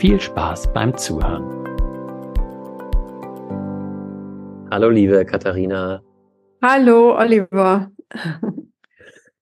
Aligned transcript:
viel 0.00 0.18
Spaß 0.18 0.72
beim 0.72 0.96
Zuhören. 0.96 1.44
Hallo, 4.70 4.88
liebe 4.88 5.26
Katharina. 5.26 6.02
Hallo, 6.62 7.18
Oliver. 7.18 7.90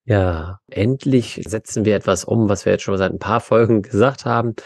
Ja, 0.05 0.59
endlich 0.69 1.41
setzen 1.47 1.85
wir 1.85 1.95
etwas 1.95 2.25
um, 2.25 2.49
was 2.49 2.65
wir 2.65 2.73
jetzt 2.73 2.83
schon 2.83 2.97
seit 2.99 3.13
ein 3.13 3.21
paar 3.21 3.41
Folgen 3.41 3.83
gesagt 3.83 4.25
haben. 4.25 4.57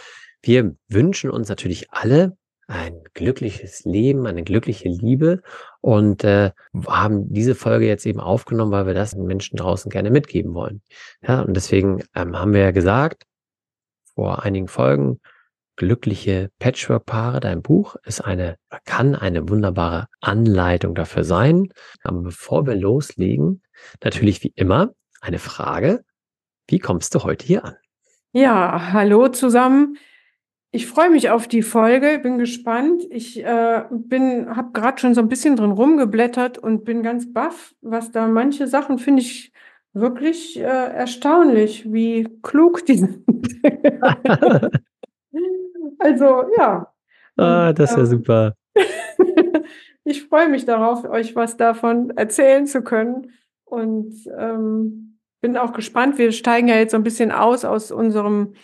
Wir 0.40 0.74
wünschen 0.88 1.30
uns 1.30 1.50
natürlich 1.50 1.90
alle 1.90 2.38
ein 2.68 3.02
glückliches 3.12 3.84
Leben, 3.84 4.26
eine 4.26 4.44
glückliche 4.44 4.88
Liebe 4.88 5.42
und 5.82 6.24
äh, 6.24 6.52
haben 6.86 7.30
diese 7.34 7.54
Folge 7.54 7.86
jetzt 7.86 8.06
eben 8.06 8.20
aufgenommen, 8.20 8.72
weil 8.72 8.86
wir 8.86 8.94
das 8.94 9.10
den 9.10 9.26
Menschen 9.26 9.56
draußen 9.56 9.90
gerne 9.90 10.10
mitgeben 10.10 10.54
wollen. 10.54 10.80
Ja, 11.26 11.42
und 11.42 11.54
deswegen 11.54 12.02
ähm, 12.14 12.38
haben 12.38 12.54
wir 12.54 12.60
ja 12.60 12.70
gesagt 12.70 13.24
vor 14.14 14.42
einigen 14.42 14.68
Folgen, 14.68 15.20
glückliche 15.76 16.50
Patchwork-Paare. 16.58 17.40
Dein 17.40 17.62
Buch 17.62 17.96
ist 18.04 18.20
eine, 18.20 18.56
kann 18.84 19.14
eine 19.14 19.48
wunderbare 19.48 20.08
Anleitung 20.20 20.94
dafür 20.94 21.24
sein. 21.24 21.68
Aber 22.02 22.20
bevor 22.20 22.66
wir 22.66 22.74
loslegen, 22.74 23.62
natürlich 24.02 24.42
wie 24.42 24.52
immer 24.54 24.92
eine 25.20 25.38
Frage. 25.38 26.04
Wie 26.68 26.78
kommst 26.78 27.14
du 27.14 27.24
heute 27.24 27.46
hier 27.46 27.64
an? 27.64 27.76
Ja, 28.32 28.92
hallo 28.92 29.28
zusammen. 29.28 29.96
Ich 30.70 30.86
freue 30.86 31.10
mich 31.10 31.28
auf 31.28 31.48
die 31.48 31.60
Folge, 31.62 32.18
bin 32.22 32.38
gespannt. 32.38 33.02
Ich 33.10 33.44
äh, 33.44 33.84
bin, 33.90 34.56
habe 34.56 34.72
gerade 34.72 34.98
schon 34.98 35.14
so 35.14 35.20
ein 35.20 35.28
bisschen 35.28 35.54
drin 35.54 35.72
rumgeblättert 35.72 36.56
und 36.56 36.84
bin 36.84 37.02
ganz 37.02 37.30
baff, 37.30 37.74
was 37.82 38.10
da 38.10 38.26
manche 38.26 38.66
Sachen 38.66 38.98
finde 38.98 39.20
ich 39.20 39.52
wirklich 39.92 40.58
äh, 40.58 40.62
erstaunlich, 40.62 41.92
wie 41.92 42.26
klug 42.42 42.86
die 42.86 42.96
sind. 42.96 43.22
Also 45.98 46.44
ja. 46.58 46.92
Ah, 47.36 47.72
das 47.72 47.90
ist 47.90 47.96
ja 47.96 48.02
ähm, 48.02 48.06
super. 48.06 48.56
ich 50.04 50.24
freue 50.24 50.48
mich 50.48 50.64
darauf, 50.64 51.04
euch 51.04 51.34
was 51.34 51.56
davon 51.56 52.10
erzählen 52.10 52.66
zu 52.66 52.82
können. 52.82 53.32
Und 53.64 54.14
ähm, 54.38 55.18
bin 55.40 55.56
auch 55.56 55.72
gespannt. 55.72 56.18
Wir 56.18 56.32
steigen 56.32 56.68
ja 56.68 56.76
jetzt 56.76 56.92
so 56.92 56.96
ein 56.96 57.02
bisschen 57.02 57.32
aus 57.32 57.64
aus 57.64 57.90
unserem 57.90 58.54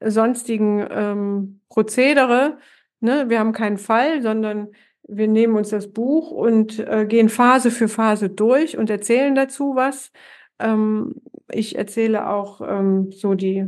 sonstigen 0.00 0.86
ähm, 0.90 1.60
Prozedere. 1.68 2.58
Ne? 3.00 3.28
Wir 3.28 3.40
haben 3.40 3.52
keinen 3.52 3.78
Fall, 3.78 4.22
sondern 4.22 4.68
wir 5.08 5.26
nehmen 5.26 5.56
uns 5.56 5.70
das 5.70 5.92
Buch 5.92 6.30
und 6.30 6.78
äh, 6.78 7.06
gehen 7.06 7.28
Phase 7.28 7.70
für 7.70 7.88
Phase 7.88 8.28
durch 8.28 8.76
und 8.76 8.90
erzählen 8.90 9.34
dazu 9.34 9.74
was. 9.74 10.12
Ähm, 10.58 11.16
ich 11.50 11.76
erzähle 11.76 12.28
auch 12.28 12.60
ähm, 12.60 13.10
so 13.10 13.34
die 13.34 13.66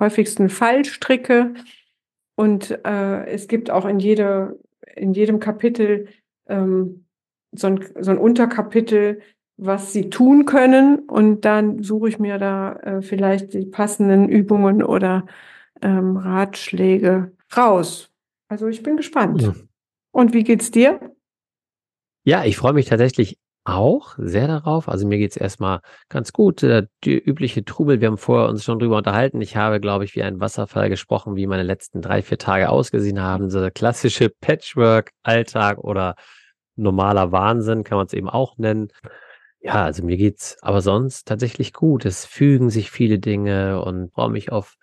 häufigsten 0.00 0.48
Fallstricke 0.48 1.54
und 2.38 2.70
äh, 2.84 3.26
es 3.26 3.48
gibt 3.48 3.68
auch 3.68 3.84
in, 3.84 3.98
jede, 3.98 4.60
in 4.94 5.12
jedem 5.12 5.40
Kapitel 5.40 6.06
ähm, 6.46 7.04
so, 7.50 7.66
ein, 7.66 7.84
so 7.98 8.12
ein 8.12 8.18
Unterkapitel, 8.18 9.22
was 9.56 9.92
sie 9.92 10.08
tun 10.08 10.44
können. 10.44 11.00
Und 11.00 11.44
dann 11.44 11.82
suche 11.82 12.08
ich 12.08 12.20
mir 12.20 12.38
da 12.38 12.74
äh, 12.74 13.02
vielleicht 13.02 13.54
die 13.54 13.66
passenden 13.66 14.28
Übungen 14.28 14.84
oder 14.84 15.26
ähm, 15.82 16.16
Ratschläge 16.16 17.32
raus. 17.56 18.12
Also 18.46 18.68
ich 18.68 18.84
bin 18.84 18.96
gespannt. 18.96 19.42
Ja. 19.42 19.54
Und 20.12 20.32
wie 20.32 20.44
geht's 20.44 20.70
dir? 20.70 21.12
Ja, 22.22 22.44
ich 22.44 22.56
freue 22.56 22.72
mich 22.72 22.86
tatsächlich 22.86 23.36
auch 23.68 24.14
sehr 24.18 24.46
darauf. 24.46 24.88
Also 24.88 25.06
mir 25.06 25.18
geht 25.18 25.32
es 25.32 25.36
erstmal 25.36 25.80
ganz 26.08 26.32
gut. 26.32 26.62
Äh, 26.62 26.86
die 27.04 27.18
übliche 27.18 27.64
Trubel, 27.64 28.00
wir 28.00 28.08
haben 28.08 28.18
vorher 28.18 28.48
uns 28.48 28.64
schon 28.64 28.78
drüber 28.78 28.96
unterhalten. 28.96 29.40
Ich 29.40 29.56
habe, 29.56 29.80
glaube 29.80 30.04
ich, 30.04 30.14
wie 30.16 30.22
ein 30.22 30.40
Wasserfall 30.40 30.88
gesprochen, 30.88 31.36
wie 31.36 31.46
meine 31.46 31.62
letzten 31.62 32.00
drei, 32.00 32.22
vier 32.22 32.38
Tage 32.38 32.70
ausgesehen 32.70 33.20
haben. 33.20 33.50
So 33.50 33.60
der 33.60 33.70
klassische 33.70 34.30
Patchwork-Alltag 34.40 35.78
oder 35.78 36.16
normaler 36.76 37.32
Wahnsinn 37.32 37.84
kann 37.84 37.98
man 37.98 38.06
es 38.06 38.12
eben 38.12 38.28
auch 38.28 38.56
nennen. 38.56 38.88
Ja, 39.60 39.84
also 39.84 40.04
mir 40.04 40.16
geht's 40.16 40.56
aber 40.62 40.80
sonst 40.80 41.26
tatsächlich 41.26 41.72
gut. 41.72 42.04
Es 42.04 42.24
fügen 42.24 42.70
sich 42.70 42.90
viele 42.90 43.18
Dinge 43.18 43.82
und 43.82 44.12
freue 44.12 44.30
mich 44.30 44.52
auf 44.52 44.76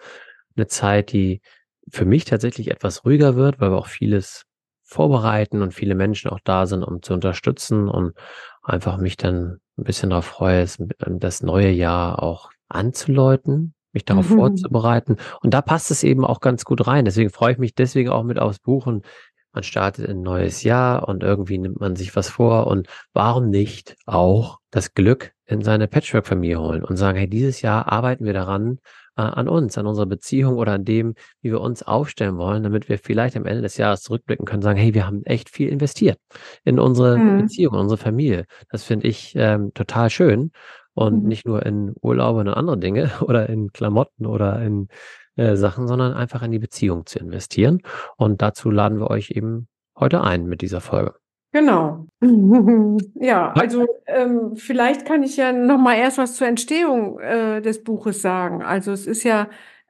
eine 0.55 0.67
Zeit, 0.67 1.11
die 1.11 1.41
für 1.89 2.05
mich 2.05 2.25
tatsächlich 2.25 2.71
etwas 2.71 3.05
ruhiger 3.05 3.35
wird, 3.35 3.59
weil 3.59 3.71
wir 3.71 3.77
auch 3.77 3.87
vieles 3.87 4.45
vorbereiten 4.85 5.61
und 5.61 5.73
viele 5.73 5.95
Menschen 5.95 6.29
auch 6.29 6.39
da 6.43 6.65
sind, 6.67 6.83
um 6.83 7.01
zu 7.01 7.13
unterstützen 7.13 7.89
und 7.89 8.13
einfach 8.61 8.97
mich 8.97 9.17
dann 9.17 9.59
ein 9.77 9.83
bisschen 9.83 10.11
darauf 10.11 10.25
freue, 10.25 10.65
das 10.99 11.43
neue 11.43 11.71
Jahr 11.71 12.21
auch 12.21 12.49
anzuläuten, 12.69 13.73
mich 13.91 14.05
darauf 14.05 14.29
mhm. 14.29 14.35
vorzubereiten. 14.35 15.17
Und 15.41 15.53
da 15.53 15.61
passt 15.61 15.91
es 15.91 16.03
eben 16.03 16.23
auch 16.23 16.39
ganz 16.39 16.65
gut 16.65 16.87
rein. 16.87 17.05
Deswegen 17.05 17.29
freue 17.29 17.53
ich 17.53 17.57
mich 17.57 17.75
deswegen 17.75 18.09
auch 18.09 18.23
mit 18.23 18.39
aufs 18.39 18.59
Buch 18.59 18.85
und 18.85 19.05
man 19.53 19.63
startet 19.63 20.09
ein 20.09 20.21
neues 20.21 20.63
Jahr 20.63 21.07
und 21.07 21.23
irgendwie 21.23 21.57
nimmt 21.57 21.79
man 21.79 21.95
sich 21.95 22.15
was 22.15 22.27
vor 22.27 22.67
und 22.67 22.87
warum 23.13 23.49
nicht 23.49 23.95
auch 24.05 24.59
das 24.69 24.93
Glück 24.93 25.31
in 25.45 25.61
seine 25.61 25.87
Patchwork-Familie 25.87 26.59
holen 26.59 26.83
und 26.83 26.97
sagen, 26.97 27.17
hey, 27.17 27.29
dieses 27.29 27.61
Jahr 27.61 27.91
arbeiten 27.91 28.25
wir 28.25 28.33
daran, 28.33 28.79
äh, 29.17 29.21
an 29.21 29.47
uns, 29.47 29.77
an 29.77 29.87
unserer 29.87 30.05
Beziehung 30.05 30.55
oder 30.55 30.73
an 30.73 30.85
dem, 30.85 31.15
wie 31.41 31.51
wir 31.51 31.61
uns 31.61 31.83
aufstellen 31.83 32.37
wollen, 32.37 32.63
damit 32.63 32.89
wir 32.89 32.97
vielleicht 32.97 33.35
am 33.37 33.45
Ende 33.45 33.61
des 33.61 33.77
Jahres 33.77 34.01
zurückblicken 34.01 34.45
können, 34.45 34.61
sagen, 34.61 34.79
hey, 34.79 34.93
wir 34.93 35.05
haben 35.05 35.23
echt 35.23 35.49
viel 35.49 35.69
investiert 35.69 36.19
in 36.63 36.79
unsere 36.79 37.17
mhm. 37.17 37.41
Beziehung, 37.41 37.73
in 37.73 37.79
unsere 37.81 37.97
Familie. 37.97 38.45
Das 38.69 38.83
finde 38.83 39.07
ich 39.07 39.33
ähm, 39.35 39.73
total 39.73 40.09
schön 40.09 40.51
und 40.93 41.23
mhm. 41.23 41.27
nicht 41.27 41.45
nur 41.45 41.65
in 41.65 41.93
Urlaube 42.01 42.39
und 42.39 42.49
andere 42.49 42.77
Dinge 42.77 43.09
oder 43.21 43.49
in 43.49 43.71
Klamotten 43.71 44.25
oder 44.25 44.61
in 44.61 44.87
äh, 45.35 45.55
Sachen, 45.55 45.87
sondern 45.87 46.13
einfach 46.13 46.41
in 46.41 46.51
die 46.51 46.59
Beziehung 46.59 47.05
zu 47.05 47.19
investieren. 47.19 47.81
Und 48.17 48.41
dazu 48.41 48.71
laden 48.71 48.99
wir 48.99 49.09
euch 49.09 49.31
eben 49.31 49.67
heute 49.97 50.21
ein 50.21 50.45
mit 50.45 50.61
dieser 50.61 50.81
Folge. 50.81 51.15
Genau. 51.55 52.05
ja, 53.15 53.53
also 53.53 53.87
ähm, 54.07 54.57
vielleicht 54.57 55.05
kann 55.05 55.23
ich 55.23 55.37
ja 55.37 55.53
noch 55.53 55.77
mal 55.77 55.95
erst 55.95 56.17
was 56.17 56.35
zur 56.35 56.47
Entstehung 56.47 57.17
äh, 57.21 57.61
des 57.61 57.81
Buches 57.81 58.21
sagen. 58.21 58.61
Also 58.61 58.91
es 58.91 59.07
ist 59.07 59.23
ja 59.23 59.49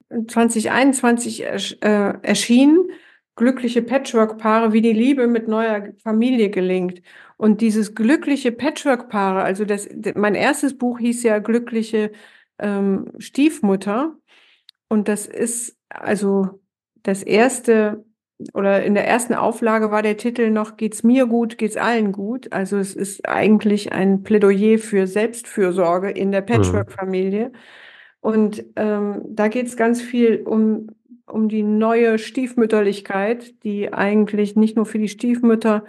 2021 0.10 1.42
ersch 1.42 1.76
äh, 1.82 2.14
erschienen, 2.22 2.92
glückliche 3.36 3.82
Patchwork-Paare, 3.82 4.74
wie 4.74 4.82
die 4.82 4.94
Liebe 4.94 5.26
mit 5.26 5.48
neuer 5.48 5.92
Familie 6.04 6.52
gelingt. 6.52 7.02
Und 7.36 7.62
dieses 7.62 7.96
glückliche 7.96 8.52
Patchwork-Paare, 8.52 9.42
also 9.42 9.66
das, 9.66 9.90
mein 10.14 10.36
erstes 10.36 10.78
Buch 10.78 11.00
hieß 11.00 11.24
ja 11.24 11.40
glückliche 11.40 12.12
ähm, 12.60 13.12
Stiefmutter. 13.18 14.16
Und 14.88 15.08
das 15.08 15.26
ist 15.26 15.80
also 15.90 16.62
das 17.02 17.24
erste 17.24 18.06
oder 18.54 18.84
in 18.84 18.96
der 18.96 19.08
ersten 19.08 19.34
Auflage 19.34 19.92
war 19.92 20.02
der 20.02 20.18
Titel 20.18 20.50
noch 20.50 20.76
Geht's 20.76 21.04
mir 21.04 21.26
gut, 21.26 21.58
geht's 21.58 21.78
allen 21.78 22.12
gut. 22.12 22.52
Also 22.52 22.78
es 22.78 22.96
ist 22.96 23.28
eigentlich 23.28 23.94
ein 23.94 24.24
Plädoyer 24.24 24.78
für 24.78 25.08
Selbstfürsorge 25.08 26.12
in 26.12 26.32
der 26.32 26.42
mhm. 26.42 26.48
Patchwork-Familie. 26.48 27.52
Und 28.20 28.66
ähm, 28.76 29.22
da 29.30 29.48
geht's 29.48 29.78
ganz 29.78 30.02
viel 30.02 30.42
um, 30.46 30.88
um 31.28 31.48
die 31.48 31.64
neue 31.64 32.18
Stiefmütterlichkeit, 32.18 33.64
die 33.64 33.94
eigentlich 33.94 34.56
nicht 34.56 34.76
nur 34.76 34.86
für 34.86 35.00
die 35.00 35.10
Stiefmütter 35.10 35.86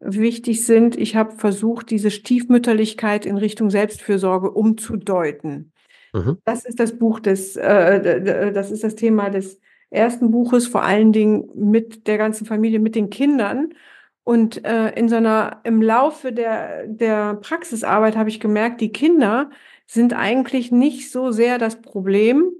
wichtig 0.00 0.66
sind. 0.66 0.98
Ich 0.98 1.16
habe 1.16 1.32
versucht, 1.32 1.90
diese 1.90 2.10
Stiefmütterlichkeit 2.10 3.24
in 3.24 3.38
Richtung 3.38 3.70
Selbstfürsorge 3.70 4.50
umzudeuten. 4.50 5.72
Mhm. 6.12 6.38
Das 6.44 6.66
ist 6.66 6.80
das 6.80 6.98
Buch 6.98 7.20
des, 7.20 7.56
äh, 7.56 8.52
das 8.52 8.70
ist 8.70 8.84
das 8.84 8.94
Thema 8.94 9.30
des 9.30 9.60
ersten 9.92 10.30
Buches, 10.30 10.66
vor 10.66 10.82
allen 10.82 11.12
Dingen 11.12 11.48
mit 11.54 12.06
der 12.06 12.18
ganzen 12.18 12.46
Familie, 12.46 12.80
mit 12.80 12.94
den 12.94 13.10
Kindern. 13.10 13.74
Und 14.24 14.64
äh, 14.64 14.90
in 14.90 15.08
so 15.08 15.16
einer, 15.16 15.60
im 15.64 15.82
Laufe 15.82 16.32
der, 16.32 16.86
der 16.86 17.34
Praxisarbeit 17.34 18.16
habe 18.16 18.28
ich 18.28 18.40
gemerkt, 18.40 18.80
die 18.80 18.92
Kinder 18.92 19.50
sind 19.86 20.14
eigentlich 20.14 20.72
nicht 20.72 21.10
so 21.10 21.32
sehr 21.32 21.58
das 21.58 21.82
Problem 21.82 22.52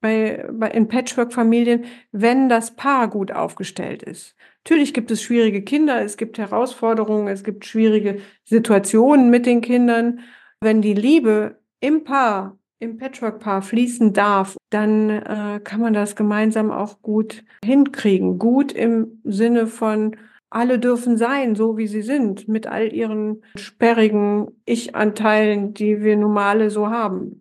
bei, 0.00 0.46
bei 0.52 0.70
in 0.70 0.88
Patchwork-Familien, 0.88 1.86
wenn 2.10 2.48
das 2.48 2.76
Paar 2.76 3.08
gut 3.08 3.32
aufgestellt 3.32 4.02
ist. 4.02 4.36
Natürlich 4.64 4.92
gibt 4.92 5.10
es 5.10 5.22
schwierige 5.22 5.62
Kinder, 5.62 6.02
es 6.02 6.16
gibt 6.16 6.38
Herausforderungen, 6.38 7.28
es 7.28 7.42
gibt 7.42 7.64
schwierige 7.64 8.20
Situationen 8.44 9.30
mit 9.30 9.46
den 9.46 9.60
Kindern. 9.60 10.20
Wenn 10.60 10.82
die 10.82 10.94
Liebe 10.94 11.60
im 11.80 12.04
Paar, 12.04 12.58
im 12.82 12.96
Patchwork-Paar 12.96 13.62
fließen 13.62 14.12
darf, 14.12 14.56
dann 14.70 15.08
äh, 15.08 15.60
kann 15.62 15.80
man 15.80 15.94
das 15.94 16.16
gemeinsam 16.16 16.72
auch 16.72 17.00
gut 17.00 17.44
hinkriegen. 17.64 18.38
Gut 18.38 18.72
im 18.72 19.20
Sinne 19.24 19.68
von, 19.68 20.16
alle 20.50 20.78
dürfen 20.78 21.16
sein, 21.16 21.54
so 21.54 21.78
wie 21.78 21.86
sie 21.86 22.02
sind, 22.02 22.48
mit 22.48 22.66
all 22.66 22.92
ihren 22.92 23.42
sperrigen 23.56 24.48
Ich-Anteilen, 24.66 25.72
die 25.74 26.02
wir 26.02 26.16
normale 26.16 26.70
so 26.70 26.88
haben. 26.88 27.40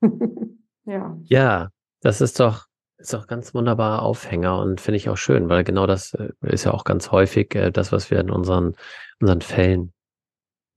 ja. 0.86 1.18
Ja, 1.24 1.68
das 2.00 2.20
ist 2.20 2.38
doch, 2.38 2.66
ist 2.96 3.12
doch 3.12 3.26
ganz 3.26 3.54
wunderbarer 3.54 4.02
Aufhänger 4.02 4.58
und 4.60 4.80
finde 4.80 4.96
ich 4.96 5.10
auch 5.10 5.18
schön, 5.18 5.48
weil 5.48 5.64
genau 5.64 5.86
das 5.86 6.14
äh, 6.14 6.30
ist 6.42 6.64
ja 6.64 6.72
auch 6.72 6.84
ganz 6.84 7.10
häufig 7.10 7.54
äh, 7.56 7.72
das, 7.72 7.90
was 7.92 8.10
wir 8.10 8.20
in 8.20 8.30
unseren, 8.30 8.74
unseren 9.20 9.42
Fällen 9.42 9.92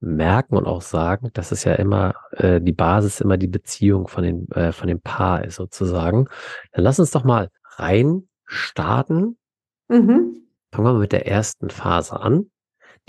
merken 0.01 0.56
und 0.56 0.66
auch 0.66 0.81
sagen, 0.81 1.30
dass 1.34 1.51
es 1.51 1.63
ja 1.63 1.74
immer 1.74 2.13
äh, 2.31 2.62
die 2.62 2.72
Basis 2.72 3.19
immer 3.19 3.38
die 3.38 3.48
Beziehung 3.48 4.07
von 4.07 4.24
den 4.24 4.50
äh, 4.51 4.72
von 4.72 4.88
dem 4.88 5.01
Paar 5.01 5.44
ist 5.44 5.56
sozusagen. 5.56 6.28
Dann 6.72 6.84
lass 6.84 7.00
uns 7.00 7.12
doch 7.12 7.24
mal 7.24 7.50
rein 7.78 8.28
starten. 8.46 9.38
Mhm. 9.88 10.48
Fangen 10.72 10.88
wir 10.88 10.94
mal 10.94 11.00
mit 11.00 11.12
der 11.12 11.28
ersten 11.28 11.69
Phase 11.69 12.19
an. 12.19 12.50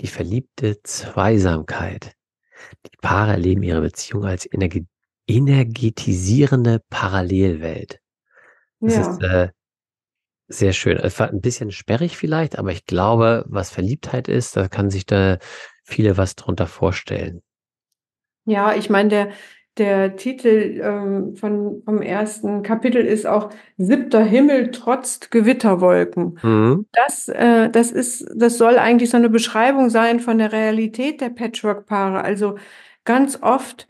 Die 0.01 0.07
verliebte 0.07 0.81
Zweisamkeit. 0.83 2.13
Die 2.85 2.97
Paare 3.01 3.31
erleben 3.31 3.63
ihre 3.63 3.81
Beziehung 3.81 4.25
als 4.25 4.51
energe 4.51 4.85
energetisierende 5.27 6.81
Parallelwelt. 6.89 7.99
Das 8.79 8.95
ja. 8.95 9.11
ist 9.11 9.23
äh, 9.23 9.49
sehr 10.47 10.73
schön. 10.73 10.97
Ein 10.99 11.41
bisschen 11.41 11.71
sperrig 11.71 12.17
vielleicht, 12.17 12.57
aber 12.57 12.71
ich 12.71 12.85
glaube, 12.85 13.45
was 13.47 13.69
Verliebtheit 13.69 14.27
ist, 14.27 14.57
da 14.57 14.67
kann 14.67 14.89
sich 14.89 15.05
da 15.05 15.37
viele 15.91 16.17
was 16.17 16.35
drunter 16.35 16.67
vorstellen. 16.67 17.41
Ja, 18.45 18.73
ich 18.73 18.89
meine, 18.89 19.09
der, 19.09 19.29
der 19.77 20.15
Titel 20.15 20.81
ähm, 20.83 21.35
von, 21.35 21.81
vom 21.85 22.01
ersten 22.01 22.63
Kapitel 22.63 23.05
ist 23.05 23.25
auch 23.25 23.49
Siebter 23.77 24.23
Himmel 24.23 24.71
trotz 24.71 25.29
Gewitterwolken. 25.29 26.39
Mhm. 26.41 26.85
Das, 26.91 27.29
äh, 27.29 27.69
das 27.69 27.91
ist, 27.91 28.25
das 28.35 28.57
soll 28.57 28.77
eigentlich 28.77 29.09
so 29.09 29.17
eine 29.17 29.29
Beschreibung 29.29 29.89
sein 29.89 30.19
von 30.19 30.37
der 30.37 30.51
Realität 30.51 31.21
der 31.21 31.29
Patchwork-Paare. 31.29 32.23
Also 32.23 32.57
ganz 33.05 33.39
oft 33.41 33.87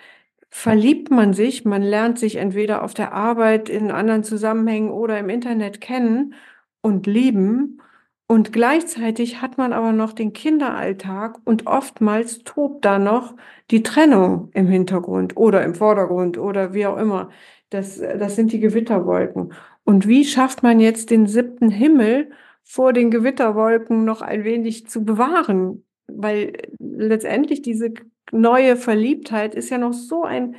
verliebt 0.49 1.09
man 1.11 1.33
sich, 1.33 1.63
man 1.63 1.81
lernt 1.81 2.19
sich 2.19 2.35
entweder 2.35 2.83
auf 2.83 2.93
der 2.93 3.13
Arbeit 3.13 3.69
in 3.69 3.89
anderen 3.89 4.23
Zusammenhängen 4.23 4.91
oder 4.91 5.17
im 5.17 5.29
Internet 5.29 5.79
kennen 5.79 6.35
und 6.81 7.07
lieben. 7.07 7.81
Und 8.31 8.53
gleichzeitig 8.53 9.41
hat 9.41 9.57
man 9.57 9.73
aber 9.73 9.91
noch 9.91 10.13
den 10.13 10.31
Kinderalltag 10.31 11.37
und 11.43 11.67
oftmals 11.67 12.45
tobt 12.45 12.85
da 12.85 12.97
noch 12.97 13.35
die 13.71 13.83
Trennung 13.83 14.51
im 14.53 14.67
Hintergrund 14.67 15.35
oder 15.35 15.65
im 15.65 15.75
Vordergrund 15.75 16.37
oder 16.37 16.73
wie 16.73 16.85
auch 16.85 16.95
immer. 16.95 17.29
Das, 17.71 17.97
das 17.97 18.37
sind 18.37 18.53
die 18.53 18.61
Gewitterwolken. 18.61 19.51
Und 19.83 20.07
wie 20.07 20.23
schafft 20.23 20.63
man 20.63 20.79
jetzt 20.79 21.09
den 21.09 21.27
siebten 21.27 21.69
Himmel 21.69 22.31
vor 22.63 22.93
den 22.93 23.11
Gewitterwolken 23.11 24.05
noch 24.05 24.21
ein 24.21 24.45
wenig 24.45 24.87
zu 24.87 25.03
bewahren? 25.03 25.83
Weil 26.07 26.53
letztendlich 26.79 27.61
diese 27.61 27.93
neue 28.31 28.77
Verliebtheit 28.77 29.55
ist 29.55 29.71
ja 29.71 29.77
noch 29.77 29.91
so 29.91 30.23
ein 30.23 30.55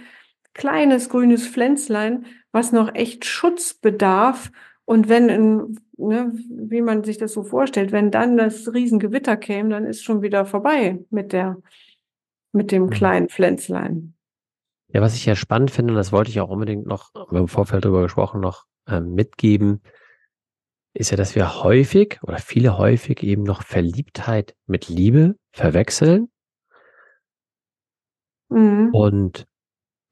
kleines 0.52 1.08
grünes 1.08 1.48
Pflänzlein, 1.48 2.26
was 2.50 2.70
noch 2.70 2.94
echt 2.94 3.24
Schutz 3.24 3.72
bedarf. 3.72 4.52
Und 4.84 5.08
wenn 5.08 5.30
in 5.30 5.78
ne, 6.08 6.32
wie 6.50 6.82
man 6.82 7.04
sich 7.04 7.18
das 7.18 7.32
so 7.32 7.42
vorstellt, 7.42 7.92
wenn 7.92 8.10
dann 8.10 8.36
das 8.36 8.72
Riesengewitter 8.72 9.36
käme, 9.36 9.70
dann 9.70 9.86
ist 9.86 10.02
schon 10.02 10.22
wieder 10.22 10.44
vorbei 10.44 11.04
mit 11.10 11.32
der, 11.32 11.56
mit 12.52 12.72
dem 12.72 12.84
mhm. 12.84 12.90
kleinen 12.90 13.28
Pflänzlein. 13.28 14.14
Ja, 14.88 15.00
was 15.00 15.14
ich 15.14 15.24
ja 15.24 15.34
spannend 15.34 15.70
finde, 15.70 15.92
und 15.92 15.96
das 15.96 16.12
wollte 16.12 16.30
ich 16.30 16.40
auch 16.40 16.50
unbedingt 16.50 16.86
noch, 16.86 17.14
wir 17.14 17.22
haben 17.22 17.36
im 17.36 17.48
Vorfeld 17.48 17.84
darüber 17.84 18.02
gesprochen, 18.02 18.40
noch 18.40 18.66
ähm, 18.86 19.14
mitgeben, 19.14 19.80
ist 20.94 21.10
ja, 21.10 21.16
dass 21.16 21.34
wir 21.34 21.62
häufig 21.62 22.18
oder 22.22 22.38
viele 22.38 22.76
häufig 22.76 23.22
eben 23.22 23.44
noch 23.44 23.62
Verliebtheit 23.62 24.54
mit 24.66 24.88
Liebe 24.88 25.36
verwechseln. 25.52 26.28
Mhm. 28.50 28.90
Und 28.92 29.46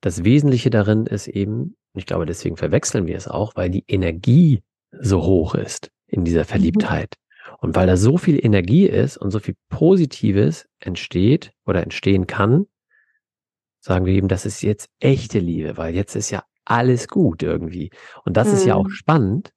das 0.00 0.24
Wesentliche 0.24 0.70
darin 0.70 1.04
ist 1.04 1.28
eben, 1.28 1.76
ich 1.92 2.06
glaube, 2.06 2.24
deswegen 2.24 2.56
verwechseln 2.56 3.06
wir 3.06 3.16
es 3.16 3.28
auch, 3.28 3.56
weil 3.56 3.68
die 3.68 3.84
Energie 3.86 4.62
so 4.92 5.22
hoch 5.22 5.54
ist 5.54 5.90
in 6.06 6.24
dieser 6.24 6.42
mhm. 6.42 6.46
Verliebtheit. 6.46 7.14
Und 7.58 7.76
weil 7.76 7.86
da 7.86 7.96
so 7.96 8.16
viel 8.16 8.44
Energie 8.44 8.86
ist 8.86 9.16
und 9.16 9.30
so 9.30 9.38
viel 9.38 9.54
Positives 9.68 10.66
entsteht 10.78 11.52
oder 11.66 11.82
entstehen 11.82 12.26
kann, 12.26 12.66
sagen 13.80 14.06
wir 14.06 14.14
eben, 14.14 14.28
das 14.28 14.46
ist 14.46 14.62
jetzt 14.62 14.88
echte 14.98 15.38
Liebe, 15.38 15.76
weil 15.76 15.94
jetzt 15.94 16.14
ist 16.14 16.30
ja 16.30 16.44
alles 16.64 17.08
gut 17.08 17.42
irgendwie. 17.42 17.90
Und 18.24 18.36
das 18.36 18.48
mhm. 18.48 18.54
ist 18.54 18.66
ja 18.66 18.74
auch 18.74 18.86
mhm. 18.86 18.90
spannend, 18.90 19.52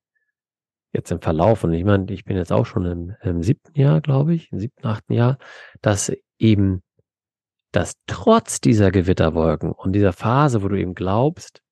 jetzt 0.91 1.11
im 1.11 1.21
Verlauf, 1.21 1.63
und 1.63 1.73
ich 1.73 1.83
meine, 1.83 2.11
ich 2.11 2.23
bin 2.23 2.37
jetzt 2.37 2.51
auch 2.51 2.65
schon 2.65 2.85
im, 2.85 3.15
im 3.21 3.41
siebten 3.41 3.77
Jahr, 3.79 3.99
glaube 3.99 4.33
ich, 4.33 4.51
im 4.51 4.59
siebten, 4.59 4.85
achten 4.85 5.13
Jahr, 5.13 5.37
dass 5.81 6.11
eben, 6.37 6.83
dass 7.71 7.95
trotz 8.05 8.61
dieser 8.61 8.91
Gewitterwolken 8.91 9.71
und 9.71 9.93
dieser 9.93 10.13
Phase, 10.13 10.61
wo 10.61 10.67
du 10.67 10.79
eben 10.79 10.93
glaubst, 10.93 11.62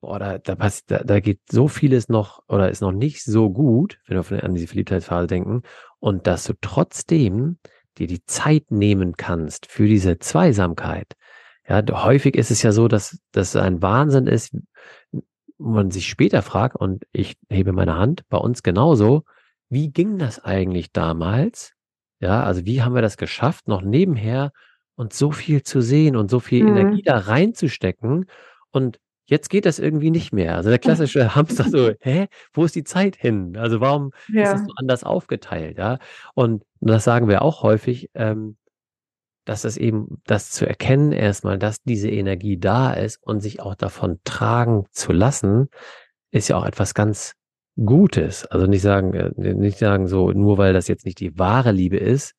boah, 0.00 0.18
da, 0.18 0.38
da, 0.38 0.54
passt, 0.54 0.90
da, 0.90 0.98
da 0.98 1.20
geht 1.20 1.40
so 1.50 1.68
vieles 1.68 2.08
noch 2.08 2.42
oder 2.48 2.70
ist 2.70 2.80
noch 2.80 2.92
nicht 2.92 3.24
so 3.24 3.50
gut, 3.50 3.98
wenn 4.06 4.30
wir 4.30 4.44
an 4.44 4.54
diese 4.54 4.68
Verliebtheitsphase 4.68 5.26
denken, 5.26 5.62
und 6.00 6.26
dass 6.26 6.44
du 6.44 6.54
trotzdem 6.60 7.58
dir 7.98 8.06
die 8.06 8.24
Zeit 8.24 8.70
nehmen 8.70 9.16
kannst 9.16 9.66
für 9.66 9.86
diese 9.86 10.18
Zweisamkeit. 10.18 11.14
Ja, 11.68 11.82
häufig 12.04 12.36
ist 12.36 12.50
es 12.50 12.62
ja 12.62 12.72
so, 12.72 12.88
dass 12.88 13.18
das 13.32 13.56
ein 13.56 13.82
Wahnsinn 13.82 14.26
ist, 14.26 14.56
man 15.58 15.90
sich 15.90 16.06
später 16.06 16.42
fragt, 16.42 16.76
und 16.76 17.04
ich 17.12 17.36
hebe 17.50 17.72
meine 17.72 17.96
Hand, 17.96 18.22
bei 18.28 18.38
uns 18.38 18.62
genauso, 18.62 19.24
wie 19.68 19.90
ging 19.90 20.18
das 20.18 20.42
eigentlich 20.42 20.92
damals? 20.92 21.72
Ja, 22.20 22.42
also 22.42 22.64
wie 22.64 22.82
haben 22.82 22.94
wir 22.94 23.02
das 23.02 23.16
geschafft, 23.16 23.68
noch 23.68 23.82
nebenher 23.82 24.52
und 24.94 25.12
so 25.12 25.30
viel 25.30 25.62
zu 25.62 25.80
sehen 25.80 26.16
und 26.16 26.30
so 26.30 26.40
viel 26.40 26.62
mhm. 26.64 26.76
Energie 26.76 27.02
da 27.02 27.18
reinzustecken? 27.18 28.26
Und 28.70 28.98
Jetzt 29.28 29.50
geht 29.50 29.66
das 29.66 29.78
irgendwie 29.78 30.10
nicht 30.10 30.32
mehr. 30.32 30.56
Also 30.56 30.70
der 30.70 30.78
klassische 30.78 31.34
Hamster 31.34 31.64
so, 31.64 31.92
hä, 32.00 32.28
wo 32.54 32.64
ist 32.64 32.74
die 32.74 32.84
Zeit 32.84 33.14
hin? 33.14 33.56
Also 33.58 33.80
warum 33.80 34.12
ja. 34.32 34.44
ist 34.44 34.60
es 34.60 34.66
so 34.66 34.72
anders 34.76 35.04
aufgeteilt? 35.04 35.76
Ja, 35.76 35.98
und 36.34 36.64
das 36.80 37.04
sagen 37.04 37.28
wir 37.28 37.42
auch 37.42 37.62
häufig, 37.62 38.10
ähm, 38.14 38.56
dass 39.44 39.62
das 39.62 39.76
eben, 39.76 40.22
das 40.24 40.50
zu 40.50 40.66
erkennen 40.66 41.12
erstmal, 41.12 41.58
dass 41.58 41.82
diese 41.82 42.10
Energie 42.10 42.58
da 42.58 42.92
ist 42.92 43.22
und 43.22 43.40
sich 43.40 43.60
auch 43.60 43.74
davon 43.74 44.18
tragen 44.24 44.86
zu 44.92 45.12
lassen, 45.12 45.68
ist 46.30 46.48
ja 46.48 46.56
auch 46.56 46.66
etwas 46.66 46.94
ganz 46.94 47.34
Gutes. 47.76 48.46
Also 48.46 48.66
nicht 48.66 48.82
sagen, 48.82 49.14
äh, 49.14 49.54
nicht 49.54 49.78
sagen 49.78 50.08
so, 50.08 50.32
nur 50.32 50.58
weil 50.58 50.72
das 50.72 50.88
jetzt 50.88 51.04
nicht 51.04 51.20
die 51.20 51.38
wahre 51.38 51.72
Liebe 51.72 51.96
ist, 51.96 52.34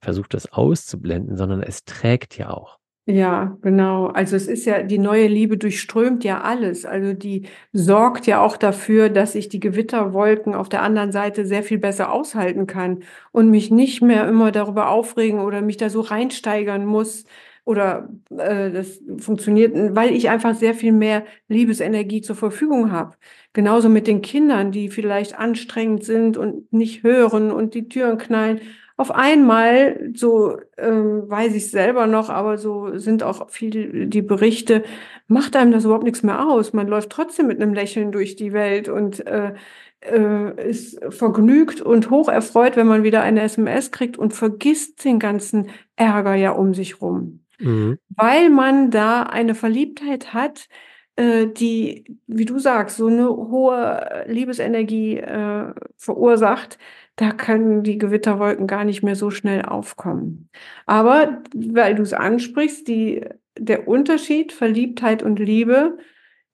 versucht 0.00 0.34
das 0.34 0.52
auszublenden, 0.52 1.36
sondern 1.36 1.62
es 1.62 1.84
trägt 1.84 2.36
ja 2.36 2.50
auch. 2.50 2.78
Ja, 3.04 3.58
genau. 3.62 4.06
Also 4.08 4.36
es 4.36 4.46
ist 4.46 4.64
ja, 4.64 4.84
die 4.84 4.98
neue 4.98 5.26
Liebe 5.26 5.58
durchströmt 5.58 6.22
ja 6.22 6.40
alles. 6.42 6.84
Also 6.86 7.14
die 7.14 7.48
sorgt 7.72 8.28
ja 8.28 8.40
auch 8.40 8.56
dafür, 8.56 9.08
dass 9.08 9.34
ich 9.34 9.48
die 9.48 9.58
Gewitterwolken 9.58 10.54
auf 10.54 10.68
der 10.68 10.82
anderen 10.82 11.10
Seite 11.10 11.44
sehr 11.44 11.64
viel 11.64 11.78
besser 11.78 12.12
aushalten 12.12 12.68
kann 12.68 13.02
und 13.32 13.50
mich 13.50 13.72
nicht 13.72 14.02
mehr 14.02 14.28
immer 14.28 14.52
darüber 14.52 14.88
aufregen 14.90 15.40
oder 15.40 15.62
mich 15.62 15.78
da 15.78 15.90
so 15.90 16.00
reinsteigern 16.00 16.86
muss. 16.86 17.24
Oder 17.64 18.08
äh, 18.30 18.70
das 18.70 19.00
funktioniert, 19.18 19.74
weil 19.96 20.12
ich 20.14 20.30
einfach 20.30 20.54
sehr 20.54 20.74
viel 20.74 20.92
mehr 20.92 21.24
Liebesenergie 21.48 22.20
zur 22.20 22.36
Verfügung 22.36 22.92
habe. 22.92 23.16
Genauso 23.52 23.88
mit 23.88 24.06
den 24.06 24.22
Kindern, 24.22 24.70
die 24.72 24.88
vielleicht 24.88 25.36
anstrengend 25.38 26.04
sind 26.04 26.36
und 26.36 26.72
nicht 26.72 27.02
hören 27.02 27.50
und 27.50 27.74
die 27.74 27.88
Türen 27.88 28.18
knallen 28.18 28.60
auf 29.02 29.10
einmal, 29.10 30.12
so 30.14 30.58
ähm, 30.78 31.28
weiß 31.28 31.54
ich 31.54 31.70
selber 31.72 32.06
noch, 32.06 32.30
aber 32.30 32.56
so 32.56 32.96
sind 32.96 33.24
auch 33.24 33.50
viel 33.50 34.06
die 34.06 34.22
Berichte, 34.22 34.84
macht 35.26 35.56
einem 35.56 35.72
das 35.72 35.84
überhaupt 35.84 36.04
nichts 36.04 36.22
mehr 36.22 36.48
aus. 36.48 36.72
Man 36.72 36.86
läuft 36.86 37.10
trotzdem 37.10 37.48
mit 37.48 37.60
einem 37.60 37.74
Lächeln 37.74 38.12
durch 38.12 38.36
die 38.36 38.52
Welt 38.52 38.88
und 38.88 39.26
äh, 39.26 39.54
äh, 40.00 40.70
ist 40.70 41.00
vergnügt 41.10 41.80
und 41.80 42.10
hoch 42.10 42.28
erfreut, 42.28 42.76
wenn 42.76 42.86
man 42.86 43.02
wieder 43.02 43.22
eine 43.22 43.42
SMS 43.42 43.90
kriegt 43.90 44.16
und 44.16 44.34
vergisst 44.34 45.04
den 45.04 45.18
ganzen 45.18 45.70
Ärger 45.96 46.36
ja 46.36 46.52
um 46.52 46.72
sich 46.72 47.00
rum. 47.00 47.40
Mhm. 47.58 47.98
Weil 48.08 48.50
man 48.50 48.92
da 48.92 49.24
eine 49.24 49.56
Verliebtheit 49.56 50.32
hat, 50.32 50.68
die, 51.18 52.18
wie 52.26 52.44
du 52.44 52.58
sagst, 52.58 52.96
so 52.96 53.06
eine 53.06 53.28
hohe 53.28 54.24
Liebesenergie 54.26 55.18
äh, 55.18 55.74
verursacht, 55.96 56.78
da 57.16 57.32
können 57.32 57.82
die 57.82 57.98
Gewitterwolken 57.98 58.66
gar 58.66 58.84
nicht 58.84 59.02
mehr 59.02 59.16
so 59.16 59.30
schnell 59.30 59.62
aufkommen. 59.62 60.48
Aber 60.86 61.42
weil 61.54 61.94
du 61.94 62.02
es 62.02 62.14
ansprichst, 62.14 62.88
die, 62.88 63.24
der 63.58 63.86
Unterschied 63.88 64.52
Verliebtheit 64.52 65.22
und 65.22 65.38
Liebe, 65.38 65.98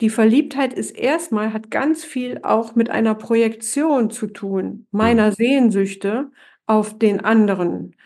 die 0.01 0.11
Verliebtheit 0.11 0.73
ist 0.73 0.93
erstmal, 0.93 1.53
hat 1.53 1.71
ganz 1.71 2.05
viel 2.05 2.41
auch 2.43 2.75
mit 2.75 2.91
einer 2.91 3.15
Projektion 3.15 4.11
zu 4.11 4.27
tun, 4.29 4.87
meiner 4.91 5.31
mhm. 5.31 5.35
Sehnsüchte 5.35 6.31
auf 6.67 6.99
den 6.99 7.21
anderen. 7.25 7.97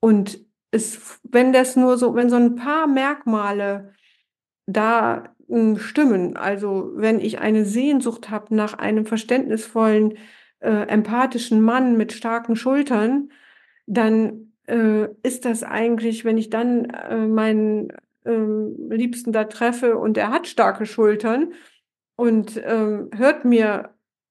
Und 0.00 0.40
es, 0.70 1.20
wenn 1.22 1.52
das 1.52 1.76
nur 1.76 1.98
so, 1.98 2.14
wenn 2.14 2.30
so 2.30 2.36
ein 2.36 2.56
paar 2.56 2.86
Merkmale 2.86 3.94
da 4.66 5.33
stimmen, 5.76 6.36
also 6.36 6.92
wenn 6.94 7.20
ich 7.20 7.38
eine 7.38 7.64
Sehnsucht 7.64 8.30
habe 8.30 8.54
nach 8.54 8.74
einem 8.74 9.06
verständnisvollen, 9.06 10.14
äh, 10.60 10.88
empathischen 10.88 11.60
Mann 11.60 11.96
mit 11.96 12.12
starken 12.12 12.56
Schultern, 12.56 13.30
dann 13.86 14.52
äh, 14.66 15.08
ist 15.22 15.44
das 15.44 15.62
eigentlich, 15.62 16.24
wenn 16.24 16.38
ich 16.38 16.50
dann 16.50 16.86
äh, 16.86 17.26
meinen 17.26 17.92
ähm, 18.24 18.90
Liebsten 18.90 19.32
da 19.32 19.44
treffe 19.44 19.98
und 19.98 20.16
er 20.16 20.30
hat 20.30 20.46
starke 20.46 20.86
Schultern 20.86 21.52
und 22.16 22.60
ähm, 22.64 23.10
hört 23.14 23.44
mir 23.44 23.90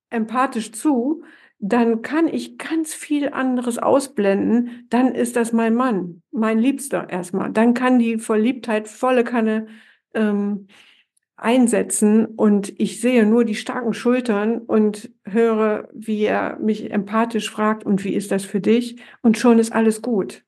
empathisch 0.10 0.72
zu, 0.72 1.24
dann 1.60 2.01
kann 2.01 2.27
ich 2.27 2.58
ganz 2.58 2.93
viel 2.93 3.29
anderes 3.29 3.77
ausblenden. 3.77 4.86
Dann 4.89 5.15
ist 5.15 5.36
das 5.36 5.53
mein 5.53 5.75
Mann, 5.75 6.22
mein 6.32 6.60
Liebster 6.60 7.10
erstmal. 7.10 7.51
Dann 7.51 7.74
kann 7.74 8.00
die 8.00 8.17
Verliebtheit 8.17 8.88
volle 8.88 9.24
Kanne 9.24 9.67
ähm, 10.13 10.67
einsetzen 11.36 12.25
und 12.25 12.80
ich 12.80 13.02
sehe 13.02 13.25
nur 13.25 13.44
die 13.46 13.56
starken 13.56 13.94
Schultern 13.94 14.60
und 14.60 15.12
höre, 15.25 15.90
wie 15.94 16.24
er 16.24 16.58
mich 16.60 16.92
empathisch 16.92 17.50
fragt 17.50 17.86
und 17.86 18.04
wie 18.04 18.13
ist 18.13 18.32
das 18.32 18.46
für 18.46 18.62
dich? 18.62 18.98
Und 19.22 19.38
schon 19.38 19.60
ist 19.60 19.74
alles 19.74 20.02
gut. 20.02 20.44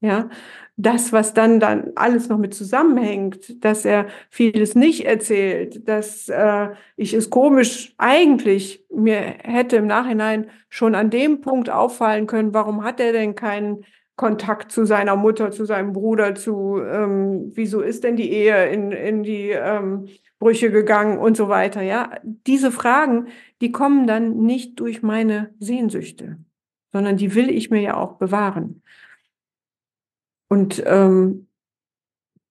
Ja, 0.00 0.28
das, 0.76 1.10
was 1.12 1.32
dann 1.32 1.58
dann 1.58 1.92
alles 1.96 2.28
noch 2.28 2.36
mit 2.36 2.52
zusammenhängt, 2.52 3.64
dass 3.64 3.86
er 3.86 4.06
vieles 4.28 4.74
nicht 4.74 5.06
erzählt, 5.06 5.88
dass 5.88 6.28
äh, 6.28 6.68
ich 6.96 7.14
es 7.14 7.30
komisch 7.30 7.94
eigentlich 7.96 8.84
mir 8.94 9.16
hätte 9.16 9.76
im 9.76 9.86
Nachhinein 9.86 10.50
schon 10.68 10.94
an 10.94 11.08
dem 11.08 11.40
Punkt 11.40 11.70
auffallen 11.70 12.26
können, 12.26 12.52
warum 12.52 12.84
hat 12.84 13.00
er 13.00 13.12
denn 13.12 13.34
keinen 13.34 13.86
Kontakt 14.16 14.70
zu 14.70 14.84
seiner 14.84 15.16
Mutter, 15.16 15.50
zu 15.50 15.64
seinem 15.64 15.92
Bruder, 15.92 16.34
zu 16.34 16.80
ähm, 16.82 17.52
wieso 17.54 17.80
ist 17.80 18.04
denn 18.04 18.16
die 18.16 18.30
Ehe 18.30 18.68
in, 18.68 18.92
in 18.92 19.22
die 19.22 19.50
ähm, 19.50 20.08
Brüche 20.38 20.70
gegangen 20.70 21.18
und 21.18 21.36
so 21.36 21.48
weiter. 21.48 21.82
Ja, 21.82 22.10
diese 22.22 22.70
Fragen, 22.70 23.28
die 23.60 23.72
kommen 23.72 24.06
dann 24.06 24.38
nicht 24.38 24.78
durch 24.80 25.02
meine 25.02 25.54
Sehnsüchte, 25.58 26.38
sondern 26.92 27.16
die 27.16 27.34
will 27.34 27.50
ich 27.50 27.70
mir 27.70 27.80
ja 27.80 27.96
auch 27.96 28.14
bewahren. 28.14 28.82
Und 30.48 30.82
ähm, 30.86 31.48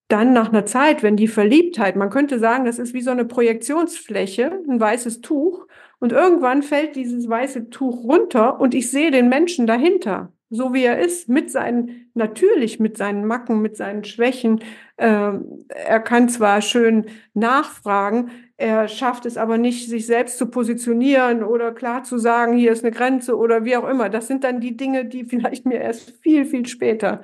dann 0.08 0.34
nach 0.34 0.50
einer 0.50 0.66
Zeit, 0.66 1.02
wenn 1.02 1.16
die 1.16 1.28
Verliebtheit, 1.28 1.96
man 1.96 2.10
könnte 2.10 2.40
sagen, 2.40 2.66
das 2.66 2.78
ist 2.78 2.94
wie 2.94 3.02
so 3.02 3.12
eine 3.12 3.26
Projektionsfläche, 3.26 4.62
ein 4.68 4.80
weißes 4.80 5.22
Tuch, 5.22 5.68
und 6.00 6.12
irgendwann 6.12 6.62
fällt 6.62 6.96
dieses 6.96 7.28
weiße 7.28 7.70
Tuch 7.70 8.04
runter 8.04 8.60
und 8.60 8.74
ich 8.76 8.92
sehe 8.92 9.12
den 9.12 9.30
Menschen 9.30 9.66
dahinter, 9.66 10.32
so 10.50 10.74
wie 10.74 10.84
er 10.84 11.00
ist, 11.00 11.28
mit 11.28 11.52
seinen, 11.52 12.10
natürlich 12.14 12.80
mit 12.80 12.98
seinen 12.98 13.26
Macken, 13.26 13.62
mit 13.62 13.78
seinen 13.78 14.04
Schwächen. 14.04 14.64
Ähm, 14.98 15.66
er 15.70 16.00
kann 16.00 16.30
zwar 16.30 16.62
schön 16.62 17.06
nachfragen, 17.34 18.32
er 18.58 18.88
schafft 18.88 19.26
es 19.26 19.38
aber 19.38 19.58
nicht, 19.58 19.90
sich 19.90 20.06
selbst 20.06 20.38
zu 20.38 20.48
positionieren 20.48 21.44
oder 21.44 21.74
klar 21.74 22.04
zu 22.04 22.18
sagen, 22.18 22.56
hier 22.58 22.72
ist 22.72 22.86
eine 22.86 22.96
Grenze 22.96 23.38
oder 23.38 23.66
wie 23.66 23.76
auch 23.76 23.88
immer. 23.88 24.10
Das 24.10 24.28
sind 24.28 24.44
dann 24.46 24.62
die 24.62 24.78
Dinge, 24.78 25.06
die 25.06 25.26
vielleicht 25.26 25.66
mir 25.66 25.82
erst 25.82 26.12
viel, 26.22 26.46
viel 26.46 26.66
später 26.66 27.24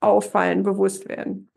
auffallen, 0.00 0.62
bewusst 0.62 1.08
werden. 1.08 1.50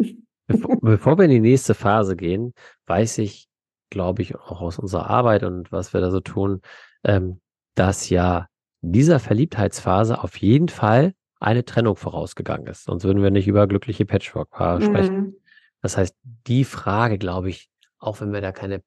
Bevor, 0.48 0.78
bevor 0.82 1.18
wir 1.18 1.25
in 1.25 1.32
die 1.32 1.39
nächste 1.42 1.74
Phase 1.74 2.16
gehen, 2.16 2.54
weiß 2.86 3.18
ich, 3.18 3.50
glaube 3.89 4.22
ich, 4.22 4.36
auch 4.36 4.62
aus 4.62 4.80
unserer 4.80 5.10
Arbeit 5.10 5.44
und 5.44 5.72
was 5.72 5.94
wir 5.94 6.00
da 6.00 6.12
so 6.12 6.22
tun, 6.22 6.62
ähm, 7.04 7.42
dass 7.75 8.10
ja 8.10 8.48
dieser 8.81 9.19
Verliebtheitsphase 9.19 10.24
auf 10.24 10.38
jeden 10.38 10.69
Fall 10.69 11.13
eine 11.39 11.63
Trennung 11.63 11.95
vorausgegangen 11.95 12.67
ist. 12.67 12.86
Sonst 12.86 13.03
würden 13.03 13.24
wir 13.24 13.31
nicht 13.31 13.48
über 13.48 13.67
glückliche 13.67 14.05
Patchwork-Paare 14.05 14.79
mhm. 14.79 14.86
sprechen. 14.86 15.36
Das 15.81 15.98
heißt, 15.98 16.15
die 16.48 16.65
Frage, 16.65 17.17
glaube 17.17 17.50
ich, 17.50 17.69
auch 17.98 18.21
wenn 18.21 18.33
wir 18.33 18.41
da 18.41 18.51
keine 18.51 18.81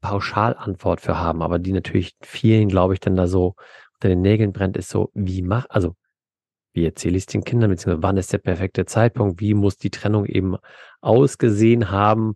Pauschalantwort 0.00 1.00
für 1.00 1.18
haben, 1.18 1.42
aber 1.42 1.58
die 1.58 1.72
natürlich 1.72 2.14
vielen, 2.22 2.68
glaube 2.68 2.94
ich, 2.94 3.00
dann 3.00 3.16
da 3.16 3.26
so 3.26 3.54
unter 3.94 4.08
den 4.08 4.20
Nägeln 4.20 4.52
brennt, 4.52 4.76
ist 4.76 4.90
so, 4.90 5.10
wie 5.14 5.42
mach, 5.42 5.66
also 5.70 5.96
wie 6.72 6.84
erzähle 6.84 7.16
ich 7.16 7.22
es 7.22 7.26
den 7.26 7.42
Kindern, 7.42 7.70
beziehungsweise 7.70 8.02
wann 8.02 8.16
ist 8.16 8.32
der 8.32 8.38
perfekte 8.38 8.84
Zeitpunkt, 8.84 9.40
wie 9.40 9.54
muss 9.54 9.78
die 9.78 9.90
Trennung 9.90 10.26
eben 10.26 10.56
ausgesehen 11.00 11.90
haben 11.90 12.34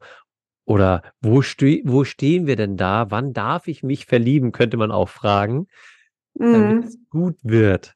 oder 0.65 1.03
wo, 1.21 1.43
ste 1.43 1.83
wo 1.85 2.05
stehen 2.05 2.47
wir 2.47 2.57
denn 2.57 2.77
da, 2.77 3.11
wann 3.11 3.33
darf 3.33 3.69
ich 3.69 3.83
mich 3.83 4.07
verlieben, 4.07 4.51
könnte 4.51 4.77
man 4.77 4.91
auch 4.91 5.09
fragen, 5.09 5.69
mhm. 6.35 6.53
damit 6.53 6.85
es 6.87 6.99
gut 7.11 7.37
wird. 7.43 7.95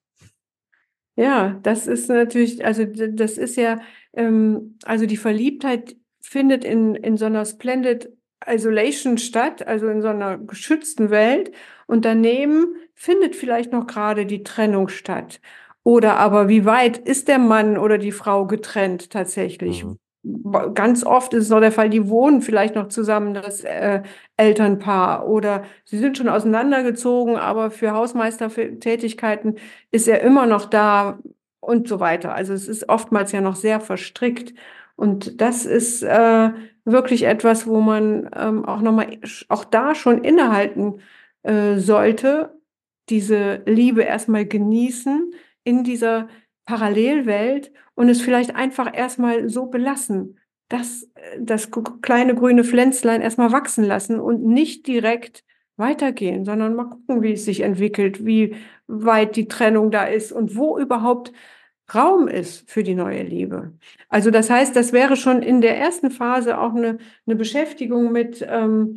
Ja, 1.17 1.59
das 1.63 1.87
ist 1.87 2.09
natürlich, 2.09 2.65
also 2.65 2.85
das 2.85 3.39
ist 3.39 3.57
ja, 3.57 3.81
ähm, 4.13 4.79
also 4.85 5.07
die 5.07 5.17
Verliebtheit 5.17 5.97
findet 6.21 6.65
in, 6.65 6.95
in 6.95 7.17
so 7.17 7.25
einer 7.25 7.45
Splendid 7.45 8.11
Isolation 8.47 9.19
statt, 9.19 9.67
also 9.67 9.89
in 9.89 10.03
so 10.03 10.09
einer 10.09 10.39
geschützten 10.39 11.11
Welt. 11.11 11.53
Und 11.87 12.05
daneben 12.05 12.77
findet 12.95 13.37
vielleicht 13.37 13.73
noch 13.73 13.87
gerade 13.87 14.27
die 14.27 14.43
Trennung 14.43 14.89
statt. 14.89 15.41
Oder 15.83 16.17
aber 16.17 16.49
wie 16.49 16.65
weit 16.65 16.99
ist 16.99 17.29
der 17.29 17.39
Mann 17.39 17.79
oder 17.79 17.99
die 17.99 18.13
Frau 18.13 18.47
getrennt 18.47 19.11
tatsächlich? 19.11 19.85
Mhm. 19.85 19.99
Ganz 20.75 21.05
oft 21.05 21.33
ist 21.35 21.45
es 21.45 21.51
noch 21.51 21.61
der 21.61 21.71
Fall, 21.71 21.89
die 21.89 22.09
wohnen 22.09 22.43
vielleicht 22.43 22.75
noch 22.75 22.89
zusammen, 22.89 23.33
das 23.33 23.63
äh, 23.63 24.03
Elternpaar, 24.37 25.29
oder 25.29 25.65
sie 25.85 25.99
sind 25.99 26.19
schon 26.19 26.29
auseinandergezogen, 26.29 27.37
aber 27.37 27.71
für 27.71 27.93
Hausmeistertätigkeiten 27.93 29.59
ist 29.91 30.09
er 30.09 30.21
immer 30.21 30.47
noch 30.47 30.67
da 30.67 31.19
und 31.61 31.89
so 31.89 32.01
weiter. 32.01 32.35
Also 32.35 32.53
es 32.53 32.69
ist 32.69 32.89
oftmals 32.89 33.33
ja 33.33 33.41
noch 33.41 33.57
sehr 33.57 33.81
verstrickt. 33.81 34.55
Und 34.95 35.41
das 35.41 35.67
ist 35.67 36.03
äh, 36.03 36.51
wirklich 36.85 37.25
etwas, 37.25 37.67
wo 37.67 37.81
man 37.81 38.31
ähm, 38.35 38.65
auch 38.65 38.81
nochmal, 38.81 39.19
auch 39.49 39.65
da 39.65 39.95
schon 39.95 40.25
innehalten 40.25 41.01
äh, 41.43 41.77
sollte, 41.77 42.59
diese 43.09 43.63
Liebe 43.67 44.03
erstmal 44.03 44.47
genießen, 44.47 45.33
in 45.65 45.83
dieser 45.85 46.29
Parallelwelt 46.65 47.73
und 47.95 48.09
es 48.09 48.21
vielleicht 48.23 48.55
einfach 48.55 48.97
erstmal 48.97 49.49
so 49.49 49.67
belassen, 49.67 50.39
dass 50.69 51.05
äh, 51.15 51.39
das 51.41 51.71
kleine 52.03 52.35
grüne 52.35 52.65
Pflänzlein 52.65 53.23
erstmal 53.23 53.53
wachsen 53.53 53.85
lassen 53.85 54.21
und 54.21 54.45
nicht 54.45 54.87
direkt 54.87 55.45
weitergehen, 55.77 56.45
sondern 56.45 56.75
mal 56.75 56.85
gucken, 56.85 57.23
wie 57.23 57.33
es 57.33 57.45
sich 57.45 57.61
entwickelt, 57.61 58.25
wie 58.25 58.57
weit 58.87 59.37
die 59.37 59.49
Trennung 59.49 59.91
da 59.91 60.05
ist 60.05 60.33
und 60.33 60.57
wo 60.57 60.79
überhaupt 60.79 61.33
Raum 61.95 62.27
ist 62.27 62.69
für 62.69 62.83
die 62.83 62.95
neue 62.95 63.23
Liebe. 63.23 63.73
Also 64.09 64.31
das 64.31 64.51
heißt, 64.51 64.75
das 64.75 64.93
wäre 64.93 65.17
schon 65.17 65.43
in 65.43 65.61
der 65.61 65.79
ersten 65.79 66.11
Phase 66.11 66.59
auch 66.59 66.75
eine, 66.75 66.99
eine 67.27 67.37
Beschäftigung 67.37 68.11
mit, 68.11 68.45
ähm, 68.49 68.97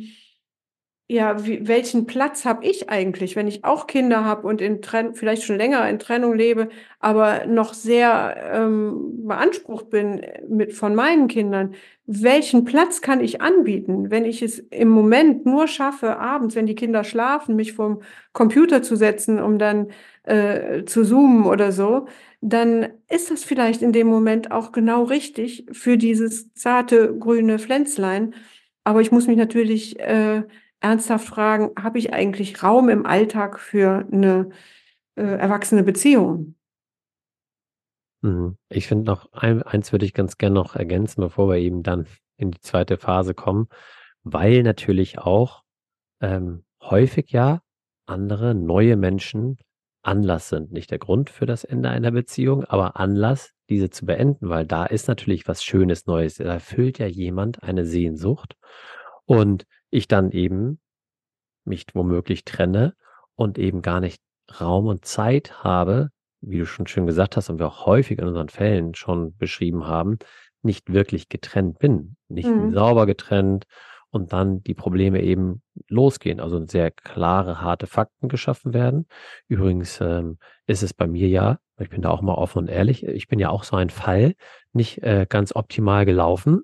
ja, 1.10 1.44
wie, 1.44 1.66
welchen 1.66 2.06
Platz 2.06 2.44
habe 2.44 2.64
ich 2.64 2.88
eigentlich, 2.88 3.34
wenn 3.34 3.48
ich 3.48 3.64
auch 3.64 3.88
Kinder 3.88 4.24
habe 4.24 4.46
und 4.46 4.60
in 4.60 4.80
Trenn 4.80 5.16
vielleicht 5.16 5.42
schon 5.42 5.56
länger 5.56 5.88
in 5.88 5.98
Trennung 5.98 6.34
lebe, 6.34 6.68
aber 7.00 7.46
noch 7.46 7.74
sehr 7.74 8.36
ähm, 8.52 9.26
beansprucht 9.26 9.90
bin 9.90 10.24
mit 10.48 10.72
von 10.72 10.94
meinen 10.94 11.26
Kindern. 11.26 11.74
Welchen 12.06 12.64
Platz 12.64 13.00
kann 13.00 13.18
ich 13.20 13.40
anbieten, 13.40 14.12
wenn 14.12 14.24
ich 14.24 14.40
es 14.40 14.60
im 14.60 14.88
Moment 14.88 15.46
nur 15.46 15.66
schaffe, 15.66 16.16
abends, 16.16 16.54
wenn 16.54 16.66
die 16.66 16.76
Kinder 16.76 17.02
schlafen, 17.02 17.56
mich 17.56 17.72
vom 17.72 18.02
Computer 18.32 18.80
zu 18.80 18.94
setzen, 18.94 19.42
um 19.42 19.58
dann 19.58 19.88
äh, 20.22 20.84
zu 20.84 21.02
zoomen 21.04 21.44
oder 21.44 21.72
so, 21.72 22.06
dann 22.40 22.88
ist 23.08 23.32
das 23.32 23.42
vielleicht 23.42 23.82
in 23.82 23.92
dem 23.92 24.06
Moment 24.06 24.52
auch 24.52 24.70
genau 24.70 25.02
richtig 25.02 25.66
für 25.72 25.96
dieses 25.98 26.54
zarte 26.54 27.16
grüne 27.18 27.58
Pflänzlein. 27.58 28.32
Aber 28.84 29.00
ich 29.00 29.10
muss 29.12 29.26
mich 29.26 29.36
natürlich 29.36 29.98
äh, 30.00 30.44
ernsthaft 30.80 31.26
fragen, 31.26 31.70
habe 31.80 31.98
ich 31.98 32.12
eigentlich 32.12 32.62
Raum 32.62 32.88
im 32.88 33.06
Alltag 33.06 33.58
für 33.60 34.06
eine 34.10 34.50
äh, 35.16 35.22
erwachsene 35.22 35.82
Beziehung? 35.82 36.54
Mhm. 38.22 38.56
Ich 38.68 38.86
finde 38.86 39.04
noch, 39.04 39.32
ein, 39.32 39.62
eins 39.62 39.92
würde 39.92 40.04
ich 40.04 40.14
ganz 40.14 40.38
gerne 40.38 40.54
noch 40.54 40.76
ergänzen, 40.76 41.20
bevor 41.20 41.48
wir 41.48 41.56
eben 41.56 41.82
dann 41.82 42.06
in 42.36 42.50
die 42.50 42.60
zweite 42.60 42.96
Phase 42.96 43.34
kommen, 43.34 43.68
weil 44.22 44.62
natürlich 44.62 45.18
auch 45.18 45.62
ähm, 46.20 46.64
häufig 46.82 47.30
ja 47.30 47.60
andere 48.06 48.54
neue 48.54 48.96
Menschen 48.96 49.58
Anlass 50.02 50.48
sind. 50.48 50.72
Nicht 50.72 50.90
der 50.90 50.98
Grund 50.98 51.30
für 51.30 51.46
das 51.46 51.64
Ende 51.64 51.90
einer 51.90 52.10
Beziehung, 52.10 52.64
aber 52.64 52.98
Anlass, 52.98 53.52
diese 53.68 53.90
zu 53.90 54.06
beenden, 54.06 54.48
weil 54.48 54.66
da 54.66 54.86
ist 54.86 55.08
natürlich 55.08 55.46
was 55.46 55.62
Schönes 55.62 56.06
Neues. 56.06 56.36
Da 56.36 56.44
erfüllt 56.44 56.98
ja 56.98 57.06
jemand 57.06 57.62
eine 57.62 57.84
Sehnsucht. 57.84 58.56
Und 59.26 59.66
ich 59.90 60.08
dann 60.08 60.30
eben 60.32 60.80
mich 61.64 61.86
womöglich 61.94 62.44
trenne 62.44 62.94
und 63.36 63.58
eben 63.58 63.82
gar 63.82 64.00
nicht 64.00 64.22
Raum 64.60 64.86
und 64.86 65.04
Zeit 65.04 65.62
habe, 65.62 66.10
wie 66.40 66.58
du 66.58 66.66
schon 66.66 66.86
schön 66.86 67.06
gesagt 67.06 67.36
hast 67.36 67.50
und 67.50 67.58
wir 67.58 67.66
auch 67.66 67.86
häufig 67.86 68.18
in 68.18 68.26
unseren 68.26 68.48
Fällen 68.48 68.94
schon 68.94 69.36
beschrieben 69.36 69.86
haben, 69.86 70.18
nicht 70.62 70.92
wirklich 70.92 71.28
getrennt 71.28 71.78
bin, 71.78 72.16
nicht 72.28 72.48
Mhm. 72.48 72.72
sauber 72.72 73.06
getrennt 73.06 73.66
und 74.10 74.32
dann 74.32 74.62
die 74.62 74.74
Probleme 74.74 75.22
eben 75.22 75.62
losgehen, 75.88 76.40
also 76.40 76.64
sehr 76.66 76.90
klare, 76.90 77.60
harte 77.60 77.86
Fakten 77.86 78.28
geschaffen 78.28 78.74
werden. 78.74 79.06
Übrigens 79.48 80.00
ähm, 80.00 80.38
ist 80.66 80.82
es 80.82 80.92
bei 80.94 81.06
mir 81.06 81.28
ja, 81.28 81.58
ich 81.78 81.90
bin 81.90 82.02
da 82.02 82.10
auch 82.10 82.20
mal 82.20 82.34
offen 82.34 82.58
und 82.58 82.68
ehrlich, 82.68 83.04
ich 83.06 83.28
bin 83.28 83.38
ja 83.38 83.50
auch 83.50 83.64
so 83.64 83.76
ein 83.76 83.90
Fall, 83.90 84.34
nicht 84.72 85.02
äh, 85.02 85.26
ganz 85.28 85.54
optimal 85.54 86.04
gelaufen 86.04 86.62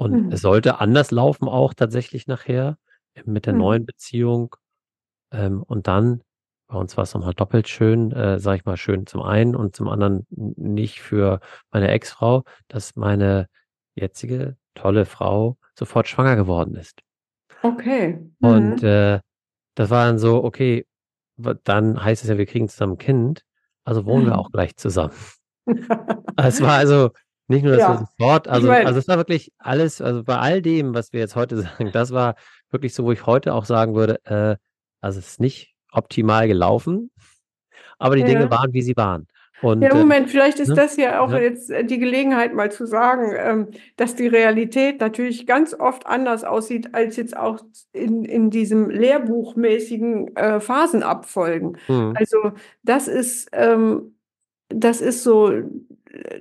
und 0.00 0.22
Mhm. 0.22 0.30
es 0.30 0.40
sollte 0.42 0.80
anders 0.80 1.10
laufen 1.10 1.48
auch 1.48 1.74
tatsächlich 1.74 2.26
nachher 2.26 2.78
mit 3.26 3.46
der 3.46 3.52
Mhm. 3.52 3.58
neuen 3.58 3.86
Beziehung 3.86 4.56
ähm, 5.32 5.62
und 5.64 5.86
dann 5.88 6.22
bei 6.68 6.78
uns 6.78 6.96
war's 6.96 7.14
noch 7.14 7.22
mal 7.22 7.34
doppelt 7.34 7.68
schön, 7.68 8.12
äh, 8.12 8.38
sage 8.40 8.58
ich 8.58 8.64
mal, 8.66 8.76
schön 8.78 9.06
zum 9.06 9.22
einen 9.22 9.56
und 9.56 9.76
zum 9.76 9.88
anderen 9.88 10.26
nicht 10.30 11.00
für 11.02 11.40
meine 11.72 11.88
Ex-Frau, 11.90 12.44
dass 12.68 12.96
meine 12.96 13.48
jetzige 13.96 14.56
tolle 14.74 15.06
Frau 15.06 15.58
sofort 15.78 16.08
schwanger 16.08 16.36
geworden 16.36 16.76
ist. 16.76 17.02
Okay. 17.64 18.18
Und, 18.42 18.82
Mhm. 18.82 18.82
äh, 18.82 19.20
das 19.76 19.90
war 19.90 20.06
dann 20.06 20.18
so, 20.20 20.44
okay, 20.44 20.86
dann 21.64 22.02
heißt 22.04 22.24
es 22.24 22.30
ja, 22.30 22.38
wir 22.38 22.46
kriegen 22.46 22.68
zusammen 22.68 22.94
'n 22.94 22.98
Kind, 22.98 23.44
also 23.84 24.06
wohnen 24.06 24.26
wir 24.26 24.38
auch 24.38 24.50
gleich 24.52 24.76
zusammen. 24.76 25.14
Es 26.36 26.60
war 26.60 26.76
also 26.78 27.10
nicht 27.50 27.62
nur, 27.64 27.72
dass 27.72 27.82
wir 27.86 27.94
Ja, 27.94 27.98
sofort 27.98 28.46
ich 28.46 28.52
also 28.52 28.70
also 28.70 28.98
es 28.98 29.08
war 29.08 29.16
wirklich 29.16 29.52
alles 29.58 30.00
also 30.00 30.24
bei 30.24 30.38
all 30.38 30.62
dem, 30.62 30.94
was 30.94 31.12
wir 31.12 31.20
jetzt 31.20 31.36
heute 31.36 31.56
sagen, 31.62 31.90
das 31.92 32.12
war 32.12 32.36
wirklich 32.70 32.94
so, 32.94 33.04
wo 33.04 33.12
ich 33.12 33.26
heute 33.26 33.54
auch 33.54 33.64
sagen 33.64 33.94
würde, 33.94 34.18
äh, 34.24 34.56
also 35.00 35.18
es 35.18 35.28
ist 35.32 35.40
nicht 35.40 35.74
optimal 35.92 36.46
gelaufen, 36.48 37.10
aber 37.98 38.16
die 38.16 38.24
Dinge 38.24 38.42
Ja. 38.42 38.50
waren, 38.50 38.72
wie 38.72 38.82
sie 38.82 38.96
waren. 38.96 39.26
Und, 39.62 39.82
Ja, 39.82 39.90
ähm, 39.90 39.98
Moment, 39.98 40.30
vielleicht 40.30 40.58
ist 40.58 40.68
ne? 40.68 40.74
das 40.74 40.96
ja 40.96 41.20
auch 41.20 41.30
Ja. 41.32 41.38
jetzt, 41.38 41.70
äh, 41.70 41.84
die 41.84 41.98
Gelegenheit, 41.98 42.54
mal 42.54 42.72
zu 42.72 42.86
sagen, 42.86 43.34
ähm, 43.36 43.68
dass 43.96 44.14
die 44.16 44.26
Realität 44.28 45.00
natürlich 45.00 45.46
ganz 45.46 45.74
oft 45.74 46.06
anders 46.06 46.44
aussieht 46.44 46.94
als 46.94 47.16
jetzt 47.16 47.36
auch 47.36 47.58
in 47.92 48.24
in 48.24 48.50
diesem 48.50 48.88
lehrbuchmäßigen, 48.88 50.34
äh, 50.36 50.60
Phasenabfolgen. 50.60 51.76
Mhm. 51.88 52.14
Also, 52.18 52.52
das 52.84 53.06
ist 53.08 53.48
ähm, 53.52 54.14
das 54.68 55.00
ist 55.00 55.24
so, 55.24 55.50
äh, 55.50 55.64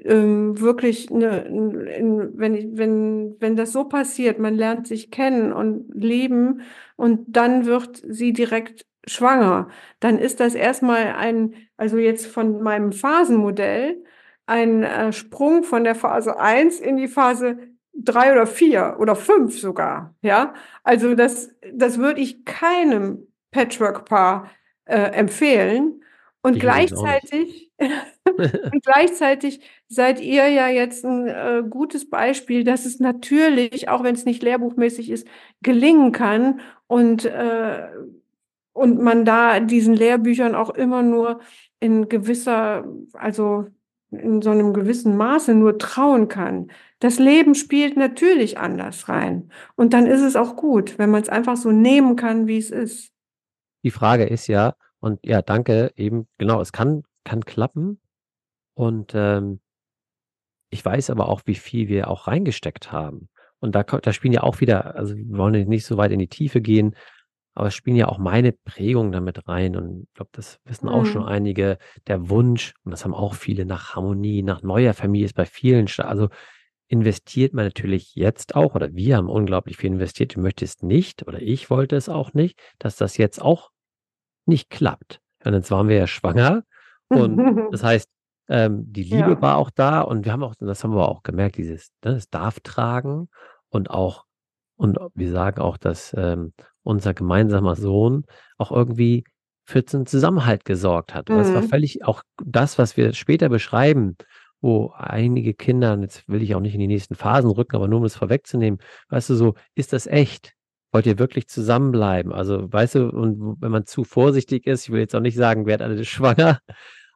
ähm, 0.06 0.60
wirklich 0.60 1.10
'ne 1.12 1.46
'n 1.46 1.76
'n 1.88 2.32
wenn 2.38 2.78
wenn 2.78 3.36
wenn 3.40 3.56
das 3.56 3.72
so 3.74 3.86
passiert, 3.86 4.40
man 4.40 4.56
lernt 4.56 4.88
sich 4.88 5.12
kennen 5.12 5.54
und 5.54 5.88
lieben 5.94 6.62
und 6.98 7.26
dann 7.28 7.66
wird 7.66 8.02
sie 8.08 8.34
direkt 8.34 8.86
schwanger, 9.08 9.70
dann 10.00 10.18
ist 10.20 10.40
das 10.40 10.56
erst 10.56 10.84
mal 10.84 11.16
ein 11.18 11.56
also 11.78 11.98
jetzt 11.98 12.28
von 12.28 12.62
meinem 12.62 12.92
Phasenmodell, 12.92 14.04
ein, 14.48 14.84
äh, 14.84 15.14
Sprung 15.14 15.64
von 15.64 15.84
der 15.84 15.96
Phase 15.96 16.40
1 16.40 16.80
in 16.80 16.98
die 16.98 17.08
Phase 17.08 17.58
3 17.94 18.32
oder 18.34 18.48
4 18.48 18.98
oder 19.00 19.16
5 19.16 19.60
sogar, 19.60 20.16
ja? 20.22 20.54
Also, 20.84 21.16
das 21.16 21.52
das 21.74 21.98
würde 22.00 22.22
ich 22.22 22.46
keinem 22.46 23.28
Patchwork-Paar, 23.52 24.50
äh, 24.86 24.96
empfehlen 25.14 26.04
und 26.42 26.56
Ich 26.56 26.60
gleichzeitig 26.60 27.69
und 28.74 28.84
gleichzeitig 28.86 29.62
seid 29.90 30.22
ihr 30.22 30.48
ja 30.50 30.70
jetzt 30.70 31.06
'n, 31.06 31.28
äh, 31.28 31.64
gutes 31.70 32.10
Beispiel, 32.10 32.64
dass 32.64 32.86
es 32.86 33.00
natürlich, 33.00 33.90
auch 33.90 34.04
wenn's 34.04 34.26
nicht 34.26 34.44
lehrbuchmäßig 34.44 35.10
ist, 35.12 35.28
gelingen 35.64 36.12
kann 36.14 36.62
und, 36.88 37.26
äh 37.26 37.88
und 38.74 39.02
man 39.02 39.26
da 39.26 39.60
diesen 39.62 39.94
Lehrbüchern 39.96 40.56
auch 40.56 40.70
immer 40.72 41.04
nur 41.04 41.42
in 41.82 42.10
gewisser 42.10 42.86
also 43.14 43.68
in 44.12 44.42
so 44.42 44.54
'nem 44.54 44.74
gewissen 44.74 45.18
Maße 45.18 45.56
nur 45.56 45.78
trauen 45.80 46.28
kann. 46.30 46.72
Das 47.00 47.20
Leben 47.20 47.56
spielt 47.56 47.98
natürlich 47.98 48.58
anders 48.60 49.10
rein 49.10 49.52
und 49.78 49.94
dann 49.94 50.08
ist 50.08 50.22
es 50.24 50.36
auch 50.38 50.56
gut, 50.58 50.98
wenn 51.00 51.12
man's 51.12 51.30
einfach 51.30 51.58
so 51.58 51.72
nehmen 51.72 52.16
kann, 52.18 52.48
wie's 52.48 52.72
ist. 52.72 53.12
Die 53.86 53.92
Frage 53.92 54.26
ist 54.26 54.48
ja 54.48 54.76
und 55.02 55.20
ja, 55.26 55.42
danke, 55.42 55.92
eben 55.98 56.28
genau, 56.38 56.62
es 56.62 56.72
kann 56.74 57.04
kann 57.26 57.46
klappen 57.46 58.02
und, 58.76 59.14
ähm 59.16 59.60
ich 60.72 60.84
weiß 60.86 61.10
aber 61.10 61.30
auch, 61.30 61.42
wie 61.46 61.56
viel 61.56 61.88
wir 61.88 62.10
auch 62.10 62.28
reingesteckt 62.28 62.92
haben. 62.92 63.30
Und 63.60 63.76
da 63.76 63.84
da 63.84 64.14
spielen 64.14 64.34
ja 64.34 64.44
auch 64.44 64.62
wieder 64.62 64.96
also 64.96 65.16
wir 65.16 65.38
wollen 65.38 65.68
nicht 65.68 65.86
so 65.86 65.98
weit 65.98 66.12
in 66.12 66.20
die 66.20 66.28
Tiefe 66.28 66.62
gehen, 66.62 66.96
aber 67.56 67.68
es 67.68 67.76
spielen 67.76 67.98
ja 67.98 68.08
auch 68.08 68.20
meine 68.20 68.54
Prägungen 68.54 69.12
da 69.12 69.20
mit 69.20 69.48
rein 69.48 69.76
und 69.76 70.04
ich 70.08 70.14
glaube, 70.14 70.30
das 70.34 70.60
wissen 70.66 70.88
auch 70.90 71.06
schon 71.06 71.24
Mhm. 71.24 71.28
einige, 71.28 71.78
der 72.08 72.30
Wunsch, 72.30 72.74
und 72.84 72.92
das 72.92 73.04
haben 73.04 73.14
auch 73.16 73.34
viele 73.36 73.66
nach 73.66 73.96
Harmonie, 73.96 74.44
nach 74.44 74.62
neuer 74.62 74.94
Familie 74.94 75.26
ist 75.26 75.36
bei 75.36 75.46
vielen 75.46 75.88
also 76.00 76.30
investiert 76.90 77.54
man 77.54 77.66
natürlich 77.66 78.16
jetzt 78.16 78.56
auch 78.56 78.76
oder 78.76 78.94
wir 78.94 79.18
haben 79.18 79.30
unglaublich 79.30 79.78
viel 79.78 79.92
investiert. 79.92 80.36
Du 80.36 80.42
möchtest 80.42 80.84
nicht 80.84 81.28
oder 81.28 81.42
ich 81.42 81.70
wollte 81.70 81.96
es 81.98 82.10
auch 82.10 82.34
nicht, 82.34 82.60
dass 82.80 82.98
das 82.98 83.18
jetzt 83.18 83.42
auch 83.42 83.72
nicht 84.46 84.70
klappt. 84.70 85.22
Und 85.46 85.54
jetzt 85.54 85.72
waren 85.72 85.90
wir 85.90 85.98
ja 85.98 86.08
schwanger 86.08 86.64
und 87.12 87.46
das 87.70 87.84
heißt, 87.84 88.08
ähm, 88.50 88.92
die 88.92 89.04
Liebe 89.04 89.38
Ja. 89.38 89.42
war 89.42 89.58
auch 89.58 89.70
da 89.72 90.02
und 90.02 90.26
wir 90.26 90.32
haben 90.34 90.44
auch 90.44 90.56
das 90.60 90.84
haben 90.84 90.94
wir 90.96 91.08
auch 91.10 91.24
gemerkt, 91.24 91.58
dieses, 91.58 91.92
ne, 92.04 92.12
es 92.14 92.30
darf 92.30 92.60
tragen 92.62 93.30
und 93.70 93.90
auch 93.92 94.26
und 94.78 94.98
wir 95.14 95.32
sagen 95.32 95.60
auch, 95.62 95.78
dass, 95.78 96.14
ähm, 96.18 96.54
unser 96.84 97.14
gemeinsamer 97.14 97.76
Sohn 97.76 98.26
auch 98.58 98.72
irgendwie 98.72 99.24
für 99.66 99.84
so 99.88 99.98
'n 100.00 100.06
Zusammenhalt 100.08 100.66
gesorgt 100.66 101.14
hat. 101.14 101.30
Weil 101.32 101.42
es 101.42 101.54
war 101.54 101.62
Mhm. 101.62 101.70
völlig 101.70 102.04
auch 102.06 102.24
das, 102.44 102.78
was 102.80 102.98
wir 102.98 103.14
später 103.14 103.50
beschreiben, 103.50 104.16
wo 104.62 104.92
einige 104.96 105.54
Kinder 105.54 105.94
und 105.94 106.02
jetzt 106.04 106.28
will 106.28 106.42
ich 106.42 106.56
auch 106.56 106.60
nicht 106.62 106.74
in 106.74 106.80
die 106.82 106.88
nächsten 106.88 107.16
Phasen 107.16 107.50
rücken, 107.52 107.76
aber 107.76 107.88
nur 107.88 108.00
um 108.00 108.06
es 108.06 108.16
vorwegzunehmen, 108.16 108.80
weißt 109.10 109.30
du, 109.30 109.36
so: 109.36 109.56
„Ist 109.76 109.94
das 109.94 110.08
echt? 110.08 110.54
Wollt 110.92 111.06
ihr 111.06 111.20
wirklich 111.20 111.48
zusammenbleiben?“ 111.50 112.32
Also, 112.34 112.72
weißt 112.72 112.96
du, 112.96 113.10
und 113.10 113.62
wenn 113.62 113.72
man 113.72 113.86
zu 113.86 114.04
vorsichtig 114.04 114.66
ist 114.68 114.84
ich 114.86 114.92
will 114.92 115.00
jetzt 115.02 115.16
auch 115.16 115.20
nicht 115.22 115.36
sagen, 115.38 115.66
werdet 115.68 115.86
alle 115.88 116.04
schwanger, 116.06 116.60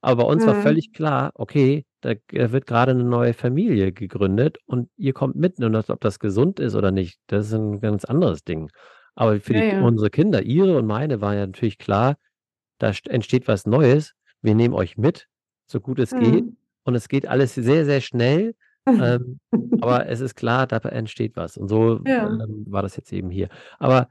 aber 0.04 0.24
bei 0.26 0.30
uns 0.32 0.48
war 0.48 0.56
Mhm. 0.56 0.56
völlig 0.56 0.94
klar, 0.94 1.32
okay, 1.36 1.86
da 2.02 2.16
da 2.30 2.52
wird 2.54 2.68
grade 2.68 2.96
'ne 2.96 3.04
neue 3.06 3.34
Familie 3.36 3.94
gegründet 3.94 4.60
und 4.68 4.90
ihr 4.98 5.14
kommt 5.14 5.36
mit 5.38 5.60
und 5.64 5.74
das 5.74 5.90
ob 5.92 6.02
das 6.02 6.20
gesund 6.20 6.60
ist 6.62 6.76
oder 6.76 6.92
nicht, 6.92 7.20
das 7.28 7.48
ist 7.48 7.54
'n 7.56 7.82
ganz 7.82 8.06
anderes 8.06 8.44
Ding. 8.46 8.70
Aber 9.16 9.40
für 9.42 9.54
die 9.56 9.64
ja. 9.64 9.80
unsere 9.80 10.12
Kinder, 10.12 10.44
ihre 10.44 10.78
und 10.78 10.88
meine, 10.88 11.22
war 11.22 11.36
ja 11.36 11.48
natürlich 11.48 11.80
klar, 11.80 12.18
da 12.80 12.94
st 12.94 13.08
entsteht 13.10 13.48
was 13.50 13.66
Neues. 13.68 14.14
Wir 14.44 14.56
nehmen 14.56 14.74
euch 14.76 14.98
mit, 14.98 15.28
so 15.68 15.82
gut 15.82 16.00
es 16.00 16.16
geht 16.16 16.46
Mhm. 16.46 16.56
und 16.86 16.96
es 16.96 17.10
geht 17.10 17.28
alles 17.28 17.56
sehr, 17.56 17.86
sehr 17.86 18.02
schnell, 18.02 18.56
ähm, 19.00 19.40
aber 19.82 20.08
es 20.10 20.22
ist 20.22 20.36
klar, 20.36 20.68
da 20.68 20.78
entsteht 20.80 21.36
was 21.38 21.58
und 21.58 21.70
so, 21.70 22.02
Ja. 22.06 22.44
ähm, 22.44 22.66
war 22.70 22.82
das 22.84 22.98
jetzt 22.98 23.14
eben 23.14 23.30
hier. 23.32 23.50
Aber 23.80 24.10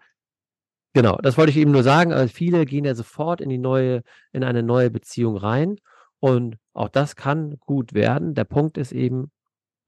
genau, 0.92 1.16
das 1.22 1.38
wollte 1.38 1.50
ich 1.50 1.56
eben 1.58 1.70
nur 1.72 1.82
sagen, 1.82 2.12
äh, 2.12 2.28
viele 2.28 2.64
gehen 2.64 2.84
ja 2.84 2.94
sofort 2.94 3.40
in 3.40 3.48
die 3.48 3.58
neue 3.58 4.02
in 4.32 4.44
eine 4.44 4.62
neue 4.62 4.90
Beziehung 4.90 5.36
rein 5.36 5.76
und 6.20 6.56
auch 6.72 6.88
das 6.88 7.16
kann 7.16 7.56
gut 7.60 7.94
werden. 7.94 8.34
Der 8.34 8.44
Punkt 8.44 8.78
ist 8.78 8.92
eben, 8.92 9.30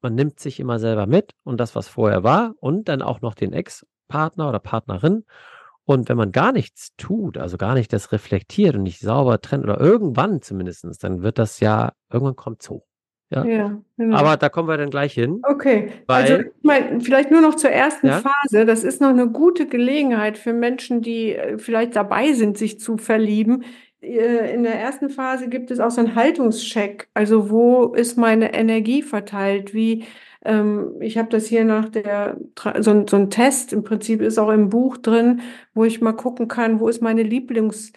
man 0.03 0.15
nimmt 0.15 0.41
sich 0.41 0.61
immer 0.61 0.79
selber 0.79 1.07
mit 1.07 1.33
und 1.45 1.59
das, 1.59 1.75
was 1.75 1.89
vorher 1.89 2.23
war 2.25 2.55
und 2.61 2.89
dann 2.89 3.03
auch 3.03 3.21
noch 3.21 3.35
den 3.35 3.53
Ex-Partner 3.53 4.49
oder 4.49 4.59
Partnerin. 4.59 5.25
Und 5.85 6.09
wenn 6.09 6.17
man 6.17 6.33
gar 6.33 6.53
nichts 6.53 6.91
tut, 6.97 7.39
also 7.39 7.57
gar 7.59 7.75
nicht 7.75 7.93
das 7.93 8.11
reflektiert 8.13 8.75
und 8.75 8.83
nicht 8.83 9.01
sauber 9.01 9.41
trennt 9.41 9.65
oder 9.65 9.81
irgendwann 9.81 10.43
zumindestens, 10.43 10.99
dann 10.99 11.23
wird 11.23 11.39
das 11.39 11.61
ja 11.61 11.93
irgendwann 12.11 12.37
kommt's 12.37 12.71
hoch, 12.71 12.87
ja? 13.31 13.43
Ja, 13.43 13.81
Aber 14.11 14.31
genau. 14.31 14.37
da 14.37 14.49
kommen 14.49 14.69
wir 14.69 14.77
dann 14.79 14.91
gleich 14.91 15.15
hin, 15.15 15.43
Okay, 15.43 15.93
also 16.11 16.39
meine, 16.63 17.01
vielleicht 17.01 17.31
nur 17.31 17.43
noch 17.43 17.55
zur 17.57 17.71
ersten 17.71 18.09
Ja? 18.09 18.13
Phase. 18.13 18.65
Das 18.65 18.83
ist 18.85 19.01
noch 19.03 19.13
'ne 19.13 19.29
gute 19.31 19.67
Gelegenheit 19.67 20.39
für 20.39 20.53
Menschen, 20.55 21.03
die, 21.03 21.35
äh, 21.35 21.59
vielleicht 21.59 21.97
dabei 21.97 22.33
sind, 22.33 22.57
sich 22.57 22.81
zu 22.81 22.97
verlieben. 22.97 23.65
Äh, 24.01 24.55
in 24.55 24.63
der 24.63 24.75
ersten 24.81 25.11
Phase 25.11 25.49
gibt 25.49 25.71
es 25.71 25.81
auch 25.81 25.91
so 25.91 26.01
'n 26.01 26.15
Haltungscheck. 26.15 27.09
Also, 27.15 27.51
wo 27.51 27.93
ist 27.95 28.17
meine 28.17 28.55
Energie 28.55 29.03
verteilt? 29.03 29.75
Wie 29.75 30.05
ähm, 30.47 30.97
ich 31.01 31.19
habe 31.19 31.29
das 31.31 31.47
hier 31.47 31.65
nach 31.65 31.89
der 31.91 32.39
so 32.81 32.91
'n 32.93 33.07
so 33.09 33.17
'n 33.17 33.31
Test 33.31 33.73
im 33.75 33.85
Prinzip 33.85 34.23
ist 34.23 34.39
auch 34.39 34.51
im 34.51 34.69
Buch 34.71 34.97
drin, 34.99 35.43
wo 35.75 35.85
ich 35.85 36.01
mal 36.01 36.13
gucken 36.15 36.49
kann, 36.49 36.81
wo 36.81 36.89
ist 36.89 37.03
meine 37.03 37.23
Lieblings 37.23 37.93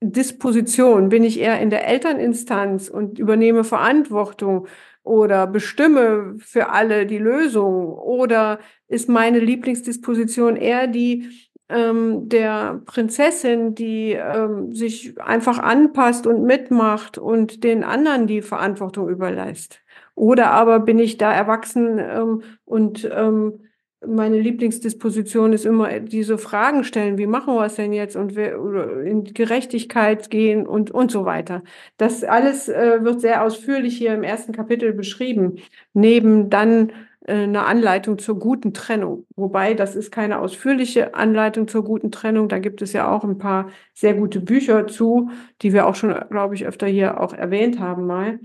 Lieblingsdisposition? 0.00 1.08
Bin 1.08 1.24
ich 1.24 1.40
eher 1.40 1.60
in 1.60 1.70
der 1.70 1.86
Elterninstanz 1.86 2.88
und 2.88 3.18
übernehme 3.18 3.64
Verantwortung 3.64 4.66
oder 5.02 5.46
bestimme 5.46 6.36
für 6.38 6.70
alle 6.70 7.06
die 7.06 7.18
Lösung? 7.18 7.92
Oder 7.92 8.58
ist 8.88 9.08
meine 9.08 9.40
Lieblingsdisposition 9.40 10.56
eher 10.56 10.86
die, 10.86 11.28
ähm, 11.68 12.28
der 12.28 12.80
Prinzessin, 12.86 13.74
die, 13.74 14.12
ähm, 14.12 14.72
sich 14.74 15.20
einfach 15.20 15.58
anpasst 15.58 16.26
und 16.26 16.44
mitmacht 16.44 17.18
und 17.18 17.64
den 17.64 17.84
anderen 17.84 18.26
die 18.26 18.42
Verantwortung 18.42 19.08
überlässt? 19.08 19.80
Oder 20.14 20.50
aber 20.50 20.80
bin 20.80 20.98
ich 20.98 21.18
da 21.18 21.32
erwachsen, 21.32 21.98
ähm, 21.98 22.42
und, 22.64 23.08
ähm 23.12 23.60
meine 24.06 24.38
Lieblingsdisposition 24.38 25.52
ist 25.52 25.66
immer 25.66 25.98
diese 26.00 26.38
Fragen 26.38 26.84
stellen, 26.84 27.18
wie 27.18 27.26
machen 27.26 27.54
wir 27.54 27.64
es 27.64 27.74
denn 27.74 27.92
jetzt 27.92 28.16
und 28.16 28.36
wir, 28.36 29.02
in 29.04 29.24
Gerechtigkeit 29.24 30.30
gehen 30.30 30.66
und, 30.66 30.90
und 30.90 31.10
so 31.10 31.24
weiter. 31.24 31.62
Das 31.96 32.22
alles 32.22 32.68
äh, 32.68 33.02
wird 33.02 33.20
sehr 33.20 33.42
ausführlich 33.42 33.96
hier 33.96 34.14
im 34.14 34.22
ersten 34.22 34.52
Kapitel 34.52 34.92
beschrieben, 34.92 35.56
neben 35.94 36.48
dann 36.48 36.92
äh, 37.24 37.42
eine 37.42 37.64
Anleitung 37.66 38.18
zur 38.18 38.38
guten 38.38 38.72
Trennung. 38.72 39.26
Wobei 39.34 39.74
das 39.74 39.96
ist 39.96 40.12
keine 40.12 40.38
ausführliche 40.38 41.14
Anleitung 41.14 41.66
zur 41.66 41.82
guten 41.82 42.12
Trennung. 42.12 42.48
Da 42.48 42.58
gibt 42.58 42.82
es 42.82 42.92
ja 42.92 43.10
auch 43.10 43.24
ein 43.24 43.38
paar 43.38 43.68
sehr 43.94 44.14
gute 44.14 44.40
Bücher 44.40 44.86
zu, 44.86 45.30
die 45.60 45.72
wir 45.72 45.86
auch 45.86 45.96
schon, 45.96 46.14
glaube 46.30 46.54
ich, 46.54 46.66
öfter 46.66 46.86
hier 46.86 47.20
auch 47.20 47.32
erwähnt 47.32 47.80
haben 47.80 48.06
mal. 48.06 48.38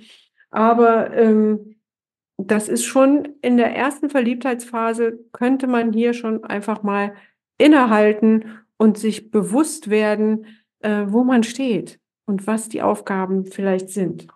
Aber 0.49 1.13
ähm, 1.15 1.75
das 2.37 2.67
ist 2.67 2.85
schon 2.85 3.35
in 3.41 3.57
der 3.57 3.75
ersten 3.75 4.09
Verliebtheitsphase, 4.09 5.19
könnte 5.31 5.67
man 5.67 5.93
hier 5.93 6.13
schon 6.13 6.43
einfach 6.43 6.83
mal 6.83 7.13
innehalten 7.57 8.59
und 8.77 8.97
sich 8.97 9.31
bewusst 9.31 9.89
werden, 9.89 10.47
äh, 10.79 11.05
wo 11.07 11.23
man 11.23 11.43
steht 11.43 11.99
und 12.25 12.47
was 12.47 12.69
die 12.69 12.81
Aufgaben 12.81 13.45
vielleicht 13.45 13.89
sind. 13.89 14.27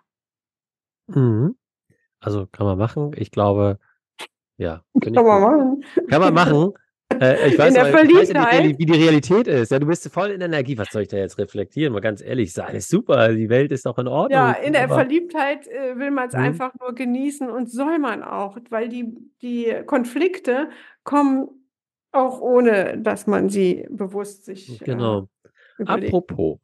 Mhm. 1.08 1.56
Also 2.20 2.46
kann 2.46 2.66
man 2.66 2.78
machen. 2.78 3.12
Ich 3.16 3.30
glaube, 3.30 3.78
ja. 4.56 4.82
Kann 5.00 5.14
man 5.14 5.40
machen. 5.40 5.84
Kann 6.08 6.20
man 6.20 6.34
machen. 6.34 6.74
Äh, 7.20 7.48
ich 7.48 7.58
weiß, 7.58 7.68
in 7.68 7.74
der 7.74 7.82
aber, 7.84 7.98
Verliebtheit. 7.98 8.64
nicht, 8.64 8.78
wie 8.78 8.86
die 8.86 8.92
Realität 8.92 9.46
ist. 9.48 9.70
Ja, 9.70 9.78
du 9.78 9.86
bist 9.86 10.08
voll 10.12 10.30
in 10.30 10.40
Energie. 10.40 10.76
Was 10.78 10.88
soll 10.90 11.02
ich 11.02 11.08
da 11.08 11.16
jetzt 11.16 11.38
reflektieren? 11.38 11.92
Mal 11.92 12.00
ganz 12.00 12.20
ehrlich 12.22 12.52
sein. 12.52 12.74
Ist 12.76 12.88
super. 12.88 13.28
Die 13.34 13.48
Welt 13.48 13.72
ist 13.72 13.86
doch 13.86 13.98
in 13.98 14.08
Ordnung. 14.08 14.38
Ja, 14.38 14.52
in 14.52 14.72
der 14.72 14.84
aber, 14.84 14.94
Verliebtheit 14.94 15.66
äh, 15.68 15.96
will 15.98 16.10
man 16.10 16.28
es 16.28 16.34
Mhm. 16.34 16.40
einfach 16.40 16.72
nur 16.80 16.94
genießen 16.94 17.50
und 17.50 17.70
soll 17.70 17.98
man 17.98 18.22
auch, 18.22 18.58
weil 18.70 18.88
die, 18.88 19.14
die 19.42 19.74
Konflikte 19.86 20.68
kommen 21.04 21.48
auch 22.12 22.40
ohne, 22.40 22.98
dass 22.98 23.26
man 23.26 23.48
sie 23.48 23.86
bewusst 23.90 24.44
sich 24.44 24.80
äh, 24.80 24.84
Genau. 24.84 25.28
überlegt. 25.78 26.14
Apropos. 26.14 26.58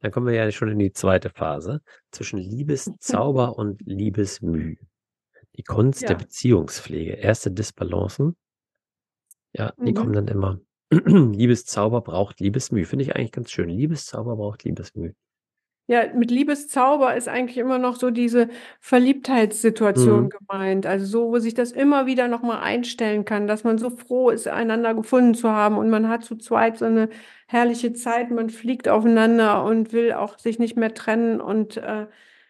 Dann 0.00 0.10
kommen 0.10 0.26
wir 0.26 0.34
ja 0.34 0.50
schon 0.50 0.68
in 0.68 0.78
die 0.78 0.92
zweite 0.92 1.30
Phase 1.30 1.80
zwischen 2.10 2.38
Liebeszauber 2.38 3.56
und 3.58 3.80
Liebesmüh. 3.86 4.76
Die 5.56 5.62
Kunst 5.62 6.02
der 6.02 6.10
Ja. 6.10 6.16
Beziehungspflege. 6.16 7.12
Erste 7.12 7.50
Disbalancen. 7.50 8.36
Ja, 9.54 9.72
die 9.78 9.92
Mhm. 9.92 9.94
kommen 9.94 10.12
dann 10.12 10.28
immer. 10.28 10.60
Liebeszauber 10.90 12.00
braucht 12.02 12.40
Liebesmüh. 12.40 12.84
Finde 12.84 13.04
ich 13.04 13.16
eigentlich 13.16 13.32
ganz 13.32 13.50
schön. 13.50 13.68
Liebeszauber 13.68 14.36
braucht 14.36 14.64
Liebesmüh. 14.64 15.12
Ja, 15.86 16.10
mit 16.14 16.30
Liebeszauber 16.30 17.14
ist 17.14 17.28
eigentlich 17.28 17.58
immer 17.58 17.78
noch 17.78 17.96
so 17.96 18.10
diese 18.10 18.48
Verliebtheitssituation 18.80 20.24
Mhm. 20.24 20.28
gemeint. 20.30 20.86
Also 20.86 21.04
so, 21.04 21.28
wo 21.30 21.38
sich 21.38 21.52
das 21.52 21.72
immer 21.72 22.06
wieder 22.06 22.26
nochmal 22.26 22.62
einstellen 22.62 23.26
kann, 23.26 23.46
dass 23.46 23.64
man 23.64 23.76
so 23.76 23.90
froh 23.90 24.30
ist, 24.30 24.48
einander 24.48 24.94
gefunden 24.94 25.34
zu 25.34 25.50
haben 25.50 25.76
und 25.76 25.90
man 25.90 26.08
hat 26.08 26.24
zu 26.24 26.36
zweit 26.36 26.78
so 26.78 26.86
eine 26.86 27.10
herrliche 27.48 27.92
Zeit, 27.92 28.30
man 28.30 28.48
fliegt 28.48 28.88
aufeinander 28.88 29.62
und 29.64 29.92
will 29.92 30.12
auch 30.14 30.38
sich 30.38 30.58
nicht 30.58 30.76
mehr 30.78 30.94
trennen 30.94 31.42
und 31.42 31.76
äh, 31.76 32.06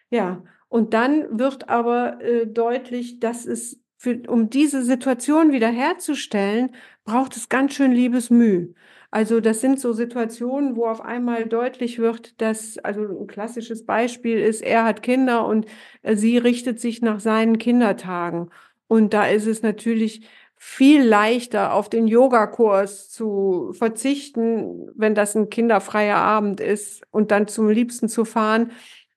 ja, 0.09 0.41
und 0.69 0.93
dann 0.93 1.37
wird 1.39 1.67
aber 1.69 2.21
äh, 2.21 2.47
deutlich, 2.47 3.19
dass 3.19 3.45
es 3.45 3.81
für, 3.97 4.21
um 4.29 4.49
diese 4.49 4.83
Situation 4.83 5.51
wiederherzustellen, 5.51 6.73
braucht 7.05 7.37
es 7.37 7.49
ganz 7.49 7.73
schön 7.73 7.91
Liebesmüh. 7.91 8.73
Also 9.11 9.39
das 9.39 9.61
sind 9.61 9.79
so 9.79 9.93
Situationen, 9.93 10.75
wo 10.75 10.87
auf 10.87 11.01
einmal 11.01 11.45
deutlich 11.47 11.99
wird, 11.99 12.41
dass, 12.41 12.77
also 12.79 13.03
ein 13.21 13.27
klassisches 13.27 13.85
Beispiel 13.85 14.39
ist, 14.39 14.61
er 14.61 14.83
hat 14.83 15.03
Kinder 15.03 15.45
und 15.47 15.67
äh, 16.01 16.15
sie 16.15 16.37
richtet 16.37 16.79
sich 16.81 17.01
nach 17.01 17.19
seinen 17.19 17.57
Kindertagen. 17.57 18.49
Und 18.87 19.13
da 19.13 19.27
ist 19.27 19.45
es 19.47 19.61
natürlich 19.61 20.27
viel 20.57 21.03
leichter, 21.03 21.73
auf 21.73 21.89
den 21.89 22.07
Yogakurs 22.07 23.09
zu 23.09 23.71
verzichten, 23.73 24.89
wenn 24.95 25.15
das 25.15 25.35
ein 25.35 25.49
kinderfreier 25.49 26.17
Abend 26.17 26.59
ist 26.59 27.03
und 27.11 27.31
dann 27.31 27.47
zum 27.47 27.69
Liebsten 27.69 28.09
zu 28.09 28.25
fahren, 28.25 28.71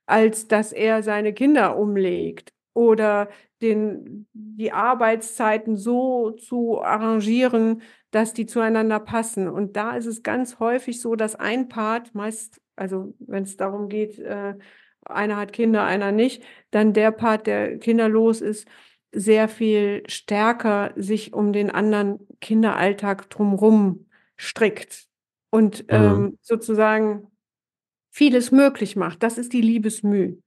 als 0.06 0.48
dass 0.48 0.72
er 0.72 1.02
seine 1.02 1.32
Kinder 1.32 1.76
umlegt 1.78 2.52
oder 2.78 3.28
den, 3.60 4.28
die 4.32 4.72
Arbeitszeiten 4.72 5.76
so 5.76 6.30
zu 6.30 6.80
arrangieren, 6.80 7.82
dass 8.12 8.32
die 8.34 8.46
zueinander 8.46 9.00
passen. 9.00 9.48
Und 9.48 9.76
da 9.76 9.96
ist 9.96 10.06
es 10.06 10.22
ganz 10.22 10.60
häufig 10.60 11.00
so, 11.00 11.16
dass 11.16 11.34
ein 11.34 11.68
Part, 11.68 12.14
meist, 12.14 12.60
also 12.76 13.14
wenn 13.18 13.42
es 13.42 13.56
darum 13.56 13.88
geht, 13.88 14.18
äh, 14.20 14.54
einer 15.04 15.36
hat 15.36 15.52
Kinder, 15.52 15.84
einer 15.84 16.12
nicht, 16.12 16.44
dann 16.70 16.92
der 16.92 17.10
Part, 17.10 17.46
der 17.48 17.78
kinderlos 17.78 18.40
ist, 18.40 18.68
sehr 19.10 19.48
viel 19.48 20.04
stärker 20.06 20.92
sich 20.94 21.32
um 21.32 21.52
den 21.52 21.70
anderen 21.70 22.20
Kinderalltag 22.40 23.28
drumherum 23.30 24.06
strickt 24.36 25.06
und 25.50 25.82
Mhm. 25.90 25.96
ähm, 25.96 26.38
sozusagen 26.42 27.26
vieles 28.10 28.52
möglich 28.52 28.96
macht. 28.96 29.22
Das 29.22 29.38
ist 29.38 29.52
die 29.52 29.62
Liebesmüh. 29.62 30.38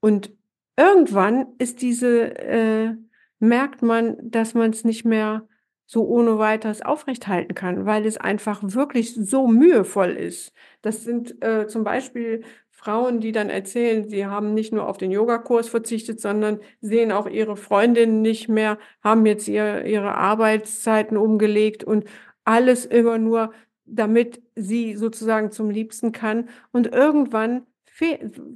Und 0.00 0.32
irgendwann 0.80 1.46
ist 1.58 1.82
diese, 1.82 2.36
äh, 2.38 2.94
merkt 3.38 3.82
man, 3.82 4.16
dass 4.22 4.54
man 4.54 4.70
es 4.70 4.84
nicht 4.84 5.04
mehr 5.04 5.46
so 5.86 6.06
ohne 6.06 6.38
weiteres 6.38 6.82
aufrechthalten 6.82 7.54
kann, 7.54 7.84
weil 7.84 8.06
es 8.06 8.16
einfach 8.16 8.60
wirklich 8.62 9.14
so 9.14 9.46
mühevoll 9.46 10.10
ist. 10.10 10.52
Das 10.82 11.04
sind 11.04 11.42
äh, 11.44 11.66
zum 11.66 11.84
Beispiel 11.84 12.44
Frauen, 12.70 13.20
die 13.20 13.32
dann 13.32 13.50
erzählen, 13.50 14.08
sie 14.08 14.24
haben 14.24 14.54
nicht 14.54 14.72
nur 14.72 14.88
auf 14.88 14.96
den 14.96 15.10
Yogakurs 15.10 15.68
verzichtet, 15.68 16.20
sondern 16.20 16.60
sehen 16.80 17.12
auch 17.12 17.26
ihre 17.28 17.56
Freundinnen 17.56 18.22
nicht 18.22 18.48
mehr, 18.48 18.78
haben 19.02 19.26
jetzt 19.26 19.48
ihr, 19.48 19.84
ihre 19.84 20.14
Arbeitszeiten 20.14 21.16
umgelegt 21.18 21.84
und 21.84 22.04
alles 22.44 22.86
immer 22.86 23.18
nur, 23.18 23.52
damit 23.84 24.40
sie 24.54 24.96
sozusagen 24.96 25.50
zum 25.50 25.70
Liebsten 25.70 26.12
kann. 26.12 26.48
Und 26.72 26.86
irgendwann 26.86 27.66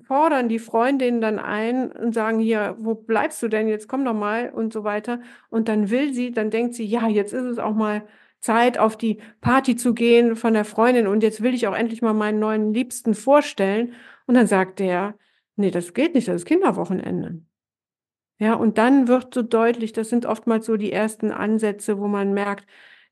fordern 0.07 0.49
die 0.49 0.59
Freundinnen 0.59 1.21
dann 1.21 1.39
ein 1.39 1.91
und 1.93 2.15
sagen, 2.15 2.39
hier, 2.39 2.77
wo 2.79 2.95
bleibst 2.95 3.43
du 3.43 3.49
denn? 3.49 3.69
Jetzt 3.69 3.89
komm 3.89 4.05
doch 4.05 4.15
mal 4.15 4.51
und 4.51 4.73
so 4.73 4.85
weiter. 4.85 5.21
Und 5.51 5.69
dann 5.69 5.91
will 5.91 6.15
sie, 6.15 6.33
dann 6.33 6.51
denkt 6.51 6.75
sie, 6.75 6.85
ja, 6.85 7.09
jetzt 7.09 7.33
ist 7.33 7.45
es 7.45 7.59
auch 7.59 7.75
mal 7.75 8.07
Zeit, 8.41 8.79
auf 8.79 8.97
die 8.97 9.19
Party 9.41 9.77
zu 9.77 9.95
gehen 9.95 10.37
von 10.37 10.53
der 10.55 10.65
Freundin 10.65 11.07
und 11.07 11.23
jetzt 11.23 11.43
will 11.43 11.55
ich 11.55 11.67
auch 11.67 11.75
endlich 11.75 12.03
mal 12.03 12.13
meinen 12.13 12.39
neuen 12.39 12.75
Liebsten 12.75 13.15
vorstellen. 13.15 13.95
Und 14.27 14.35
dann 14.35 14.47
sagt 14.47 14.81
der, 14.81 15.15
nee, 15.57 15.71
das 15.71 15.95
geht 15.95 16.15
nicht, 16.15 16.29
das 16.29 16.37
ist 16.37 16.45
Kinderwochenende. 16.47 17.43
Ja, 18.39 18.55
und 18.55 18.79
dann 18.79 19.09
wird 19.09 19.33
so 19.33 19.43
deutlich, 19.43 19.93
das 19.93 20.09
sind 20.09 20.27
oftmals 20.27 20.67
so 20.67 20.77
die 20.77 20.93
ersten 20.93 21.31
Ansätze, 21.31 21.99
wo 21.99 22.09
man 22.09 22.35
merkt, 22.35 22.67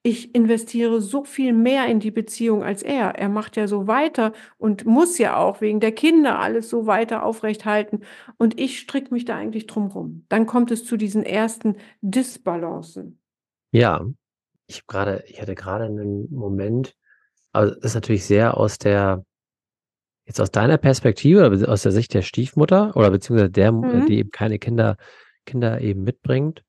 ich 0.05 0.35
investiere 0.35 1.01
so 1.01 1.25
viel 1.25 1.53
mehr 1.53 1.87
in 1.87 2.01
die 2.01 2.11
Beziehung 2.11 2.65
als 2.65 2.83
er. 2.83 3.15
Er 3.17 3.29
macht 3.29 3.57
ja 3.57 3.69
so 3.69 3.87
weiter 3.87 4.33
und 4.59 4.85
muss 4.85 5.17
ja 5.19 5.37
auch 5.37 5.61
wegen 5.61 5.79
der 5.79 5.93
Kinder 5.93 6.41
alles 6.41 6.69
so 6.69 6.87
weiter 6.87 7.23
aufrechthalten. 7.23 8.03
Und 8.37 8.59
ich 8.59 8.81
stricke 8.81 9.15
mich 9.15 9.25
da 9.25 9.37
eigentlich 9.37 9.67
drum 9.67 9.87
rum. 9.88 10.27
Dann 10.29 10.47
kommt 10.47 10.73
es 10.73 10.85
zu 10.85 10.97
diesen 10.97 11.23
ersten 11.23 11.77
Disbalancen. 12.01 13.21
Ja, 13.71 14.05
ich 14.67 14.87
gerade, 14.87 15.23
ich 15.29 15.41
hatte 15.41 15.55
gerade 15.55 15.85
einen 15.85 16.29
Moment, 16.35 16.97
also 17.53 17.75
das 17.75 17.85
ist 17.85 17.95
natürlich 17.95 18.25
sehr 18.25 18.57
aus 18.57 18.79
der, 18.79 19.25
jetzt 20.27 20.41
aus 20.41 20.51
deiner 20.51 20.79
Perspektive, 20.79 21.47
oder 21.47 21.69
aus 21.69 21.83
der 21.83 21.93
Sicht 21.93 22.12
der 22.15 22.23
Stiefmutter 22.23 22.97
oder 22.97 23.11
beziehungsweise 23.11 23.51
der, 23.51 23.71
Mhm. 23.71 24.07
die 24.07 24.19
eben 24.19 24.31
keine 24.31 24.59
Kinder, 24.59 24.97
Kinder 25.47 25.81
eben 25.81 26.03
mitbringt, 26.03 26.65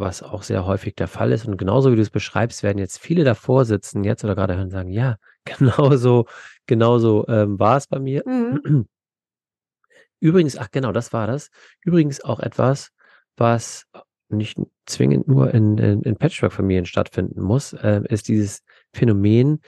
was 0.00 0.22
auch 0.22 0.42
sehr 0.42 0.66
häufig 0.66 0.94
der 0.94 1.08
Fall 1.08 1.32
ist. 1.32 1.46
Und 1.46 1.56
genauso 1.56 1.92
wie 1.92 1.96
du 1.96 2.02
es 2.02 2.10
beschreibst, 2.10 2.62
werden 2.62 2.78
jetzt 2.78 2.98
viele 2.98 3.24
davor 3.24 3.64
sitzen 3.64 4.04
jetzt 4.04 4.24
oder 4.24 4.34
gerade 4.34 4.54
hören 4.54 4.64
und 4.64 4.70
sagen, 4.70 4.90
ja, 4.90 5.16
genauso, 5.44 6.26
genauso 6.66 7.26
ähm, 7.28 7.58
war 7.58 7.76
es 7.76 7.86
bei 7.86 7.98
mir. 7.98 8.22
Mhm. 8.26 8.88
Übrigens, 10.20 10.56
ach 10.56 10.70
genau, 10.70 10.92
das 10.92 11.12
war 11.12 11.26
das. 11.26 11.50
Übrigens 11.82 12.22
auch 12.22 12.40
etwas, 12.40 12.90
was 13.36 13.86
nicht 14.28 14.58
zwingend 14.86 15.28
nur 15.28 15.52
in, 15.54 15.78
in, 15.78 16.02
in 16.02 16.16
Patchwork-Familien 16.16 16.86
stattfinden 16.86 17.40
muss, 17.40 17.72
äh, 17.72 18.02
ist 18.08 18.28
dieses 18.28 18.62
Phänomen, 18.92 19.60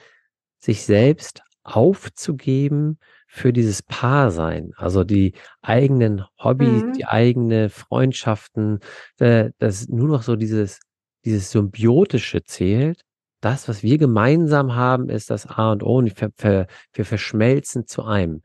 sich 0.59 0.85
selbst 0.85 1.41
aufzugeben 1.63 2.99
für 3.35 3.51
dieses 3.51 3.81
Paarsein. 3.81 4.73
Also 4.77 5.03
die 5.03 5.33
eigenen 5.63 6.23
Hobbys, 6.37 6.83
Mhm. 6.83 6.93
die 6.93 7.05
eigene 7.05 7.69
Freundschaften, 7.69 8.79
äh, 9.19 9.49
dass 9.57 9.87
nur 9.87 10.07
noch 10.07 10.21
so 10.21 10.35
dieses, 10.35 10.79
dieses 11.25 11.49
Symbiotische 11.49 12.43
zählt. 12.43 13.01
Das, 13.41 13.67
was 13.67 13.81
wir 13.81 13.97
gemeinsam 13.97 14.75
haben, 14.75 15.09
ist 15.09 15.31
das 15.31 15.47
A 15.47 15.71
und 15.71 15.81
O 15.81 15.97
und 15.97 16.13
wir, 16.21 16.67
wir 16.93 17.05
verschmelzen 17.05 17.87
zu 17.87 18.03
einem. 18.03 18.43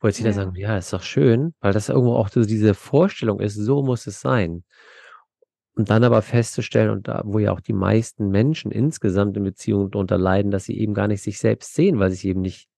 Wo 0.00 0.08
jetzt 0.08 0.18
viele 0.18 0.28
Ja. 0.30 0.34
sagen, 0.34 0.54
ja, 0.56 0.76
ist 0.76 0.92
doch 0.92 1.02
schön, 1.02 1.54
weil 1.60 1.72
das 1.72 1.88
irgendwo 1.88 2.14
auch 2.14 2.28
so 2.28 2.44
diese 2.44 2.74
Vorstellung 2.74 3.40
ist, 3.40 3.54
so 3.54 3.82
muss 3.82 4.06
es 4.06 4.20
sein. 4.20 4.62
Und 5.74 5.90
dann 5.90 6.04
aber 6.04 6.22
festzustellen, 6.22 6.90
und 6.90 7.08
da, 7.08 7.22
wo 7.24 7.38
ja 7.38 7.52
auch 7.52 7.60
die 7.60 7.72
meisten 7.72 8.28
Menschen 8.28 8.70
insgesamt 8.72 9.36
in 9.36 9.44
Beziehungen 9.44 9.90
darunter 9.90 10.18
leiden, 10.18 10.50
dass 10.50 10.64
sie 10.64 10.78
eben 10.78 10.92
gar 10.92 11.08
nicht 11.08 11.22
sich 11.22 11.38
selbst 11.38 11.74
sehen, 11.74 11.98
weil 11.98 12.10
sie 12.10 12.16
es 12.16 12.24
eben 12.24 12.40
nicht, 12.42 12.68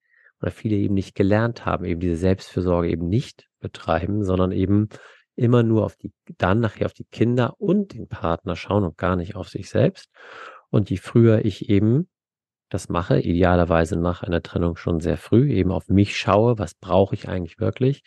oder 0.41 0.51
viele 0.51 0.77
eben 0.77 0.95
nicht 0.95 1.15
gelernt 1.15 1.67
haben, 1.67 1.85
eben 1.85 2.01
diese 2.01 2.17
Selbstfürsorge 2.17 2.89
eben 2.89 3.09
nicht 3.09 3.49
betreiben, 3.61 4.25
sondern 4.25 4.53
eben 4.53 4.89
immer 5.37 5.63
nur 5.63 5.85
auf 5.85 5.97
die, 5.97 6.13
dann 6.39 6.61
nachher 6.61 6.87
auf 6.87 6.93
die 6.93 7.05
Kinder 7.05 7.55
und 7.59 7.95
den 7.95 8.09
Partner 8.09 8.57
schauen 8.57 8.85
und 8.85 8.97
gar 8.97 9.17
nicht 9.17 9.37
auf 9.37 9.49
sich 9.49 9.71
selbst. 9.71 10.11
Und 10.71 10.91
je 10.91 10.97
früher 10.97 11.45
ich 11.45 11.69
eben 11.69 12.09
das 12.69 12.89
mache, 12.89 13.21
idealerweise 13.21 13.97
nach 13.97 14.23
einer 14.23 14.43
Trennung 14.43 14.77
schon 14.77 15.01
sehr 15.01 15.17
früh, 15.17 15.51
eben 15.53 15.73
auf 15.73 15.89
mich 15.89 16.17
schaue, 16.17 16.59
was 16.59 16.75
brauche 16.75 17.15
ich 17.15 17.29
eigentlich 17.29 17.59
wirklich. 17.59 18.03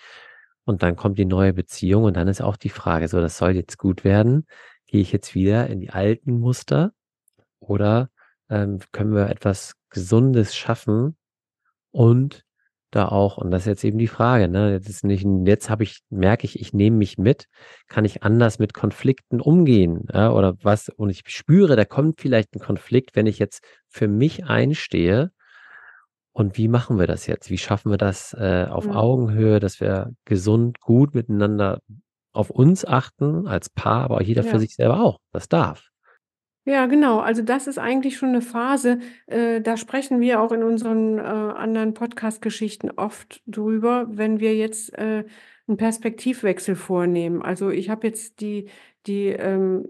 Und 0.64 0.84
dann 0.84 0.96
kommt 0.96 1.18
die 1.18 1.26
neue 1.26 1.54
Beziehung 1.54 2.06
und 2.06 2.16
dann 2.16 2.30
ist 2.30 2.42
auch 2.42 2.56
die 2.56 2.70
Frage, 2.70 3.08
so, 3.10 3.20
das 3.20 3.38
soll 3.38 3.52
jetzt 3.52 3.78
gut 3.78 4.04
werden. 4.04 4.48
Gehe 4.88 5.02
ich 5.02 5.12
jetzt 5.12 5.36
wieder 5.36 5.68
in 5.68 5.82
die 5.82 5.90
alten 5.90 6.40
Muster 6.40 6.94
oder 7.60 8.10
ähm, 8.50 8.80
können 8.92 9.14
wir 9.14 9.30
etwas 9.30 9.74
Gesundes 9.90 10.56
schaffen 10.56 11.18
und 11.94 12.44
da 12.92 13.08
auch, 13.08 13.38
und 13.38 13.52
das 13.52 13.62
ist 13.62 13.68
jetzt 13.68 13.84
eben 13.86 13.98
die 13.98 14.08
Frage, 14.08 14.50
ne, 14.50 14.72
jetzt 14.74 14.90
ist 14.90 15.04
nicht, 15.04 15.26
jetzt 15.46 15.70
habe 15.70 15.84
ich, 15.84 16.02
merke 16.10 16.46
ich, 16.46 16.60
ich 16.60 16.74
nehme 16.74 16.98
mich 16.98 17.18
mit, 17.18 17.46
kann 17.88 18.06
ich 18.06 18.24
anders 18.24 18.60
mit 18.60 18.74
Konflikten 18.74 19.42
umgehen, 19.42 20.06
ja, 20.14 20.32
oder 20.32 20.56
was, 20.62 20.90
und 20.90 21.10
ich 21.10 21.24
spüre, 21.28 21.76
da 21.76 21.86
kommt 21.86 22.22
vielleicht 22.22 22.54
ein 22.56 22.60
Konflikt, 22.60 23.16
wenn 23.16 23.26
ich 23.26 23.40
jetzt 23.40 23.64
für 23.88 24.08
mich 24.08 24.46
einstehe, 24.46 25.32
und 26.36 26.58
wie 26.58 26.68
machen 26.68 26.98
wir 26.98 27.06
das 27.06 27.28
jetzt? 27.28 27.52
Wie 27.52 27.60
schaffen 27.60 27.92
wir 27.92 27.98
das 27.98 28.34
äh, 28.34 28.66
auf 28.68 28.88
mhm. 28.88 28.94
Augenhöhe, 28.94 29.60
dass 29.60 29.80
wir 29.80 30.14
gesund, 30.26 30.80
gut 30.80 31.14
miteinander 31.14 31.80
auf 32.32 32.50
uns 32.50 32.86
achten 32.86 33.48
als 33.48 33.70
Paar, 33.70 34.06
aber 34.06 34.24
jeder 34.24 34.44
ja. 34.44 34.50
für 34.50 34.60
sich 34.60 34.74
selber 34.74 35.00
auch. 35.00 35.20
Das 35.32 35.48
darf. 35.48 35.93
Ja, 36.68 36.86
genau. 36.86 37.20
Also 37.20 37.42
das 37.42 37.68
ist 37.68 37.78
eigentlich 37.78 38.16
schon 38.18 38.30
eine 38.30 38.42
Phase, 38.42 39.00
äh, 39.28 39.60
da 39.60 39.76
sprechen 39.76 40.22
wir 40.22 40.40
auch 40.42 40.54
in 40.54 40.64
unseren, 40.64 41.18
äh, 41.18 41.22
anderen 41.22 41.94
Podcast-Geschichten 41.94 42.90
oft 42.92 43.42
drüber, 43.48 44.08
wenn 44.10 44.40
wir 44.40 44.56
jetzt, 44.56 44.94
äh, 44.98 45.26
'n 45.68 45.76
Perspektivwechsel 45.78 46.76
vornehmen. 46.76 47.42
Also, 47.42 47.70
ich 47.70 47.90
habe 47.90 48.08
jetzt 48.08 48.40
die 48.42 48.70
die, 49.06 49.28
ähm 49.28 49.86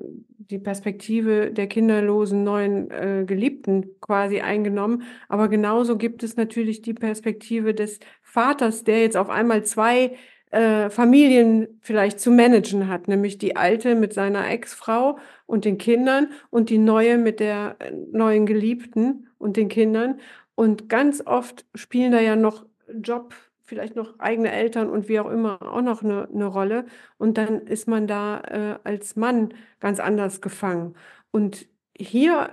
die 0.46 0.60
Perspektive 0.60 1.52
der 1.52 1.68
kinderlosen 1.68 2.44
neuen, 2.44 2.92
äh, 2.92 3.24
Geliebten 3.26 3.86
quasi 4.02 4.42
eingenommen, 4.42 5.04
aber 5.30 5.48
genauso 5.48 5.98
gibt 5.98 6.22
es 6.22 6.36
natürlich 6.36 6.82
die 6.82 6.94
Perspektive 6.94 7.74
des 7.74 8.00
Vaters, 8.22 8.84
der 8.84 9.00
jetzt 9.02 9.16
auf 9.16 9.30
einmal 9.30 9.64
zwei 9.64 10.16
äh, 10.54 10.92
Familien 10.92 11.80
vielleicht 11.82 12.20
zu 12.20 12.30
managen 12.30 12.88
hat, 12.88 13.08
nämlich 13.08 13.40
die 13.40 13.56
alte 13.56 13.96
mit 13.96 14.14
seiner 14.14 14.48
Ex-Frau 14.50 15.18
und 15.48 15.66
den 15.66 15.80
Kindern 15.80 16.28
und 16.52 16.70
die 16.70 16.78
neue 16.78 17.18
mit 17.18 17.40
der 17.40 17.76
äh, 17.80 17.92
neuen 18.12 18.46
Geliebten 18.46 19.30
und 19.40 19.58
den 19.58 19.68
Kindern. 19.68 20.20
Und 20.54 20.90
ganz 20.90 21.26
oft 21.26 21.66
spielen 21.74 22.12
da 22.12 22.22
ja 22.22 22.36
noch 22.36 22.68
Job, 23.02 23.34
vielleicht 23.64 23.96
noch 23.96 24.20
eigene 24.20 24.52
Eltern 24.52 24.92
und 24.92 25.10
wie 25.10 25.20
auch 25.20 25.32
immer 25.32 25.60
auch 25.62 25.82
noch 25.82 26.04
eine, 26.04 26.30
eine 26.32 26.46
Rolle. 26.46 26.86
Und 27.18 27.40
dann 27.40 27.62
ist 27.62 27.88
man 27.88 28.06
da 28.06 28.42
äh, 28.42 28.80
als 28.84 29.16
Mann 29.16 29.56
ganz 29.80 30.00
anders 30.00 30.40
gefangen. 30.40 30.94
Und 31.32 31.66
hier, 31.98 32.52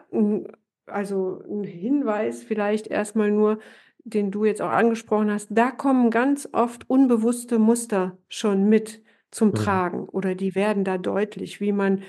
also 0.87 1.43
ein 1.47 1.65
Hinweis 1.65 2.43
vielleicht 2.45 2.87
erstmal 2.87 3.31
nur, 3.31 3.59
den 4.05 4.31
du 4.31 4.45
jetzt 4.45 4.63
auch 4.63 4.71
angesprochen 4.71 5.31
hast, 5.31 5.49
da 5.51 5.71
kommen 5.71 6.11
ganz 6.11 6.49
oft 6.53 6.89
unbewusste 6.89 7.59
Muster 7.59 8.19
schon 8.29 8.69
mit 8.69 9.03
zum 9.31 9.49
mhm. 9.49 9.55
Tragen 9.55 10.09
oder 10.09 10.35
die 10.35 10.55
werden 10.55 10.85
da 10.85 10.99
deutlich, 10.99 11.61
wie 11.61 11.73
man, 11.73 12.03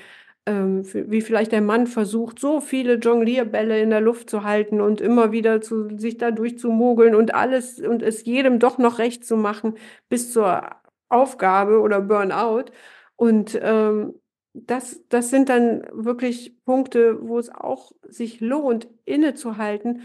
ähm, 0.45 0.83
wie 0.93 1.21
vielleicht 1.21 1.51
der 1.51 1.61
Mann 1.61 1.87
versucht, 1.87 2.39
so 2.39 2.61
viele 2.61 2.95
Jonglierbälle 2.95 3.79
in 3.79 3.89
der 3.91 4.01
Luft 4.01 4.29
zu 4.29 4.43
halten 4.43 4.81
und 4.81 5.01
immer 5.01 5.31
wieder 5.31 5.61
zu, 5.61 5.97
sich 5.97 6.17
da 6.17 6.31
durchzumogeln 6.31 7.15
und 7.15 7.35
alles 7.35 7.79
und 7.79 8.01
es 8.01 8.25
jedem 8.25 8.59
doch 8.59 8.77
noch 8.77 8.97
recht 8.97 9.25
zu 9.25 9.37
machen 9.37 9.75
bis 10.09 10.31
zur 10.33 10.63
Aufgabe 11.09 11.79
oder 11.81 12.01
Burnout. 12.01 12.71
Und 13.15 13.59
ähm, 13.61 14.15
das, 14.53 15.01
das 15.09 15.29
sind 15.29 15.49
dann 15.49 15.83
wirklich 15.91 16.57
Punkte, 16.65 17.19
wo 17.21 17.37
es 17.37 17.49
auch 17.49 17.91
sich 18.07 18.41
lohnt, 18.41 18.89
innezuhalten 19.05 20.01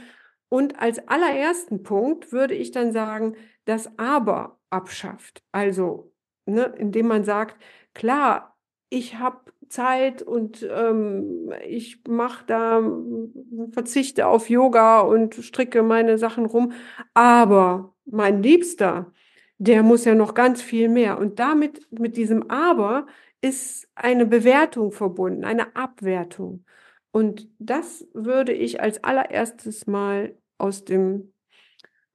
und 0.49 0.79
als 0.81 1.07
allerersten 1.09 1.83
Punkt 1.83 2.33
würde 2.33 2.55
ich 2.55 2.71
dann 2.71 2.93
sagen, 2.93 3.37
das 3.65 3.99
Aber 3.99 4.59
abschafft. 4.71 5.43
Also, 5.53 6.13
ne, 6.47 6.73
indem 6.79 7.09
man 7.09 7.25
sagt, 7.25 7.57
klar, 7.95 8.57
ich 8.89 9.19
habe 9.19 9.41
Zeit 9.69 10.23
und 10.23 10.67
ähm, 10.71 11.53
ich 11.67 12.03
mache 12.09 12.45
da, 12.47 12.83
verzichte 13.73 14.27
auf 14.29 14.49
Yoga 14.49 15.01
und 15.01 15.35
stricke 15.35 15.83
meine 15.83 16.19
Sachen 16.19 16.47
rum, 16.47 16.73
aber 17.15 17.95
mein 18.05 18.43
Liebster, 18.43 19.13
der 19.59 19.83
muss 19.83 20.05
ja 20.05 20.15
noch 20.15 20.35
ganz 20.35 20.63
viel 20.63 20.89
mehr. 20.89 21.19
Und 21.19 21.39
damit, 21.39 21.87
mit 21.91 22.17
diesem 22.17 22.51
Aber, 22.51 23.07
ist 23.41 23.89
eine 23.95 24.27
Bewertung 24.27 24.93
verbunden, 24.93 25.45
eine 25.45 25.77
Abwertung. 25.77 26.65
Und 27.17 27.49
das 27.59 28.07
würde 28.13 28.53
ich 28.53 28.83
als 28.83 29.03
allererstes 29.03 29.87
mal 29.87 30.37
aus 30.59 30.85
dem 30.85 31.33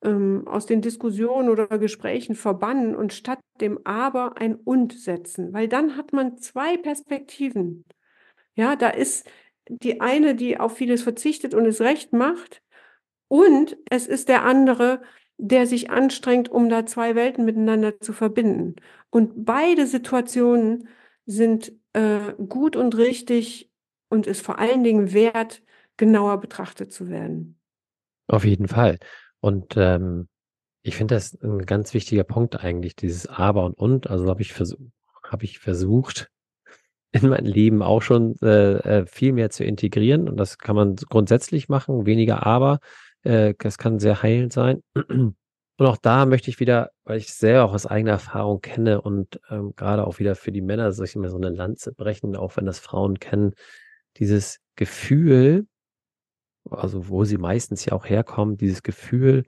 ähm, 0.03 0.47
aus 0.47 0.67
den 0.67 0.83
Diskussionen 0.83 1.49
oder 1.49 1.79
Gesprächen 1.79 2.35
verbannen 2.35 2.95
und 2.95 3.11
statt 3.11 3.39
dem 3.61 3.79
Aber 3.83 4.37
ein 4.37 4.53
Und 4.53 4.93
setzen, 4.93 5.53
weil 5.53 5.67
dann 5.67 5.97
hat 5.97 6.13
man 6.13 6.37
zwei 6.37 6.77
Perspektiven. 6.77 7.83
Ja, 8.53 8.75
da 8.75 8.89
ist 8.89 9.27
die 9.67 10.01
eine, 10.01 10.35
die 10.35 10.59
auf 10.59 10.77
vieles 10.77 11.01
verzichtet 11.01 11.55
und 11.55 11.65
es 11.65 11.81
recht 11.81 12.13
macht, 12.13 12.61
und 13.27 13.77
es 13.89 14.05
ist 14.05 14.29
der 14.29 14.43
andere, 14.43 15.01
der 15.37 15.65
sich 15.65 15.89
anstrengt, 15.89 16.49
um 16.49 16.69
da 16.69 16.85
zwei 16.85 17.15
Welten 17.15 17.43
miteinander 17.43 17.99
zu 17.99 18.13
verbinden. 18.13 18.75
Und 19.09 19.45
beide 19.45 19.87
Situationen 19.87 20.89
sind 21.25 21.73
äh, 21.93 22.33
gut 22.47 22.75
und 22.75 22.95
richtig 22.97 23.70
und 24.11 24.27
ist 24.27 24.41
vor 24.41 24.59
allen 24.59 24.83
Dingen 24.83 25.13
wert, 25.13 25.61
genauer 25.97 26.39
betrachtet 26.39 26.91
zu 26.91 27.09
werden. 27.09 27.57
Auf 28.27 28.45
jeden 28.45 28.67
Fall. 28.67 28.97
Und 29.39 29.75
ähm, 29.77 30.27
ich 30.83 30.95
finde 30.95 31.15
das 31.15 31.33
ein 31.41 31.65
ganz 31.65 31.93
wichtiger 31.93 32.23
Punkt 32.23 32.63
eigentlich, 32.63 32.95
dieses 32.95 33.27
Aber 33.27 33.65
und 33.65 33.77
Und. 33.77 34.09
Also 34.09 34.27
habe 34.29 34.41
ich, 34.41 34.53
vers 34.53 34.75
hab 35.23 35.43
ich 35.43 35.59
versucht, 35.59 36.29
in 37.11 37.29
mein 37.29 37.45
Leben 37.45 37.81
auch 37.81 38.01
schon 38.01 38.35
äh, 38.41 38.77
äh, 38.77 39.05
viel 39.05 39.31
mehr 39.31 39.49
zu 39.49 39.63
integrieren. 39.63 40.27
Und 40.27 40.37
das 40.37 40.57
kann 40.57 40.75
man 40.75 40.95
grundsätzlich 40.95 41.69
machen, 41.69 42.05
weniger 42.05 42.45
Aber. 42.45 42.79
Äh, 43.23 43.53
das 43.57 43.77
kann 43.77 43.99
sehr 43.99 44.21
heilend 44.21 44.53
sein. 44.53 44.83
Und 45.77 45.87
auch 45.87 45.97
da 45.97 46.27
möchte 46.27 46.51
ich 46.51 46.59
wieder, 46.59 46.91
weil 47.05 47.17
ich 47.17 47.33
sehr 47.33 47.65
auch 47.65 47.73
aus 47.73 47.87
eigener 47.87 48.11
Erfahrung 48.11 48.61
kenne 48.61 49.01
und 49.01 49.39
ähm, 49.49 49.73
gerade 49.75 50.05
auch 50.05 50.19
wieder 50.19 50.35
für 50.35 50.51
die 50.51 50.61
Männer 50.61 50.91
soll 50.91 51.07
ich 51.07 51.15
mir 51.15 51.31
so 51.31 51.37
eine 51.37 51.49
Lanze 51.49 51.91
brechen, 51.91 52.35
auch 52.35 52.55
wenn 52.55 52.67
das 52.67 52.77
Frauen 52.77 53.19
kennen, 53.19 53.55
dieses 54.17 54.59
Gefühl, 54.75 55.67
also 56.69 57.09
wo 57.09 57.23
sie 57.23 57.37
meistens 57.37 57.85
ja 57.85 57.93
auch 57.93 58.05
herkommen, 58.05 58.57
dieses 58.57 58.83
Gefühl, 58.83 59.43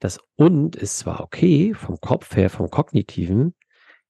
das 0.00 0.20
Und 0.36 0.76
ist 0.76 0.98
zwar 0.98 1.20
okay 1.20 1.74
vom 1.74 1.98
Kopf 2.00 2.36
her, 2.36 2.50
vom 2.50 2.70
Kognitiven, 2.70 3.54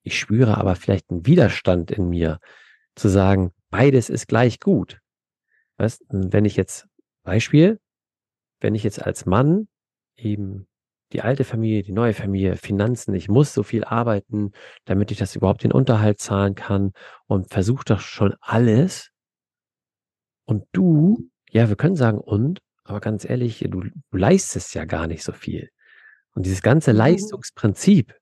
ich 0.02 0.18
spüre 0.18 0.56
aber 0.56 0.76
vielleicht 0.76 1.10
einen 1.10 1.26
Widerstand 1.26 1.90
in 1.90 2.08
mir, 2.08 2.38
zu 2.94 3.08
sagen, 3.08 3.52
beides 3.70 4.08
ist 4.08 4.28
gleich 4.28 4.60
gut. 4.60 5.00
Weißt, 5.78 6.02
wenn 6.08 6.44
ich 6.44 6.56
jetzt, 6.56 6.86
Beispiel, 7.24 7.78
wenn 8.60 8.74
ich 8.74 8.82
jetzt 8.82 9.02
als 9.02 9.26
Mann 9.26 9.68
eben 10.16 10.66
die 11.12 11.22
alte 11.22 11.44
Familie, 11.44 11.82
die 11.82 11.92
neue 11.92 12.14
Familie, 12.14 12.56
Finanzen, 12.56 13.14
ich 13.14 13.28
muss 13.28 13.52
so 13.52 13.62
viel 13.62 13.84
arbeiten, 13.84 14.52
damit 14.84 15.10
ich 15.10 15.18
das 15.18 15.36
überhaupt 15.36 15.62
den 15.62 15.72
Unterhalt 15.72 16.20
zahlen 16.20 16.54
kann 16.54 16.92
und 17.26 17.50
versuche 17.50 17.84
doch 17.84 18.00
schon 18.00 18.34
alles. 18.40 19.10
Und 20.46 20.64
du, 20.72 21.28
ja, 21.50 21.68
wir 21.68 21.76
können 21.76 21.96
sagen 21.96 22.18
und, 22.18 22.60
aber 22.84 23.00
ganz 23.00 23.28
ehrlich, 23.28 23.66
du, 23.68 23.80
du 23.80 24.16
leistest 24.16 24.74
ja 24.74 24.84
gar 24.84 25.06
nicht 25.06 25.22
so 25.22 25.32
viel. 25.32 25.68
Und 26.34 26.46
dieses 26.46 26.62
ganze 26.62 26.92
mhm. 26.92 26.98
Leistungsprinzip, 26.98 28.14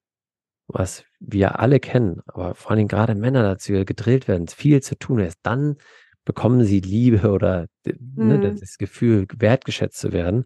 was 0.66 1.04
wir 1.20 1.60
alle 1.60 1.80
kennen, 1.80 2.22
aber 2.26 2.54
vor 2.54 2.72
allem 2.72 2.88
gerade 2.88 3.14
Männer 3.14 3.42
dazu 3.42 3.72
gedrillt 3.84 4.26
werden, 4.26 4.48
viel 4.48 4.82
zu 4.82 4.98
tun, 4.98 5.18
erst 5.20 5.40
dann 5.42 5.76
bekommen 6.24 6.64
sie 6.64 6.80
Liebe 6.80 7.30
oder 7.30 7.66
ne, 7.84 8.38
mhm. 8.38 8.58
das 8.58 8.78
Gefühl, 8.78 9.26
wertgeschätzt 9.36 9.98
zu 9.98 10.12
werden. 10.12 10.44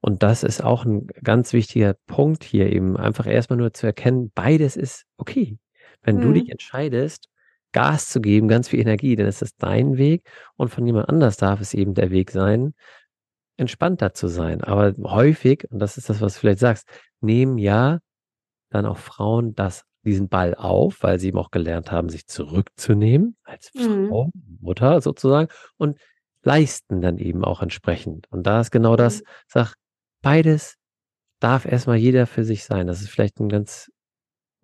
Und 0.00 0.22
das 0.22 0.42
ist 0.42 0.62
auch 0.62 0.84
ein 0.84 1.06
ganz 1.22 1.52
wichtiger 1.52 1.94
Punkt 2.06 2.44
hier 2.44 2.70
eben, 2.72 2.96
einfach 2.96 3.26
erstmal 3.26 3.58
nur 3.58 3.72
zu 3.72 3.86
erkennen, 3.86 4.30
beides 4.34 4.76
ist 4.76 5.04
okay. 5.16 5.58
Wenn 6.02 6.16
mhm. 6.16 6.22
du 6.22 6.32
dich 6.32 6.50
entscheidest, 6.50 7.28
Gas 7.72 8.08
zu 8.08 8.20
geben, 8.20 8.48
ganz 8.48 8.68
viel 8.68 8.80
Energie, 8.80 9.16
dann 9.16 9.26
ist 9.26 9.42
es 9.42 9.56
dein 9.56 9.96
Weg 9.98 10.28
und 10.56 10.70
von 10.70 10.86
jemand 10.86 11.08
anders 11.08 11.36
darf 11.36 11.60
es 11.60 11.74
eben 11.74 11.94
der 11.94 12.10
Weg 12.10 12.30
sein, 12.30 12.74
entspannter 13.56 14.14
zu 14.14 14.28
sein. 14.28 14.62
Aber 14.62 14.94
häufig, 15.02 15.70
und 15.70 15.80
das 15.80 15.98
ist 15.98 16.08
das, 16.08 16.20
was 16.20 16.34
du 16.34 16.40
vielleicht 16.40 16.60
sagst, 16.60 16.88
nehmen 17.20 17.58
ja 17.58 17.98
dann 18.70 18.86
auch 18.86 18.98
Frauen 18.98 19.54
das, 19.54 19.84
diesen 20.04 20.28
Ball 20.28 20.54
auf, 20.54 21.02
weil 21.02 21.18
sie 21.18 21.28
eben 21.28 21.38
auch 21.38 21.50
gelernt 21.50 21.90
haben, 21.90 22.08
sich 22.08 22.26
zurückzunehmen 22.26 23.36
als 23.44 23.70
mhm. 23.74 24.08
Frau, 24.08 24.30
Mutter 24.60 25.00
sozusagen 25.00 25.48
und 25.76 25.98
leisten 26.42 27.00
dann 27.00 27.18
eben 27.18 27.44
auch 27.44 27.62
entsprechend. 27.62 28.26
Und 28.30 28.46
da 28.46 28.60
ist 28.60 28.70
genau 28.70 28.96
das, 28.96 29.20
mhm. 29.20 29.26
sag, 29.48 29.74
beides 30.22 30.76
darf 31.40 31.66
erstmal 31.66 31.96
jeder 31.96 32.26
für 32.26 32.44
sich 32.44 32.64
sein. 32.64 32.86
Das 32.86 33.00
ist 33.00 33.10
vielleicht 33.10 33.38
ein 33.40 33.48
ganz 33.48 33.90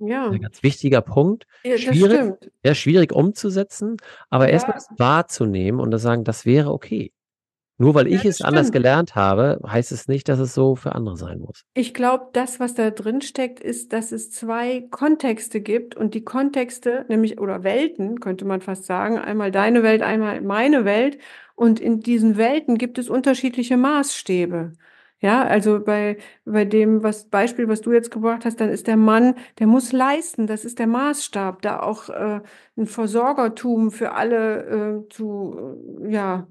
Ja. 0.07 0.31
Ein 0.31 0.40
ganz 0.40 0.62
wichtiger 0.62 1.01
Punkt. 1.01 1.47
Ja, 1.64 1.73
das 1.73 1.81
Schwierig, 1.83 2.17
stimmt. 2.19 2.51
ja, 2.64 2.75
schwierig 2.75 3.12
umzusetzen, 3.12 3.97
aber 4.31 4.49
erstmal 4.49 4.77
Ja. 4.79 4.85
das 4.88 4.99
wahrzunehmen 4.99 5.81
und 5.81 5.90
das 5.90 6.03
sagen, 6.03 6.25
das 6.25 6.45
wäre 6.47 6.71
okay. 6.73 7.12
Nur 7.77 7.97
weil 7.97 8.07
Ja, 8.07 8.19
ich 8.19 8.25
es 8.25 8.38
das 8.38 8.47
anders 8.47 8.69
stimmt. 8.69 8.75
gelernt 8.85 9.14
habe, 9.17 9.59
heißt 9.67 9.90
es 9.90 10.07
nicht, 10.07 10.29
dass 10.29 10.38
es 10.38 10.55
so 10.55 10.77
für 10.77 10.95
andere 10.95 11.17
sein 11.17 11.40
muss. 11.40 11.64
Ich 11.75 11.93
glaube, 11.93 12.27
das, 12.33 12.61
was 12.61 12.75
da 12.75 12.90
drin 12.90 13.21
steckt, 13.21 13.59
ist, 13.59 13.93
dass 13.93 14.12
es 14.12 14.31
2 14.31 14.87
Kontexte 14.93 15.61
gibt 15.61 15.97
und 15.97 16.14
die 16.14 16.23
Kontexte, 16.23 17.05
nämlich 17.09 17.40
oder 17.40 17.64
Welten, 17.64 18.21
könnte 18.21 18.45
man 18.45 18.61
fast 18.61 18.85
sagen, 18.85 19.19
einmal 19.19 19.51
deine 19.51 19.83
Welt, 19.83 20.03
einmal 20.03 20.40
meine 20.40 20.85
Welt. 20.85 21.19
Und 21.57 21.81
in 21.81 21.99
diesen 22.01 22.37
Welten 22.37 22.79
gibt 22.79 22.97
es 22.99 23.09
unterschiedliche 23.09 23.77
Maßstäbe. 23.77 24.73
Ja, 25.24 25.42
also 25.44 25.80
bei 25.82 26.18
bei 26.44 26.66
dem 26.66 27.02
was 27.02 27.30
Beispiel, 27.30 27.66
was 27.66 27.80
du 27.80 27.92
jetzt 27.92 28.10
gebracht 28.10 28.44
hast, 28.44 28.60
dann 28.60 28.68
ist 28.68 28.87
der 28.87 28.98
Mann, 28.98 29.34
der 29.58 29.66
muss 29.66 29.90
leisten, 29.90 30.46
das 30.46 30.66
ist 30.66 30.78
der 30.78 30.87
Maßstab, 30.87 31.62
da 31.62 31.80
auch, 31.80 32.10
äh, 32.10 32.40
'n 32.76 32.87
Versorgertum 32.87 33.90
für 33.90 34.12
alle, 34.12 35.02
äh, 35.06 35.08
zu 35.08 35.78
äh, 36.04 36.12
ja, 36.12 36.46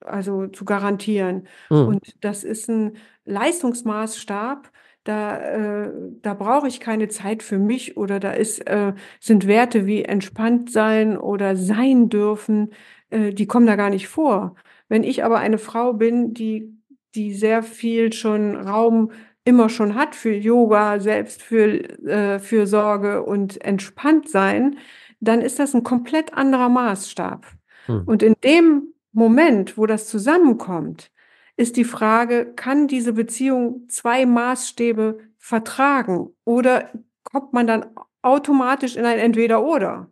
also 0.00 0.48
zu 0.48 0.64
garantieren. 0.64 1.46
Mhm. 1.70 1.86
Und 1.86 2.24
das 2.24 2.42
ist 2.42 2.68
'n 2.68 2.96
Leistungsmaßstab, 3.24 4.68
da 5.04 5.38
äh, 5.86 5.92
da 6.22 6.34
brauche 6.34 6.66
ich 6.66 6.80
keine 6.80 7.06
Zeit 7.08 7.44
für 7.44 7.58
mich 7.58 7.96
oder 7.96 8.18
da 8.18 8.32
ist 8.32 8.66
äh, 8.66 8.94
sind 9.20 9.46
Werte 9.46 9.86
wie 9.86 10.02
entspannt 10.04 10.72
sein 10.72 11.16
oder 11.16 11.54
sein 11.56 12.08
dürfen, 12.08 12.72
äh, 13.10 13.32
die 13.32 13.46
kommen 13.46 13.66
da 13.66 13.76
gar 13.76 13.90
nicht 13.90 14.08
vor. 14.08 14.56
Wenn 14.88 15.04
ich 15.04 15.22
aber 15.24 15.38
eine 15.38 15.58
Frau 15.58 15.92
bin, 15.92 16.34
die 16.34 16.74
die 17.14 17.34
sehr 17.34 17.62
viel 17.62 18.12
schon 18.12 18.56
Raum 18.56 19.12
immer 19.44 19.68
schon 19.70 19.94
hat 19.94 20.14
für 20.14 20.32
Yoga, 20.34 21.00
Selbstfühl 21.00 22.06
äh, 22.06 22.38
Fürsorge 22.38 23.22
und 23.24 23.60
entspannt 23.64 24.28
sein, 24.28 24.76
dann 25.20 25.40
ist 25.40 25.58
das 25.58 25.74
'n 25.74 25.82
komplett 25.84 26.34
anderer 26.34 26.68
Maßstab. 26.68 27.46
Mhm. 27.88 28.02
Und 28.06 28.22
in 28.22 28.34
dem 28.44 28.92
Moment, 29.12 29.78
wo 29.78 29.86
das 29.86 30.08
zusammenkommt, 30.08 31.10
ist 31.56 31.76
die 31.76 31.84
Frage, 31.84 32.52
kann 32.54 32.86
diese 32.88 33.12
Beziehung 33.14 33.86
2 33.88 34.26
Maßstäbe 34.26 35.18
vertragen 35.38 36.30
oder 36.44 36.90
kommt 37.24 37.52
man 37.52 37.66
dann 37.66 37.86
automatisch 38.22 38.96
in 38.96 39.04
ein 39.06 39.18
Entweder-Oder? 39.18 40.10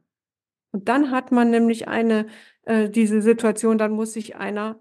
Und 0.72 0.88
dann 0.88 1.10
hat 1.10 1.32
man 1.32 1.50
nämlich 1.50 1.88
eine 1.88 2.26
äh, 2.64 2.90
diese 2.90 3.22
Situation, 3.22 3.78
dann 3.78 3.92
muss 3.92 4.12
sich 4.14 4.36
einer, 4.36 4.80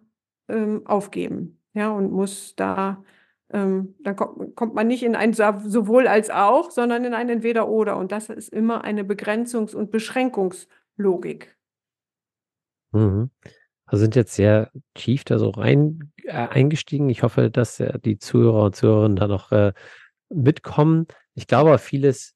ähm, 0.49 0.83
aufgeben, 0.85 1.59
ja, 1.75 1.91
und 1.91 2.11
muss 2.11 2.55
da 2.55 3.03
ähm, 3.51 3.95
dann 3.99 4.15
kommt 4.15 4.55
kommt 4.55 4.73
man 4.73 4.87
nicht 4.87 5.03
in 5.03 5.15
ein 5.15 5.33
sowohl 5.33 6.07
als 6.07 6.29
auch, 6.29 6.71
sondern 6.71 7.05
in 7.05 7.13
ein 7.13 7.29
Entweder-Oder. 7.29 7.95
Und 7.97 8.11
das 8.11 8.29
ist 8.29 8.49
immer 8.51 8.83
eine 8.83 9.03
Begrenzungs 9.03 9.75
und 9.75 9.91
Beschränkungslogik. 9.91 11.55
Mhm. 12.91 13.29
Wir 13.89 13.99
sind 13.99 14.15
jetzt 14.15 14.33
sehr 14.33 14.71
tief 14.95 15.23
da 15.25 15.37
so 15.37 15.49
rein 15.49 16.11
äh, 16.23 16.31
eingestiegen. 16.31 17.09
Ich 17.09 17.21
hoffe, 17.21 17.51
dass, 17.51 17.79
äh, 17.79 17.99
die 17.99 18.17
Zuhörer 18.17 18.63
und 18.63 18.75
Zuhörerinnen 18.75 19.15
da 19.15 19.27
noch, 19.27 19.51
äh, 19.51 19.73
mitkommen. 20.29 21.05
Ich 21.35 21.45
glaube 21.47 21.77
vieles 21.77 22.33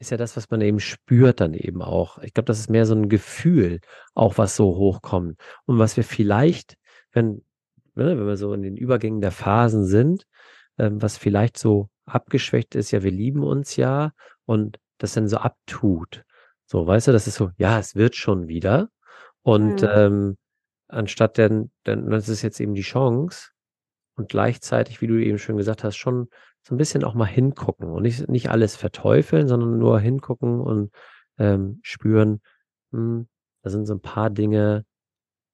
ist 0.00 0.10
ja 0.10 0.16
das, 0.16 0.36
was 0.36 0.50
man 0.50 0.60
eben 0.62 0.80
spürt 0.80 1.40
dann 1.40 1.54
eben 1.54 1.80
auch. 1.80 2.18
Ich 2.18 2.34
glaube, 2.34 2.46
das 2.46 2.58
ist 2.58 2.70
mehr 2.70 2.86
so 2.86 2.94
'n 2.94 3.08
Gefühl, 3.08 3.80
auch 4.14 4.36
was 4.36 4.56
so 4.56 4.76
hochkommt. 4.76 5.38
Und 5.66 5.78
was 5.78 5.96
wir 5.96 6.02
vielleicht, 6.02 6.76
wenn 7.12 7.44
ne, 7.96 8.18
wenn 8.18 8.26
wir 8.26 8.36
so 8.36 8.52
in 8.54 8.62
den 8.62 8.76
Übergängen 8.76 9.20
der 9.20 9.32
Phasen 9.32 9.84
sind, 9.86 10.24
ähm, 10.78 11.02
was 11.02 11.18
vielleicht 11.18 11.58
so 11.58 11.88
abgeschwächt 12.06 12.74
ist, 12.76 12.90
ja, 12.92 13.02
wir 13.04 13.10
lieben 13.12 13.44
uns 13.44 13.76
ja 13.76 14.12
und 14.46 14.78
das 14.98 15.14
dann 15.14 15.28
so 15.28 15.38
abtut. 15.38 16.24
So, 16.66 16.86
weißt 16.86 17.08
du, 17.08 17.12
das 17.12 17.26
ist 17.28 17.36
so: 17.36 17.50
„Ja, 17.58 17.78
es 17.80 17.96
wird 17.96 18.16
schon 18.16 18.48
wieder.“ 18.48 18.88
Und, 19.42 19.82
Mhm. 19.82 19.88
ähm, 19.94 20.36
anstatt 20.88 21.38
denn 21.38 21.72
denn 21.86 22.10
das 22.10 22.28
ist 22.30 22.42
jetzt 22.42 22.60
eben 22.60 22.74
die 22.74 22.82
Chance 22.82 23.50
und 24.16 24.28
gleichzeitig, 24.30 25.00
wie 25.02 25.06
du 25.08 25.16
eben 25.22 25.38
schon 25.38 25.56
gesagt 25.58 25.84
hast, 25.84 25.96
schon 25.96 26.28
so 26.62 26.74
'n 26.76 26.78
bisschen 26.78 27.04
auch 27.04 27.14
mal 27.14 27.26
hingucken 27.26 27.90
und 27.92 28.02
nicht 28.04 28.28
nicht 28.30 28.50
alles 28.50 28.76
verteufeln, 28.76 29.48
sondern 29.48 29.78
nur 29.78 30.00
hingucken 30.00 30.60
und, 30.60 30.92
ähm, 31.38 31.80
spüren, 31.84 32.40
hm, 32.92 33.28
da 33.64 33.70
sind 33.70 33.86
so 33.86 33.94
'n 33.94 34.00
paar 34.02 34.30
Dinge, 34.30 34.84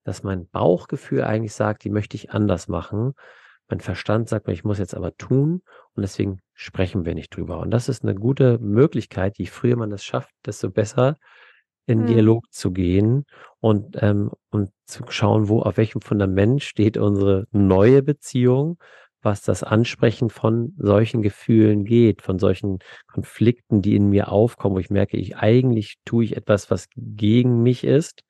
dass 0.09 0.25
mein 0.25 0.49
Bauchgefühl 0.51 1.25
eigentlich 1.25 1.55
sagt, 1.55 1.85
die 1.85 1.91
möchte 1.91 2.17
ich 2.17 2.33
anders 2.33 2.69
machen. 2.69 3.15
Mein 3.69 3.81
Verstand 3.81 4.29
sagt 4.29 4.47
mir, 4.49 4.55
ich 4.55 4.65
muss 4.65 4.79
jetzt 4.79 4.95
aber 4.97 5.17
tun 5.17 5.63
und 5.95 6.03
deswegen 6.03 6.41
sprechen 6.55 7.05
wir 7.07 7.15
nicht 7.15 7.37
drüber. 7.37 7.61
Und 7.61 7.71
das 7.73 7.89
ist 7.91 8.05
'ne 8.05 8.15
gute 8.17 8.59
Möglichkeit, 8.61 9.39
je 9.39 9.47
früher 9.47 9.77
man 9.77 9.91
das 9.91 10.05
schafft, 10.05 10.31
desto 10.47 10.71
besser 10.71 11.17
in 11.87 12.05
Mhm. 12.05 12.07
Dialog 12.07 12.45
zu 12.53 12.71
gehen 12.73 13.25
und, 13.61 13.97
ähm 14.03 14.31
und 14.51 14.71
zu 14.87 15.05
schauen, 15.09 15.49
wo 15.49 15.61
auf 15.63 15.77
welchem 15.77 16.01
Fundament 16.03 16.63
steht 16.63 16.97
unsere 16.99 17.47
neue 17.53 18.03
Beziehung, 18.03 18.79
was 19.23 19.43
das 19.43 19.63
Ansprechen 19.63 20.31
von 20.31 20.75
solchen 20.79 21.23
Gefühlen 21.23 21.85
geht, 21.85 22.23
von 22.23 22.39
solchen 22.39 22.79
Konflikten, 23.07 23.83
die 23.83 23.97
in 23.97 24.09
mir 24.11 24.31
aufkommen, 24.33 24.77
wo 24.77 24.79
ich 24.81 24.91
merke, 24.91 25.17
ich 25.17 25.37
eigentlich 25.37 25.97
tue 26.05 26.25
ich 26.25 26.37
etwas, 26.37 26.71
was 26.71 26.87
gegen 26.97 27.63
mich 27.63 27.85
ist. 27.85 28.23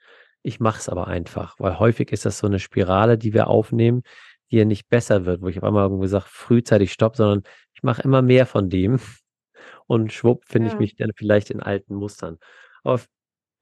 Ich 0.45 0.61
mache 0.61 0.79
es 0.79 0.89
aber 0.89 1.09
einfach, 1.09 1.57
weil 1.59 1.79
häufig 1.79 2.13
ist 2.13 2.25
das 2.25 2.39
so 2.39 2.47
'ne 2.49 2.59
Spirale, 2.61 3.19
die 3.19 3.35
wir 3.35 3.49
aufnehmen, 3.49 4.03
die 4.51 4.57
ja 4.59 4.65
nicht 4.65 4.89
besser 4.89 5.25
wird, 5.27 5.43
wo 5.43 5.49
ich 5.49 5.59
auf 5.59 5.65
einmal 5.65 5.85
irgendwo 5.85 6.07
sage: 6.07 6.27
„Frühzeitig 6.29 6.93
Stopp“, 6.93 7.17
sondern 7.17 7.43
ich 7.75 7.83
mache 7.83 8.03
immer 8.03 8.23
mehr 8.23 8.47
von 8.47 8.69
dem 8.71 8.99
und 9.87 10.13
schwupp 10.13 10.45
finde 10.47 10.69
ich 10.69 10.79
Ja. 10.79 10.81
mich 10.81 10.97
dann 10.97 11.13
vielleicht 11.17 11.51
in 11.51 11.61
alten 11.63 11.95
Mustern. 11.97 12.39
Aber 12.85 13.01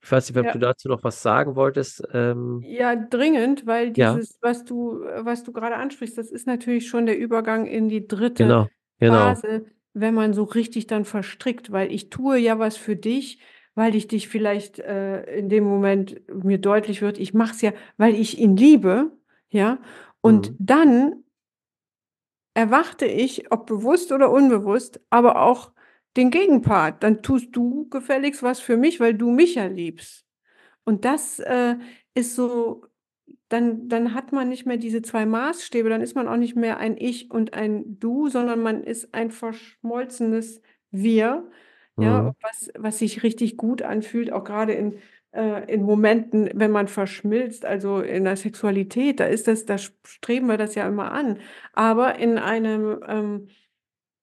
ich 0.03 0.11
weiß 0.11 0.29
nicht, 0.29 0.39
ob 0.39 0.49
Ja. 0.49 0.53
du 0.53 0.59
dazu 0.59 0.89
noch 0.89 1.03
was 1.03 1.21
sagen 1.23 1.55
wolltest, 1.55 2.03
ähm 2.13 2.67
Ja, 2.69 2.95
dringend, 2.95 3.65
weil 3.67 3.91
Ja. 3.95 4.19
dieses, 4.19 4.39
was 4.41 4.65
du 4.65 5.03
äh, 5.03 5.23
was 5.25 5.43
du 5.43 5.51
grade 5.53 5.75
ansprichst, 5.75 6.17
das 6.17 6.31
ist 6.31 6.47
natürlich 6.47 6.87
schon 6.87 7.05
der 7.05 7.17
Übergang 7.17 7.67
in 7.67 7.87
die 7.87 8.07
3. 8.07 8.35
Genau, 8.37 8.67
genau. 8.99 9.37
Phase, 9.37 9.65
wenn 9.93 10.13
man 10.15 10.33
so 10.33 10.43
richtig 10.43 10.87
dann 10.87 11.05
verstrickt, 11.05 11.71
weil 11.71 11.91
ich 11.91 12.09
tue 12.09 12.37
ja 12.37 12.57
was 12.57 12.75
für 12.77 12.95
dich, 12.95 13.39
weil 13.77 13.95
ich 13.95 14.07
dich 14.07 14.27
vielleicht 14.27 14.79
äh, 14.79 15.23
in 15.37 15.49
dem 15.49 15.63
Moment 15.65 16.21
mir 16.33 16.57
deutlich 16.57 17.01
wird, 17.03 17.19
ich 17.19 17.35
mache 17.35 17.53
es 17.53 17.61
ja, 17.61 17.73
weil 17.97 18.15
ich 18.15 18.39
ihn 18.39 18.57
liebe, 18.57 19.11
ja? 19.49 19.79
Und 20.21 20.51
Mhm. 20.51 20.55
dann 20.59 21.23
erwarte 22.53 23.05
ich, 23.05 23.51
ob 23.51 23.67
bewusst 23.67 24.11
oder 24.11 24.31
unbewusst, 24.31 24.99
aber 25.09 25.41
auch 25.41 25.71
den 26.15 26.31
Gegenpart. 26.31 27.03
Dann 27.03 27.21
tust 27.21 27.55
du 27.55 27.87
gefälligst 27.89 28.41
was 28.43 28.59
für 28.59 28.77
mich, 28.77 28.99
weil 28.99 29.13
du 29.13 29.29
mich 29.31 29.55
ja 29.55 29.65
liebst. 29.67 30.25
Und 30.85 31.05
das, 31.05 31.39
äh, 31.39 31.75
ist 32.15 32.35
so 32.35 32.83
dann 33.49 33.89
dann 33.89 34.13
hat 34.15 34.31
man 34.33 34.49
nicht 34.49 34.65
mehr 34.65 34.77
diese 34.77 35.01
2 35.03 35.25
Maßstäbe, 35.25 35.89
dann 35.89 36.01
ist 36.01 36.15
man 36.15 36.27
auch 36.27 36.37
nicht 36.37 36.55
mehr 36.55 36.77
ein 36.79 36.97
Ich 36.97 37.31
und 37.31 37.53
ein 37.53 37.99
Du, 37.99 38.29
sondern 38.29 38.61
man 38.61 38.83
ist 38.83 39.13
ein 39.13 39.31
verschmolzenes 39.31 40.61
Wir, 40.91 41.49
ja, 41.99 42.23
Mhm. 42.27 42.33
was 42.41 42.69
was 42.77 42.99
sich 42.99 43.23
richtig 43.23 43.57
gut 43.57 43.81
anfühlt, 43.81 44.31
auch 44.31 44.43
grade 44.43 44.73
in 44.73 44.99
äh, 45.33 45.71
in 45.73 45.83
Momenten, 45.83 46.49
wenn 46.55 46.71
man 46.71 46.87
verschmilzt, 46.87 47.65
also 47.65 47.99
in 48.01 48.23
der 48.25 48.37
Sexualität, 48.37 49.19
da 49.19 49.25
ist 49.25 49.47
das 49.47 49.65
da 49.65 49.77
st 49.77 49.93
streben 50.07 50.47
wir 50.47 50.57
das 50.57 50.75
ja 50.75 50.87
immer 50.87 51.11
an. 51.11 51.39
Aber 51.73 52.17
in 52.19 52.37
einem, 52.37 52.99
ähm, 53.07 53.47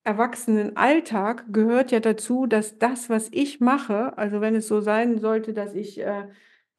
Erwachsenenalltag 0.03 1.45
gehört 1.53 1.91
ja 1.91 1.99
dazu, 1.99 2.45
dass 2.47 2.77
das, 2.79 3.09
was 3.09 3.29
ich 3.31 3.59
mache 3.59 4.17
also 4.17 4.41
wenn 4.41 4.55
es 4.55 4.67
so 4.67 4.81
sein 4.81 5.19
sollte, 5.19 5.53
dass 5.53 5.73
ich 5.75 5.99
äh, 6.01 6.27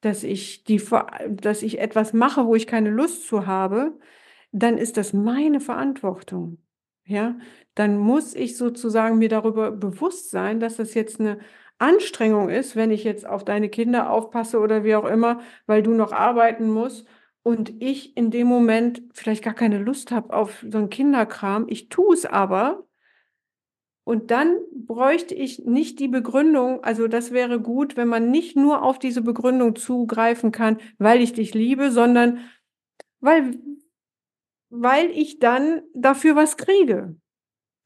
dass 0.01 0.23
ich 0.23 0.63
die 0.65 0.81
dass 1.29 1.61
ich 1.63 1.79
etwas 1.79 2.13
mache, 2.13 2.45
wo 2.47 2.55
ich 2.55 2.67
keine 2.67 2.89
Lust 2.89 3.27
zu 3.27 3.45
habe, 3.47 3.99
dann 4.53 4.77
ist 4.77 4.97
das 4.97 5.13
meine 5.13 5.59
Verantwortung, 5.59 6.59
ja? 7.05 7.37
Dann 7.77 7.95
muss 7.99 8.33
ich 8.33 8.57
sozusagen 8.57 9.19
mir 9.19 9.29
darüber 9.29 9.69
bewusst 9.71 10.31
sein, 10.31 10.59
dass 10.59 10.77
das 10.77 10.95
jetzt 10.95 11.19
'ne 11.19 11.37
Anstrengung 11.77 12.49
ist, 12.49 12.75
wenn 12.75 12.89
ich 12.89 13.03
jetzt 13.03 13.27
auf 13.27 13.45
deine 13.45 13.69
Kinder 13.69 14.09
aufpasse 14.09 14.59
oder 14.59 14.83
wie 14.83 14.95
auch 14.95 15.05
immer, 15.05 15.41
weil 15.67 15.83
du 15.83 15.91
noch 15.93 16.11
arbeiten 16.11 16.71
musst 16.71 17.07
und 17.43 17.73
ich 17.79 18.17
in 18.17 18.31
dem 18.31 18.47
Moment 18.47 19.03
vielleicht 19.13 19.43
gar 19.43 19.53
keine 19.53 19.77
Lust 19.77 20.09
habe 20.09 20.33
auf 20.33 20.65
so 20.67 20.79
'n 20.79 20.89
Kinderkram. 20.89 21.65
Ich 21.69 21.87
tue 21.89 22.15
es 22.15 22.25
aber 22.25 22.87
und 24.07 24.31
dann 24.31 24.55
bräuchte 24.71 25.35
ich 25.35 25.65
nicht 25.65 25.99
die 25.99 26.07
Begründung 26.07 26.81
also 26.81 27.09
das 27.09 27.31
wäre 27.33 27.59
gut, 27.59 27.97
wenn 27.97 28.07
man 28.07 28.31
nicht 28.31 28.55
nur 28.55 28.81
auf 28.83 28.99
diese 28.99 29.21
Begründung 29.21 29.75
zugreifen 29.75 30.53
kann: 30.53 30.77
„Weil 30.97 31.19
ich 31.21 31.33
dich 31.33 31.53
liebe“, 31.53 31.91
sondern 31.91 32.39
weil 33.21 33.59
weil 34.71 35.11
ich 35.11 35.39
dann 35.39 35.81
dafür 35.95 36.35
was 36.35 36.57
kriege. 36.57 37.15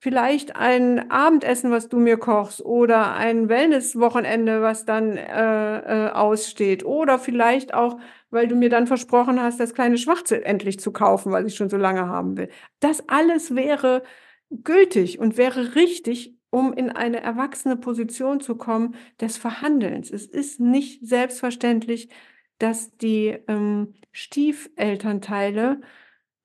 Vielleicht 0.04 0.56
ein 0.56 1.12
Abendessen, 1.12 1.70
was 1.70 1.88
du 1.88 2.00
mir 2.00 2.18
kochst 2.18 2.66
oder 2.66 3.14
ein 3.16 3.50
Wellness-Wochenende, 3.50 4.64
was 4.64 4.84
dann, 4.84 5.16
äh, 5.16 6.08
äh, 6.08 6.10
aussteht 6.10 6.84
oder 6.84 7.20
vielleicht 7.20 7.76
auch, 7.76 8.00
weil 8.32 8.48
du 8.48 8.56
mir 8.56 8.70
dann 8.72 8.88
versprochen 8.88 9.40
hast, 9.40 9.60
das 9.60 9.76
kleine 9.76 10.00
Schwarze 10.00 10.44
endlich 10.44 10.80
zu 10.80 10.92
kaufen, 10.92 11.32
was 11.32 11.46
ich 11.46 11.54
schon 11.56 11.70
so 11.70 11.78
lange 11.78 12.08
haben 12.08 12.36
will. 12.36 12.50
Das 12.80 13.08
alles 13.10 13.54
wäre 13.54 14.02
gültig 14.50 15.20
und 15.20 15.38
wäre 15.38 15.76
richtig, 15.76 16.36
um 16.50 16.74
in 16.74 16.90
eine 16.90 17.22
erwachsene 17.22 17.78
Position 17.78 18.40
zu 18.42 18.56
kommen 18.56 18.96
des 19.20 19.38
Verhandelns. 19.38 20.10
Es 20.10 20.26
ist 20.26 20.60
nicht 20.60 21.06
selbstverständlich, 21.08 22.10
dass 22.58 22.98
die 22.98 23.38
ähm, 23.48 23.94
Stiefelternteile 24.12 25.82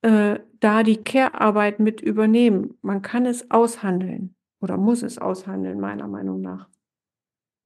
äh, 0.01 0.39
da 0.59 0.83
die 0.83 0.97
Care-Arbeit 1.03 1.79
mit 1.79 2.01
übernehmen. 2.01 2.77
Man 2.81 3.01
kann 3.01 3.25
es 3.25 3.49
aushandeln 3.51 4.35
oder 4.59 4.77
muss 4.77 5.03
es 5.03 5.17
aushandeln, 5.17 5.79
meiner 5.79 6.07
Meinung 6.07 6.41
nach. 6.41 6.67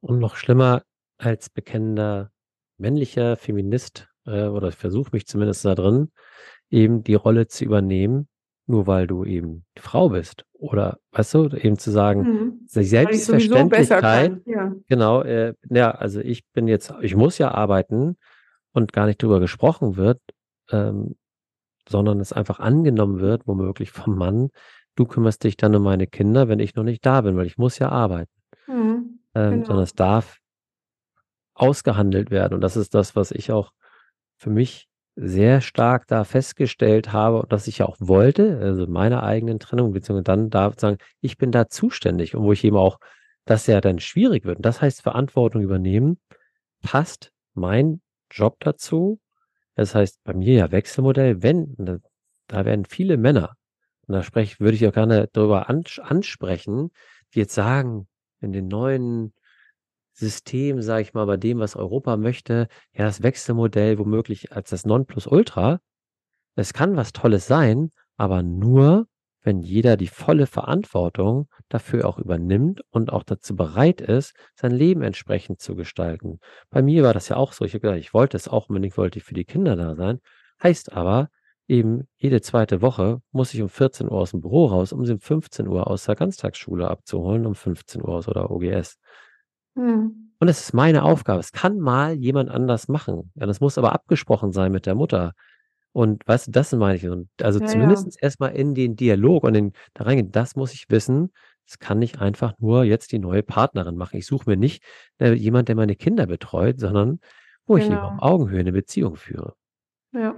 Und 0.02 0.20
noch 0.20 0.36
schlimmer 0.36 0.84
als 1.18 1.50
bekennender 1.50 2.32
männlicher 2.78 3.36
Feminist, 3.38 4.08
äh, 4.26 4.48
oder 4.48 4.70
ich 4.70 4.76
versuche 4.76 5.12
mich 5.14 5.28
zumindest 5.28 5.64
da 5.66 5.76
drin, 5.76 6.12
eben 6.70 7.04
die 7.04 7.14
Rolle 7.14 7.48
zu 7.48 7.64
übernehmen, 7.66 8.28
nur 8.66 8.88
weil 8.88 9.06
du 9.08 9.24
eben 9.26 9.66
Frau 9.78 10.10
bist. 10.10 10.46
Oder, 10.54 10.98
weißt 11.12 11.34
du, 11.34 11.50
eben 11.50 11.78
zu 11.78 11.92
sagen, 11.92 12.22
Mhm. 12.22 12.68
die 12.74 12.84
Selbstverständlichkeit. 12.84 14.42
Ja. 14.46 14.74
genau, 14.88 15.22
äh, 15.24 15.54
ja, 15.70 15.92
also 15.92 16.20
ich 16.22 16.44
bin 16.54 16.68
jetzt, 16.68 16.94
ich 17.02 17.16
muss 17.16 17.38
ja 17.38 17.52
arbeiten 17.52 18.18
und 18.72 18.94
gar 18.94 19.06
nicht 19.06 19.22
drüber 19.22 19.40
gesprochen 19.40 19.98
wird, 19.98 20.20
ähm, 20.72 21.16
sondern 21.92 22.20
es 22.20 22.34
einfach 22.34 22.60
angenommen 22.60 23.20
wird, 23.20 23.48
womöglich 23.48 23.92
vom 23.92 24.18
Mann, 24.18 24.50
du 24.96 25.06
kümmerst 25.06 25.44
dich 25.44 25.58
dann 25.58 25.76
um 25.76 25.84
meine 25.84 26.08
Kinder, 26.08 26.48
wenn 26.48 26.60
ich 26.60 26.76
noch 26.76 26.84
nicht 26.84 27.06
da 27.06 27.22
bin, 27.22 27.38
weil 27.38 27.46
ich 27.48 27.58
muss 27.58 27.80
ja 27.80 27.90
arbeiten. 27.90 28.32
Mhm. 28.68 29.20
Ähm, 29.34 29.64
sondern 29.64 29.64
Genau. 29.64 29.82
es 29.82 29.94
darf 29.94 30.38
ausgehandelt 31.54 32.32
werden. 32.32 32.56
Und 32.56 32.62
das 32.62 32.76
ist 32.78 32.94
das, 32.96 33.16
was 33.16 33.32
ich 33.32 33.52
auch 33.52 33.72
für 34.38 34.50
mich 34.50 34.88
sehr 35.16 35.62
stark 35.62 36.08
da 36.08 36.24
festgestellt 36.24 37.12
habe 37.12 37.42
und 37.42 37.52
dass 37.52 37.68
ich 37.68 37.80
ja 37.80 37.86
auch 37.86 37.98
wollte, 38.00 38.60
also 38.62 38.88
meine 38.88 39.24
eigenen 39.24 39.60
Trennung, 39.60 39.92
beziehungsweise 39.92 40.24
dann 40.24 40.50
da 40.50 40.72
sagen, 40.76 40.98
ich 41.20 41.38
bin 41.38 41.52
da 41.52 41.68
zuständig 41.68 42.36
und 42.36 42.44
wo 42.44 42.52
ich 42.54 42.64
eben 42.64 42.78
auch, 42.78 42.98
das 43.46 43.68
ja 43.68 43.82
dann 43.82 44.00
schwierig 44.00 44.46
wird. 44.46 44.58
Und 44.58 44.66
das 44.66 44.82
heißt, 44.82 45.02
Verantwortung 45.02 45.62
übernehmen, 45.62 46.20
passt 46.82 47.32
mein 47.54 48.02
Job 48.32 48.58
dazu. 48.60 49.20
Das 49.82 49.96
heißt, 49.96 50.24
bei 50.24 50.36
mir 50.36 50.54
ja 50.54 50.72
Wechselmodell, 50.72 51.42
wenn, 51.42 51.76
da, 52.48 52.66
werden 52.66 52.86
viele 52.86 53.18
Männer, 53.18 53.56
und 54.06 54.14
da 54.14 54.22
spreche, 54.22 54.60
würde 54.60 54.76
ich 54.76 54.88
auch 54.88 54.94
gerne 54.94 55.28
darüber 55.34 55.70
ans 55.70 55.98
ansprechen, 55.98 56.92
die 57.34 57.40
jetzt 57.40 57.56
sagen, 57.56 58.08
in 58.42 58.52
den 58.52 58.68
neuen 58.68 59.34
System, 60.14 60.84
sage 60.84 61.02
ich 61.02 61.16
mal, 61.16 61.26
bei 61.26 61.38
dem, 61.38 61.58
was 61.58 61.76
Europa 61.76 62.16
möchte, 62.16 62.68
ja, 62.94 63.06
das 63.06 63.24
Wechselmodell 63.24 63.98
womöglich 63.98 64.52
als 64.52 64.70
das 64.70 64.86
Nonplusultra. 64.86 65.80
Es 66.56 66.74
kann 66.74 66.96
was 66.96 67.12
Tolles 67.12 67.48
sein, 67.48 67.92
aber 68.18 68.44
nur, 68.44 69.08
wenn 69.44 69.62
jeder 69.62 69.98
die 69.98 70.08
volle 70.08 70.46
Verantwortung 70.46 71.48
dafür 71.70 72.08
auch 72.08 72.18
übernimmt 72.20 72.82
und 72.92 73.12
auch 73.12 73.24
dazu 73.24 73.56
bereit 73.56 74.02
ist, 74.02 74.34
sein 74.56 74.72
Leben 74.72 75.02
entsprechend 75.02 75.60
zu 75.62 75.76
gestalten. 75.76 76.40
Bei 76.70 76.82
mir 76.82 77.04
war 77.04 77.14
das 77.14 77.30
ja 77.30 77.38
auch 77.38 77.54
so. 77.54 77.66
Ich 77.66 77.74
habe 77.74 77.82
gesagt, 77.82 78.00
ich 78.00 78.14
wollte 78.14 78.38
es 78.38 78.48
auch 78.48 78.70
unbedingt, 78.70 78.98
wollte 78.98 79.20
ich 79.20 79.26
für 79.26 79.34
die 79.34 79.46
Kinder 79.46 79.76
da 79.76 79.96
sein. 79.96 80.20
Heißt 80.62 80.94
aber, 80.94 81.30
eben 81.68 82.08
jede 82.18 82.42
zweite 82.42 82.82
Woche 82.82 83.22
muss 83.32 83.54
ich 83.54 83.62
um 83.62 83.70
14 83.70 84.10
Uhr 84.10 84.18
aus 84.18 84.32
dem 84.32 84.42
Büro 84.42 84.66
raus, 84.68 84.94
um 84.94 85.06
sie 85.06 85.14
um 85.14 85.20
15 85.20 85.68
Uhr 85.68 85.88
aus 85.88 86.06
der 86.06 86.16
Ganztagsschule 86.16 86.88
abzuholen, 86.90 87.46
um 87.46 87.56
15 87.56 88.02
Uhr 88.02 88.10
aus 88.10 88.28
oder 88.28 88.52
OGS. 88.52 88.98
Mhm. 89.76 90.34
Und 90.40 90.48
es 90.48 90.60
ist 90.60 90.74
meine 90.74 91.04
Aufgabe. 91.04 91.40
Es 91.40 91.52
kann 91.52 91.80
mal 91.80 92.14
jemand 92.14 92.50
anders 92.50 92.88
machen. 92.88 93.32
Ja, 93.36 93.46
das 93.46 93.62
muss 93.62 93.78
aber 93.78 93.94
abgesprochen 93.94 94.52
sein 94.52 94.72
mit 94.72 94.86
der 94.86 94.96
Mutter. 94.96 95.34
Und 95.94 96.26
weißt 96.28 96.48
du, 96.48 96.52
das 96.52 96.72
meine 96.74 96.96
ich. 96.98 97.08
Und 97.08 97.30
also 97.42 97.60
Ja, 97.60 97.66
ja. 97.66 97.72
zumindest 97.72 98.22
erstmal 98.22 98.56
in 98.56 98.74
den 98.76 98.96
Dialog 98.96 99.44
und 99.44 99.56
in, 99.56 99.74
da 99.94 100.06
reingehen, 100.06 100.32
das 100.32 100.56
muss 100.56 100.74
ich 100.74 100.90
wissen. 100.90 101.32
Das 101.68 101.80
kann 101.80 102.00
nicht 102.00 102.20
einfach 102.22 102.54
nur 102.60 102.84
jetzt 102.84 103.12
die 103.12 103.20
neue 103.20 103.44
Partnerin 103.44 103.96
machen. 103.98 104.18
Ich 104.18 104.26
suche 104.26 104.50
mir 104.50 104.58
nicht 104.58 104.84
äh, 105.20 105.34
jemand, 105.34 105.68
der 105.70 105.76
meine 105.76 105.96
Kinder 105.96 106.26
betreut, 106.28 106.80
sondern 106.80 107.20
wo 107.66 107.78
ich 107.78 107.86
eben 107.86 107.96
Genau. 107.96 108.08
auf 108.10 108.22
Augenhöhe 108.22 108.60
eine 108.60 108.72
Beziehung 108.74 109.16
führe. 109.16 109.56
Ja. 110.14 110.36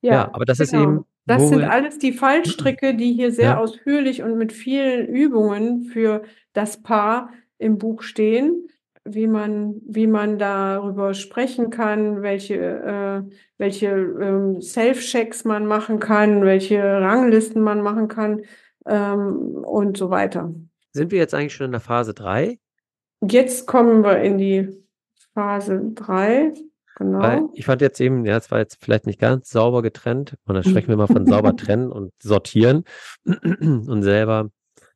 Ja, 0.00 0.12
Ja, 0.12 0.34
aber 0.34 0.44
das 0.44 0.60
ist 0.60 0.72
genau. 0.72 0.82
eben, 0.82 1.04
Das 1.26 1.48
sind 1.48 1.62
alles 1.64 1.98
die 1.98 2.12
Fallstricke, 2.12 2.94
die 2.96 3.12
hier 3.12 3.30
sehr 3.32 3.44
ja, 3.44 3.58
ausführlich 3.58 4.22
und 4.22 4.36
mit 4.36 4.52
vielen 4.52 5.06
Übungen 5.06 5.84
für 5.84 6.22
das 6.52 6.82
Paar 6.82 7.30
im 7.58 7.78
Buch 7.78 8.02
stehen, 8.02 8.66
wie 9.04 9.26
man, 9.26 9.80
wie 9.86 10.06
man 10.06 10.38
darüber 10.38 11.14
sprechen 11.14 11.70
kann, 11.70 12.22
welche, 12.22 12.54
äh, 12.56 13.22
welche 13.58 13.88
ähm, 13.88 14.60
Self-Checks 14.60 15.44
man 15.44 15.66
machen 15.66 15.98
kann, 15.98 16.44
welche 16.44 16.82
Ranglisten 16.82 17.62
man 17.62 17.82
machen 17.82 18.08
kann 18.08 18.42
ähm, 18.86 19.64
und 19.64 19.96
so 19.96 20.10
weiter. 20.10 20.54
sind 20.92 21.10
wir 21.10 21.18
jetzt 21.18 21.34
eigentlich 21.34 21.54
schon 21.54 21.66
in 21.66 21.72
der 21.72 21.80
Phase 21.80 22.14
3? 22.14 22.58
Jetzt 23.28 23.66
kommen 23.66 24.02
wir 24.02 24.20
in 24.20 24.38
die 24.38 24.68
Phase 25.34 25.92
3, 25.94 26.52
Weil 26.98 27.36
genau. 27.38 27.50
ich 27.54 27.64
fand 27.64 27.80
jetzt 27.80 28.00
eben, 28.00 28.24
ja, 28.24 28.36
es 28.36 28.50
war 28.50 28.58
jetzt 28.58 28.78
vielleicht 28.82 29.06
nicht 29.06 29.20
ganz 29.20 29.50
sauber 29.50 29.82
getrennt. 29.82 30.36
Und 30.44 30.54
dann 30.54 30.64
sprechen 30.64 30.88
wir 30.88 30.96
mal 30.96 31.06
von 31.06 31.26
sauber 31.28 31.56
trennen 31.56 31.90
und 31.90 32.12
sortieren 32.20 32.84
und 33.24 34.02
selber. 34.02 34.50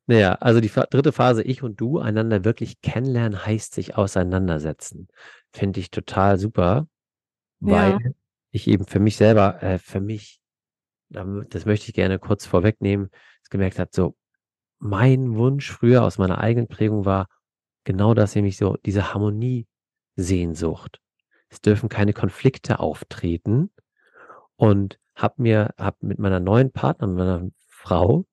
Naja, 0.07 0.35
also 0.35 0.61
die 0.61 0.69
dritte 0.69 1.11
Phase, 1.11 1.43
ich 1.43 1.63
und 1.63 1.81
du, 1.81 1.99
einander 1.99 2.45
wirklich 2.45 2.81
kennenlernen, 2.81 3.45
heißt 3.45 3.73
sich 3.73 3.97
auseinandersetzen. 3.97 5.09
Finde 5.51 5.79
ich 5.81 5.91
total 5.91 6.37
super, 6.39 6.87
weil 7.61 7.95
Ja, 7.95 7.99
ich 8.51 8.67
eben 8.67 8.85
für 8.85 8.99
mich 8.99 9.17
selber, 9.17 9.61
äh, 9.63 9.79
für 9.79 10.01
mich, 10.01 10.41
da- 11.09 11.25
das 11.49 11.65
möchte 11.65 11.87
ich 11.89 11.95
gerne 11.95 12.19
kurz 12.19 12.45
vorwegnehmen, 12.47 13.09
es 13.43 13.49
gemerkt 13.51 13.79
habe, 13.79 13.91
so 13.93 14.15
mein 14.79 15.35
Wunsch 15.35 15.71
früher 15.71 16.03
aus 16.03 16.17
meiner 16.19 16.39
eigenen 16.39 16.67
Prägung 16.69 17.05
war 17.05 17.27
genau 17.85 18.13
das, 18.15 18.35
nämlich 18.35 18.57
so 18.57 18.77
diese 18.85 19.13
Harmoniesehnsucht. 19.13 21.01
Es 21.49 21.61
dürfen 21.61 21.89
keine 21.89 22.13
Konflikte 22.13 22.79
auftreten 22.79 23.71
und 24.55 24.99
habe 25.15 25.41
mir, 25.41 25.73
habe 25.77 25.97
mit 26.01 26.19
meiner 26.19 26.39
neuen 26.39 26.71
Partnerin, 26.71 27.15
mit 27.15 27.25
meiner 27.25 27.49
Frau, 27.67 28.25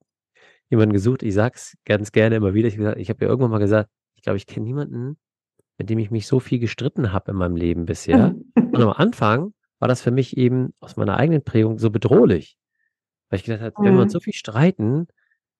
jemanden 0.74 0.92
gesucht. 0.94 1.22
Ich 1.22 1.34
sag's 1.34 1.76
ganz 1.84 2.12
gerne 2.12 2.36
immer 2.36 2.54
wieder. 2.54 2.68
Ich, 2.68 2.78
ich 2.78 3.08
habe 3.10 3.24
ja 3.24 3.28
irgendwann 3.30 3.50
mal 3.50 3.58
gesagt, 3.58 3.90
ich 4.16 4.22
glaube, 4.22 4.36
ich 4.36 4.46
kenne 4.46 4.66
niemanden, 4.66 5.18
mit 5.78 5.90
dem 5.90 5.98
ich 5.98 6.10
mich 6.10 6.26
so 6.26 6.40
viel 6.40 6.58
gestritten 6.58 7.12
habe 7.12 7.32
in 7.32 7.36
meinem 7.36 7.56
Leben 7.56 7.86
bisher. 7.86 8.36
Und 8.70 8.82
am 8.82 8.90
Anfang 8.92 9.54
war 9.78 9.88
das 9.88 10.02
für 10.02 10.10
mich 10.10 10.36
eben 10.36 10.72
aus 10.80 10.96
meiner 10.96 11.16
eigenen 11.16 11.42
Prägung 11.44 11.78
so 11.78 11.90
bedrohlich, 11.90 12.56
weil 13.30 13.38
ich 13.38 13.44
gedacht 13.44 13.62
habe, 13.62 13.76
wenn 13.80 13.94
wir 13.94 14.02
uns 14.02 14.12
so 14.12 14.18
Mhm. 14.18 14.22
viel 14.22 14.32
streiten, 14.34 15.08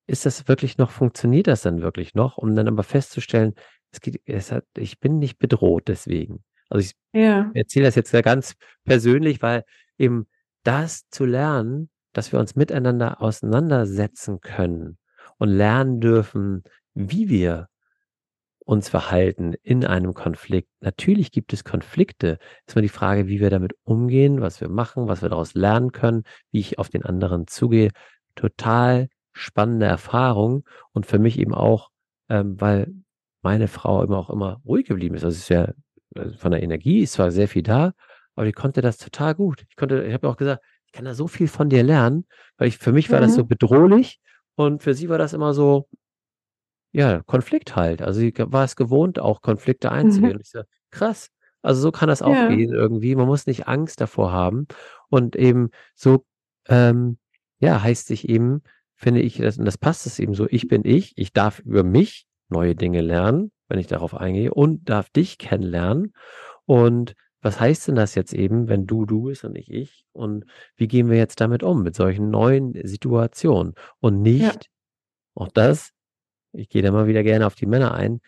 ist 0.07 0.27
das 0.27 0.49
wirklich 0.49 0.79
noch, 0.79 0.91
funktioniert 0.91 1.47
das 1.47 1.63
dann 1.63 1.81
wirklich 1.83 2.15
noch? 2.15 2.39
Um 2.39 2.55
dann 2.55 2.69
aber 2.69 2.83
festzustellen, 2.83 3.55
es 3.91 4.01
geht, 4.01 4.21
es 4.27 4.53
hat, 4.53 4.65
ich 4.77 5.01
bin 5.01 5.19
nicht 5.19 5.39
bedroht 5.39 5.89
deswegen. 5.89 6.45
Also 6.69 6.87
ich 6.87 6.95
ja, 7.13 7.51
erzähle 7.55 7.87
das 7.87 7.95
jetzt 7.95 8.13
ja 8.13 8.21
ganz 8.21 8.55
persönlich, 8.85 9.43
weil 9.43 9.65
eben 9.99 10.27
das 10.63 11.09
zu 11.11 11.25
lernen, 11.25 11.91
dass 12.13 12.33
wir 12.33 12.39
uns 12.39 12.55
miteinander 12.57 13.21
auseinandersetzen 13.23 14.41
können 14.41 14.99
und 15.39 15.49
lernen 15.49 16.01
dürfen, 16.01 16.63
wie 16.95 17.29
wir 17.29 17.69
uns 18.65 18.89
verhalten 18.89 19.55
in 19.63 19.85
einem 19.85 20.15
Konflikt. 20.15 20.71
Natürlich 20.81 21.33
gibt 21.33 21.53
es 21.53 21.65
Konflikte. 21.65 22.39
Ist 22.67 22.75
mal 22.75 22.83
die 22.83 22.89
Frage, 22.89 23.27
wie 23.27 23.41
wir 23.41 23.51
damit 23.51 23.75
umgehen, 23.85 24.41
was 24.41 24.61
wir 24.61 24.69
machen, 24.69 25.07
was 25.07 25.23
wir 25.23 25.29
daraus 25.29 25.55
lernen 25.55 25.93
können, 25.93 26.25
wie 26.51 26.61
ich 26.61 26.79
auf 26.79 26.89
den 26.89 27.05
anderen 27.05 27.47
zugehe. 27.47 27.91
Total 28.35 29.09
spannende 29.33 29.87
Erfahrung 29.87 30.65
und 30.93 31.07
für 31.07 31.19
mich 31.19 31.39
eben 31.39 31.55
auch, 31.55 31.91
ähm, 32.29 32.59
weil 32.61 32.95
meine 33.43 33.69
Frau 33.69 34.03
immer 34.03 34.19
auch 34.19 34.31
immer 34.31 34.61
ruhig 34.65 34.87
geblieben 34.87 35.15
ist. 35.15 35.25
Also 35.25 35.35
es 35.35 35.43
ist 35.43 35.49
ja 35.51 35.73
äh, 36.15 36.31
von 36.31 36.53
der 36.53 36.63
Energie 36.63 37.01
ist 37.01 37.15
zwar 37.15 37.31
sehr 37.31 37.49
viel 37.49 37.63
da, 37.63 37.93
aber 38.35 38.47
ich 38.47 38.55
konnte 38.55 38.81
das 38.81 38.97
total 38.97 39.35
gut. 39.35 39.65
Ich 39.69 39.77
konnte, 39.77 40.05
ich 40.05 40.15
habe 40.15 40.29
auch 40.29 40.37
gesagt, 40.37 40.65
ich 40.87 40.93
kann 40.93 41.05
da 41.05 41.15
so 41.15 41.29
viel 41.29 41.49
von 41.49 41.69
dir 41.69 41.83
lernen, 41.83 42.25
weil 42.57 42.69
ich 42.69 42.79
für 42.79 42.93
mich 42.93 43.11
war 43.11 43.21
das 43.21 43.35
so 43.35 43.43
mhm. 43.43 43.49
bedrohlich 43.49 44.21
und 44.57 44.83
für 44.83 44.95
sie 44.95 45.09
war 45.09 45.19
das 45.19 45.33
immer 45.33 45.55
so, 45.55 45.89
ja, 46.93 47.23
Konflikt 47.25 47.75
halt. 47.75 48.03
Also 48.03 48.21
sie 48.21 48.33
war 48.37 48.65
es 48.65 48.77
gewohnt, 48.77 49.19
auch 49.19 49.43
Konflikte 49.43 49.91
einzugehen. 49.91 50.31
Mhm. 50.31 50.37
Und 50.37 50.41
ich 50.43 50.51
so, 50.51 50.63
krass. 50.91 51.29
Also 51.61 51.81
so 51.81 51.91
kann 51.91 52.09
das 52.09 52.23
auch 52.23 52.33
Ja, 52.33 52.49
gehen 52.49 52.73
irgendwie. 52.73 53.17
Man 53.17 53.27
muss 53.27 53.47
nicht 53.47 53.67
Angst 53.67 54.01
davor 54.01 54.31
haben. 54.31 54.69
Und 55.09 55.35
eben 55.35 55.71
so, 55.97 56.25
ähm, 56.69 57.19
ja, 57.59 57.83
heißt 57.83 58.07
sich 58.07 58.29
eben, 58.29 58.63
finde 58.95 59.23
ich, 59.23 59.39
das, 59.39 59.59
und 59.59 59.65
das 59.65 59.77
passt 59.77 60.07
es 60.07 60.21
eben 60.21 60.35
so, 60.35 60.47
ich 60.49 60.69
bin 60.69 60.85
ich, 60.85 61.15
ich 61.17 61.33
darf 61.33 61.59
über 61.61 61.83
mich 61.83 62.27
neue 62.49 62.77
Dinge 62.77 63.01
lernen, 63.01 63.51
wenn 63.69 63.81
ich 63.81 63.89
darauf 63.89 64.15
eingehe, 64.15 64.55
und 64.55 64.89
darf 64.89 65.11
dich 65.11 65.39
kennenlernen. 65.39 66.13
Und 66.65 67.15
was 67.45 67.61
heißt 67.61 67.89
denn 67.89 67.95
das 67.95 68.15
jetzt 68.15 68.33
eben, 68.33 68.69
wenn 68.69 68.87
du 68.87 69.05
du 69.05 69.25
bist 69.25 69.45
und 69.45 69.57
ich 69.57 69.71
ich? 69.71 70.07
Und 70.13 70.47
wie 70.77 70.89
gehen 70.89 71.11
wir 71.11 71.19
jetzt 71.19 71.41
damit 71.41 71.63
um, 71.63 71.83
mit 71.83 71.95
solchen 71.95 72.31
neuen 72.31 72.75
Situationen? 72.87 73.75
Und 74.01 74.25
ja, 74.25 74.49
nicht, 74.49 74.71
auch 75.35 75.49
das, 75.49 75.91
ich 76.53 76.71
gehe 76.71 76.83
da 76.83 76.91
mal 76.91 77.07
wieder 77.07 77.23
gerne 77.23 77.47
auf 77.47 77.55
die 77.55 77.67
Männer 77.67 77.93
ein, 77.93 78.21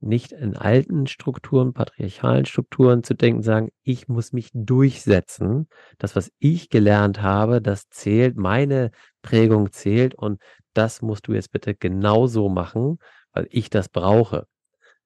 nicht 0.00 0.32
in 0.32 0.56
alten 0.56 1.06
Strukturen, 1.06 1.72
patriarchalen 1.72 2.46
Strukturen 2.46 3.04
zu 3.04 3.14
denken, 3.14 3.42
sagen, 3.42 3.70
ich 3.84 4.08
muss 4.08 4.32
mich 4.32 4.50
durchsetzen. 4.52 5.68
Das, 5.98 6.16
was 6.16 6.32
ich 6.40 6.68
gelernt 6.68 7.22
habe, 7.22 7.62
das 7.62 7.88
zählt, 7.90 8.36
meine 8.36 8.90
Prägung 9.22 9.72
zählt 9.72 10.14
und 10.16 10.42
das 10.74 11.00
musst 11.00 11.28
du 11.28 11.32
jetzt 11.32 11.52
bitte 11.52 11.74
genauso 11.76 12.48
machen, 12.48 12.98
weil 13.32 13.46
ich 13.50 13.70
das 13.70 13.88
brauche. 13.88 14.46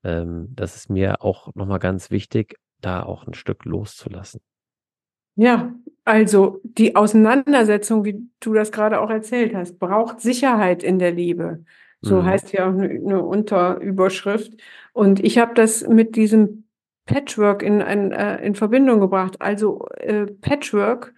Ähm, 0.02 0.48
das 0.54 0.74
ist 0.76 0.90
mir 0.90 1.22
auch 1.22 1.54
nochmal 1.54 1.80
ganz 1.80 2.10
wichtig, 2.10 2.56
da 2.80 3.02
auch 3.02 3.26
ein 3.26 3.34
Stück 3.34 3.64
loszulassen. 3.64 4.40
Ja, 5.34 5.74
also 6.04 6.60
die 6.64 6.96
Auseinandersetzung, 6.96 8.04
wie 8.04 8.28
du 8.40 8.54
das 8.54 8.72
gerade 8.72 9.00
auch 9.00 9.10
erzählt 9.10 9.54
hast, 9.54 9.78
braucht 9.78 10.20
Sicherheit 10.20 10.82
in 10.82 10.98
der 10.98 11.12
Liebe. 11.12 11.64
So 12.00 12.22
mhm. 12.22 12.26
heißt 12.26 12.52
ja 12.52 12.68
auch 12.68 12.72
eine, 12.72 12.88
eine 12.88 13.22
Unterüberschrift. 13.22 14.54
Und 14.92 15.20
ich 15.20 15.38
habe 15.38 15.54
das 15.54 15.86
mit 15.86 16.16
diesem 16.16 16.64
Patchwork 17.06 17.62
in, 17.62 17.82
ein, 17.82 18.12
äh, 18.12 18.44
in 18.44 18.54
Verbindung 18.54 19.00
gebracht. 19.00 19.40
Also 19.40 19.86
äh, 19.96 20.26
Patchwork 20.26 21.14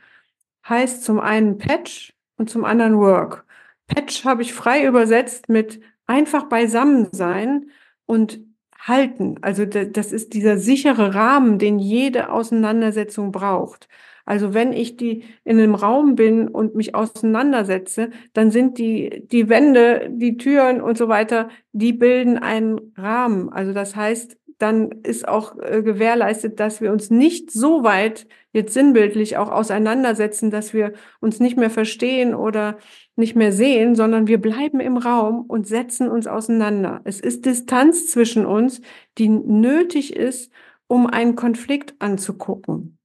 heißt 0.68 1.04
zum 1.04 1.20
einen 1.20 1.58
Patch 1.58 2.14
und 2.36 2.50
zum 2.50 2.64
anderen 2.64 2.98
Work. 2.98 3.44
Patch 3.86 4.24
habe 4.24 4.42
ich 4.42 4.54
frei 4.54 4.84
übersetzt 4.84 5.48
mit 5.48 5.80
einfach 6.06 6.44
beisammen 6.44 7.08
sein 7.12 7.70
und 8.06 8.40
halten. 8.81 9.37
Also 9.43 9.64
das 9.66 10.12
ist 10.12 10.35
dieser 10.35 10.59
sichere 10.59 11.14
Rahmen, 11.14 11.59
den 11.59 11.78
jede 11.78 12.31
Auseinandersetzung 12.31 13.33
braucht. 13.33 13.89
Also 14.24 14.55
wenn 14.55 14.72
ich 14.72 14.97
die 14.97 15.24
in 15.45 15.59
einem 15.59 15.74
Raum 15.74 16.14
bin 16.14 16.49
und 16.49 16.74
mich 16.74 16.95
auseinandersetze, 16.95 18.11
dann 18.33 18.51
sind 18.51 18.78
die, 18.78 19.26
die 19.26 19.49
Wände, 19.49 20.09
die 20.11 20.37
Türen 20.37 20.81
und 20.81 20.97
so 20.97 21.09
weiter, 21.09 21.49
die 21.72 21.93
bilden 21.93 22.39
einen 22.39 22.93
Rahmen. 22.97 23.49
Also 23.49 23.72
das 23.72 23.97
heißt, 23.97 24.37
dann 24.59 24.91
ist 25.03 25.26
auch 25.26 25.59
äh, 25.59 25.83
gewährleistet, 25.83 26.61
dass 26.61 26.81
wir 26.81 26.93
uns 26.93 27.11
nicht 27.11 27.51
so 27.51 27.83
weit 27.83 28.26
jetzt 28.53 28.74
sinnbildlich 28.74 29.36
auch 29.36 29.51
auseinandersetzen, 29.51 30.51
dass 30.51 30.74
wir 30.74 30.92
uns 31.20 31.40
nicht 31.40 31.57
mehr 31.57 31.70
verstehen 31.70 32.34
oder 32.34 32.78
nicht 33.16 33.36
mehr 33.36 33.53
sehen, 33.53 33.94
sondern 33.94 34.26
wir 34.26 34.40
bleiben 34.40 34.80
im 34.80 34.96
Raum 34.96 35.44
und 35.46 35.66
setzen 35.66 36.09
uns 36.09 36.26
auseinander. 36.26 37.01
Es 37.05 37.20
ist 37.20 37.46
Distanz 37.46 38.09
zwischen 38.11 38.46
uns, 38.46 38.80
die 39.18 39.28
nötig 39.28 40.16
ist, 40.16 40.53
um 40.86 41.07
einen 41.07 41.36
Konflikt 41.36 41.94
anzugucken. 42.01 42.98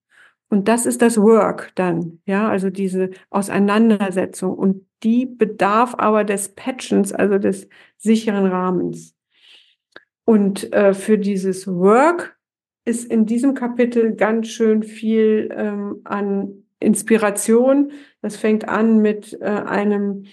Und 0.50 0.68
das 0.68 0.86
ist 0.86 1.02
das 1.02 1.18
Work 1.18 1.72
dann, 1.76 2.22
ja, 2.26 2.48
also 2.48 2.70
diese 2.70 3.10
Auseinandersetzung. 3.30 4.56
Und 4.56 4.86
die 5.04 5.26
bedarf 5.26 5.96
aber 5.98 6.24
des 6.24 6.56
Patchens, 6.56 7.14
also 7.14 7.38
des 7.38 7.68
sicheren 7.98 8.46
Rahmens. 8.46 9.16
Und 10.24 10.74
äh, 10.74 10.94
für 10.94 11.18
dieses 11.18 11.68
Work 11.68 12.35
ist 12.86 13.12
in 13.12 13.26
diesem 13.26 13.56
Kapitel 13.56 14.16
ganz 14.16 14.48
schön 14.48 14.84
viel 14.84 15.50
ähm, 15.56 16.02
an 16.04 16.66
Inspiration. 16.80 17.92
Das 18.22 18.38
fängt 18.38 18.70
an 18.70 19.02
mit 19.02 19.38
äh, 19.42 19.46
einem 19.46 20.26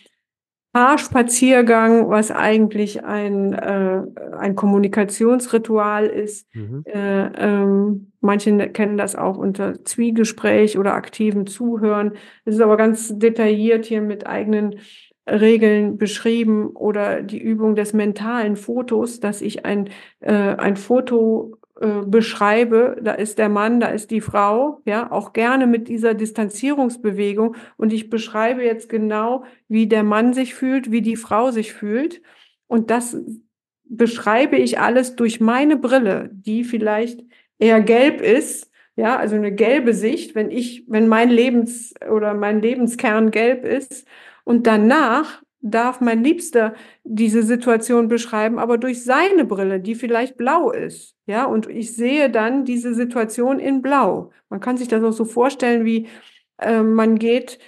Paarspaziergang, 0.73 2.09
was 2.09 2.31
eigentlich 2.31 3.05
ein, 3.05 3.53
äh, 3.53 4.03
ein 4.39 4.55
Kommunikationsritual 4.55 6.07
ist. 6.07 6.47
Mhm. 6.55 6.83
Äh, 6.87 7.27
ähm, 7.37 8.13
manche 8.21 8.53
ne-, 8.53 8.71
kennen 8.71 8.97
das 8.97 9.15
auch 9.15 9.37
unter 9.37 9.85
Zwiegespräch 9.85 10.79
oder 10.79 10.95
aktiven 10.95 11.47
Zuhören. 11.47 12.13
Es 12.47 12.55
ist 12.55 12.63
aber 12.63 12.79
ganz 12.79 13.19
detailliert 13.19 13.85
hier 13.85 14.01
mit 14.01 14.27
eigenen 14.27 14.77
Regeln 15.29 15.99
beschrieben 15.99 16.69
oder 16.69 17.23
die 17.23 17.39
Übung 17.39 17.75
des 17.75 17.93
mentalen 17.93 18.57
Fotos, 18.57 19.21
dass 19.21 19.43
ich 19.43 19.67
ein, 19.67 19.91
äh, 20.21 20.33
ein 20.33 20.77
Foto 20.77 21.59
äh, 21.83 22.07
beschreibe, 22.07 22.97
da 23.03 23.13
ist 23.13 23.39
der 23.39 23.49
Mann, 23.49 23.81
da 23.81 23.89
ist 23.89 24.13
die 24.13 24.21
Frau, 24.21 24.81
ja, 24.85 25.11
auch 25.11 25.33
gerne 25.33 25.67
mit 25.67 25.89
dieser 25.89 26.15
Distanzierungsbewegung. 26.15 27.57
Und 27.77 27.93
ich 27.93 28.09
beschreibe 28.09 28.63
jetzt 28.63 28.89
genau, 28.89 29.43
wie 29.67 29.89
der 29.89 30.05
Mann 30.05 30.33
sich 30.33 30.55
fühlt, 30.55 30.93
wie 30.93 31.03
die 31.03 31.17
Frau 31.17 31.51
sich 31.51 31.73
fühlt. 31.73 32.23
Und 32.69 32.91
das 32.91 33.17
beschreibe 33.85 34.57
ich 34.57 34.79
alles 34.79 35.17
durch 35.17 35.41
meine 35.41 35.77
Brille, 35.77 36.31
die 36.33 36.63
vielleicht 36.63 37.25
eher 37.59 37.81
gelb 37.81 38.21
ist, 38.21 38.71
ja, 38.95 39.17
also 39.17 39.35
eine 39.35 39.53
gelbe 39.53 39.93
Sicht, 39.93 40.37
wenn 40.37 40.53
ich, 40.53 40.85
wenn 40.87 41.09
mein 41.09 41.31
Lebens 41.31 41.95
oder 42.09 42.33
mein 42.35 42.63
Lebenskern 42.63 43.33
gelb 43.33 43.65
ist. 43.65 44.07
Und 44.45 44.69
danach 44.69 45.43
darf 45.63 46.01
mein 46.01 46.23
Liebster 46.23 46.75
diese 47.05 47.43
Situation 47.43 48.09
beschreiben, 48.09 48.59
aber 48.59 48.79
durch 48.79 49.05
seine 49.05 49.45
Brille, 49.45 49.81
die 49.81 49.95
vielleicht 49.95 50.37
blau 50.37 50.71
ist. 50.71 51.17
Ja, 51.27 51.45
und 51.45 51.69
ich 51.69 51.97
sehe 51.97 52.31
dann 52.31 52.65
diese 52.65 52.95
Situation 52.95 53.59
in 53.61 53.81
blau. 53.81 54.33
Man 54.51 54.61
kann 54.61 54.77
sich 54.77 54.89
das 54.89 55.03
auch 55.03 55.13
so 55.13 55.25
vorstellen, 55.25 55.85
wie 55.85 56.09
äh, 56.59 56.83
man 56.83 57.19
geht, 57.19 57.59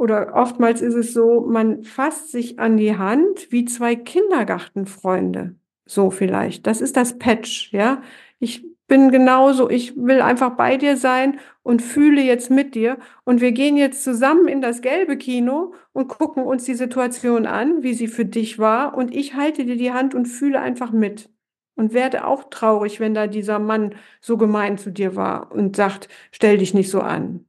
oder 0.00 0.32
oftmals 0.34 0.80
ist 0.80 0.94
es 0.94 1.12
so, 1.12 1.42
man 1.42 1.84
fasst 1.84 2.30
sich 2.30 2.58
an 2.58 2.78
die 2.78 2.96
Hand 2.96 3.48
wie 3.52 3.66
zwei 3.66 3.94
Kindergartenfreunde. 3.96 5.56
So 5.84 6.10
vielleicht. 6.10 6.66
Das 6.66 6.80
ist 6.80 6.96
das 6.96 7.18
Patch, 7.18 7.70
ja. 7.72 8.00
Ich 8.38 8.64
bin 8.90 9.12
genauso, 9.12 9.70
ich 9.70 9.96
will 9.96 10.20
einfach 10.20 10.56
bei 10.56 10.76
dir 10.76 10.96
sein 10.96 11.38
und 11.62 11.80
fühle 11.80 12.22
jetzt 12.22 12.50
mit 12.50 12.74
dir. 12.74 12.98
Und 13.22 13.40
wir 13.40 13.52
gehen 13.52 13.76
jetzt 13.76 14.02
zusammen 14.02 14.48
in 14.48 14.60
das 14.60 14.82
gelbe 14.82 15.16
Kino 15.16 15.74
und 15.92 16.08
gucken 16.08 16.42
uns 16.42 16.64
die 16.64 16.74
Situation 16.74 17.46
an, 17.46 17.84
wie 17.84 17.94
sie 17.94 18.08
für 18.08 18.24
dich 18.24 18.58
war. 18.58 18.96
Und 18.96 19.14
ich 19.14 19.34
halte 19.36 19.64
dir 19.64 19.76
die 19.76 19.92
Hand 19.92 20.12
und 20.16 20.26
fühle 20.26 20.60
einfach 20.60 20.90
mit. 20.90 21.30
Und 21.76 21.94
werde 21.94 22.26
auch 22.26 22.50
traurig, 22.50 22.98
wenn 22.98 23.14
da 23.14 23.28
dieser 23.28 23.60
Mann 23.60 23.94
so 24.20 24.36
gemein 24.36 24.76
zu 24.76 24.90
dir 24.90 25.14
war 25.14 25.52
und 25.52 25.76
sagt, 25.76 26.08
stell 26.32 26.58
dich 26.58 26.74
nicht 26.74 26.90
so 26.90 27.00
an. 27.00 27.46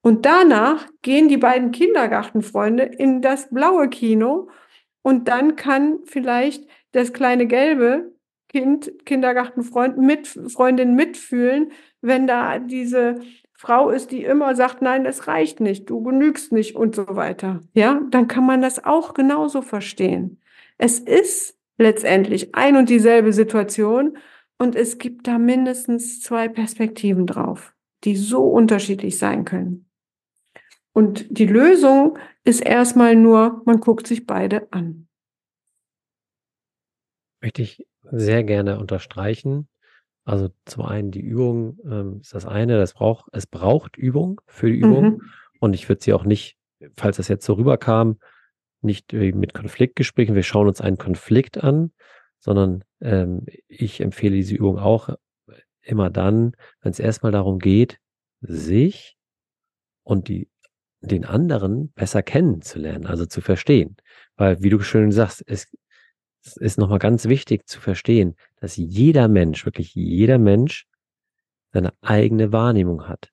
Und 0.00 0.26
danach 0.26 0.88
gehen 1.02 1.28
die 1.28 1.36
beiden 1.36 1.70
Kindergartenfreunde 1.70 2.82
in 2.82 3.22
das 3.22 3.50
blaue 3.50 3.88
Kino 3.88 4.48
und 5.02 5.28
dann 5.28 5.54
kann 5.54 6.00
vielleicht 6.06 6.66
das 6.90 7.12
kleine 7.12 7.46
Gelbe 7.46 8.12
Kind, 8.52 8.92
Kindergartenfreund, 9.06 9.98
mit, 9.98 10.26
Freundin 10.26 10.94
mitfühlen, 10.94 11.72
wenn 12.00 12.26
da 12.26 12.58
diese 12.58 13.20
Frau 13.54 13.90
ist, 13.90 14.10
die 14.10 14.24
immer 14.24 14.54
sagt, 14.56 14.82
nein, 14.82 15.06
es 15.06 15.28
reicht 15.28 15.60
nicht, 15.60 15.88
du 15.88 16.02
genügst 16.02 16.52
nicht 16.52 16.74
und 16.74 16.94
so 16.94 17.06
weiter. 17.16 17.60
Ja, 17.74 18.02
dann 18.10 18.28
kann 18.28 18.44
man 18.44 18.60
das 18.60 18.84
auch 18.84 19.14
genauso 19.14 19.62
verstehen. 19.62 20.40
Es 20.78 20.98
ist 20.98 21.56
letztendlich 21.78 22.54
ein 22.54 22.76
und 22.76 22.88
dieselbe 22.88 23.32
Situation 23.32 24.18
und 24.58 24.76
es 24.76 24.98
gibt 24.98 25.26
da 25.28 25.38
mindestens 25.38 26.20
zwei 26.20 26.48
Perspektiven 26.48 27.26
drauf, 27.26 27.72
die 28.04 28.16
so 28.16 28.44
unterschiedlich 28.44 29.16
sein 29.16 29.44
können. 29.44 29.88
Und 30.92 31.26
die 31.30 31.46
Lösung 31.46 32.18
ist 32.44 32.60
erstmal 32.60 33.16
nur, 33.16 33.62
man 33.64 33.80
guckt 33.80 34.06
sich 34.06 34.26
beide 34.26 34.70
an. 34.72 35.08
Möchte 37.40 37.62
ich 37.62 37.86
sehr 38.12 38.44
gerne 38.44 38.78
unterstreichen. 38.78 39.68
Also 40.24 40.50
zum 40.66 40.84
einen 40.84 41.10
die 41.10 41.20
Übung 41.20 41.78
ähm, 41.84 42.18
ist 42.20 42.34
das 42.34 42.46
eine, 42.46 42.78
das 42.78 42.94
braucht, 42.94 43.26
es 43.32 43.46
braucht 43.46 43.96
Übung 43.96 44.40
für 44.46 44.70
die 44.70 44.78
Übung. 44.78 45.04
Mhm. 45.04 45.22
Und 45.58 45.74
ich 45.74 45.88
würde 45.88 46.02
sie 46.02 46.12
auch 46.12 46.24
nicht, 46.24 46.56
falls 46.96 47.16
das 47.16 47.28
jetzt 47.28 47.44
so 47.44 47.54
rüberkam, 47.54 48.18
nicht 48.82 49.12
mit 49.12 49.54
Konfliktgesprächen, 49.54 50.34
wir 50.34 50.42
schauen 50.42 50.68
uns 50.68 50.80
einen 50.80 50.98
Konflikt 50.98 51.62
an, 51.62 51.92
sondern 52.40 52.84
ähm, 53.00 53.46
ich 53.68 54.00
empfehle 54.00 54.34
diese 54.34 54.56
Übung 54.56 54.78
auch 54.78 55.10
immer 55.82 56.10
dann, 56.10 56.52
wenn 56.80 56.90
es 56.90 56.98
erstmal 56.98 57.32
darum 57.32 57.58
geht, 57.58 57.98
sich 58.40 59.16
und 60.02 60.28
die, 60.28 60.48
den 61.00 61.24
anderen 61.24 61.92
besser 61.92 62.22
kennenzulernen, 62.22 63.06
also 63.06 63.26
zu 63.26 63.40
verstehen. 63.40 63.96
Weil, 64.36 64.62
wie 64.62 64.70
du 64.70 64.80
schön 64.80 65.12
sagst, 65.12 65.44
es, 65.46 65.68
es 66.44 66.56
ist 66.56 66.78
nochmal 66.78 66.98
ganz 66.98 67.26
wichtig 67.26 67.68
zu 67.68 67.80
verstehen, 67.80 68.34
dass 68.60 68.76
jeder 68.76 69.28
Mensch, 69.28 69.64
wirklich 69.64 69.94
jeder 69.94 70.38
Mensch, 70.38 70.86
seine 71.72 71.92
eigene 72.02 72.52
Wahrnehmung 72.52 73.08
hat. 73.08 73.30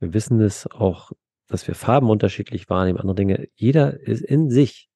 Wir 0.00 0.12
wissen 0.12 0.40
es 0.40 0.66
auch, 0.66 1.12
dass 1.46 1.66
wir 1.66 1.74
Farben 1.74 2.10
unterschiedlich 2.10 2.68
wahrnehmen, 2.68 2.98
andere 2.98 3.14
Dinge. 3.14 3.48
Jeder 3.54 4.00
ist 4.00 4.22
in 4.22 4.50
sich, 4.50 4.88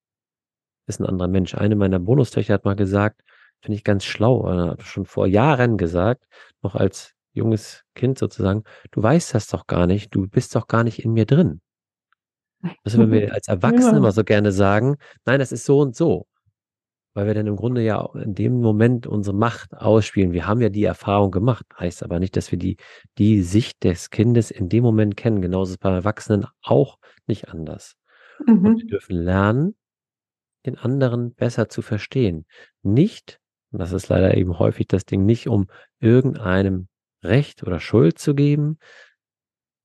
ist 0.86 1.00
ein 1.00 1.06
anderer 1.06 1.28
Mensch. 1.28 1.54
Eine 1.54 1.76
meiner 1.76 1.98
Bonustöchter 1.98 2.54
hat 2.54 2.64
mal 2.64 2.76
gesagt, 2.76 3.22
finde 3.60 3.76
ich 3.76 3.84
ganz 3.84 4.04
schlau, 4.04 4.46
hat 4.46 4.82
schon 4.82 5.06
vor 5.06 5.26
Jahren 5.26 5.78
gesagt, 5.78 6.24
noch 6.62 6.74
als 6.74 7.14
junges 7.32 7.84
Kind 7.94 8.18
sozusagen, 8.18 8.64
du 8.90 9.02
weißt 9.02 9.34
das 9.34 9.48
doch 9.48 9.66
gar 9.66 9.86
nicht, 9.86 10.14
du 10.14 10.28
bist 10.28 10.54
doch 10.54 10.66
gar 10.66 10.84
nicht 10.84 11.04
in 11.04 11.12
mir 11.12 11.24
drin. 11.24 11.60
Also 12.84 12.98
wenn 12.98 13.10
wir 13.10 13.32
als 13.34 13.48
Erwachsene 13.48 13.92
ja. 13.92 13.96
immer 13.98 14.12
so 14.12 14.24
gerne 14.24 14.52
sagen, 14.52 14.96
nein, 15.24 15.38
das 15.38 15.52
ist 15.52 15.64
so 15.64 15.80
und 15.80 15.96
so 15.96 16.26
weil 17.14 17.26
wir 17.26 17.34
dann 17.34 17.46
im 17.46 17.56
Grunde 17.56 17.82
ja 17.82 18.08
in 18.14 18.34
dem 18.34 18.60
Moment 18.60 19.06
unsere 19.06 19.36
Macht 19.36 19.72
ausspielen. 19.72 20.32
Wir 20.32 20.46
haben 20.46 20.60
ja 20.60 20.68
die 20.68 20.84
Erfahrung 20.84 21.30
gemacht, 21.30 21.64
heißt 21.78 22.02
aber 22.02 22.18
nicht, 22.18 22.36
dass 22.36 22.50
wir 22.50 22.58
die, 22.58 22.76
die 23.18 23.42
Sicht 23.42 23.84
des 23.84 24.10
Kindes 24.10 24.50
in 24.50 24.68
dem 24.68 24.82
Moment 24.82 25.16
kennen. 25.16 25.40
Genauso 25.40 25.70
ist 25.70 25.76
es 25.76 25.78
bei 25.78 25.90
Erwachsenen 25.90 26.46
auch 26.62 26.98
nicht 27.26 27.48
anders. 27.48 27.96
Mhm. 28.44 28.66
Und 28.66 28.82
wir 28.82 28.86
dürfen 28.88 29.16
lernen, 29.16 29.76
den 30.66 30.76
anderen 30.76 31.34
besser 31.34 31.68
zu 31.68 31.82
verstehen. 31.82 32.46
Nicht, 32.82 33.40
und 33.70 33.78
das 33.78 33.92
ist 33.92 34.08
leider 34.08 34.36
eben 34.36 34.58
häufig 34.58 34.88
das 34.88 35.04
Ding, 35.04 35.24
nicht 35.24 35.48
um 35.48 35.68
irgendeinem 36.00 36.88
Recht 37.22 37.62
oder 37.62 37.80
Schuld 37.80 38.18
zu 38.18 38.34
geben, 38.34 38.78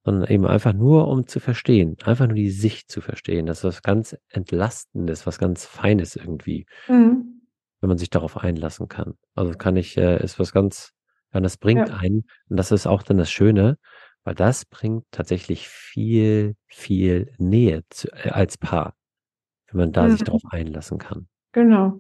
sondern 0.10 0.28
eben 0.32 0.47
einfach 0.47 0.74
nur, 0.74 1.07
um 1.07 1.28
zu 1.28 1.39
verstehen, 1.39 1.95
einfach 2.03 2.26
nur 2.26 2.36
die 2.36 2.49
Sicht 2.49 2.89
zu 2.89 2.99
verstehen. 2.99 3.45
Das 3.45 3.60
ist 3.60 3.64
was 3.66 3.82
ganz 3.84 4.18
Entlastendes, 4.30 5.28
was 5.28 5.38
ganz 5.38 5.66
Feines 5.68 6.16
irgendwie, 6.16 6.66
Mhm. 6.88 7.41
wenn 7.80 7.89
man 7.89 7.99
sich 7.99 8.10
darauf 8.10 8.38
einlassen 8.38 8.88
kann. 8.88 9.14
Also 9.36 9.51
kann 9.51 9.76
ich, 9.76 9.97
äh, 9.97 10.24
ist 10.24 10.39
was 10.39 10.51
ganz, 10.51 10.93
ja, 11.32 11.39
das 11.41 11.57
bringt 11.57 11.89
Ja. 11.89 11.97
einen, 11.97 12.26
und 12.49 12.57
das 12.57 12.72
ist 12.72 12.88
auch 12.88 13.03
dann 13.03 13.20
das 13.20 13.30
Schöne, 13.30 13.78
weil 14.24 14.34
das 14.34 14.66
bringt 14.66 15.05
tatsächlich 15.12 15.68
viel, 15.70 16.55
viel 16.68 17.32
Nähe 17.38 17.84
zu, 17.91 18.12
äh, 18.12 18.30
als 18.30 18.57
Paar, 18.57 18.95
wenn 19.72 19.78
man 19.80 19.91
da 19.91 20.10
sich 20.10 20.22
Mhm. 20.22 20.26
darauf 20.26 20.41
einlassen 20.49 20.97
kann. 20.97 21.28
Genau. 21.51 21.99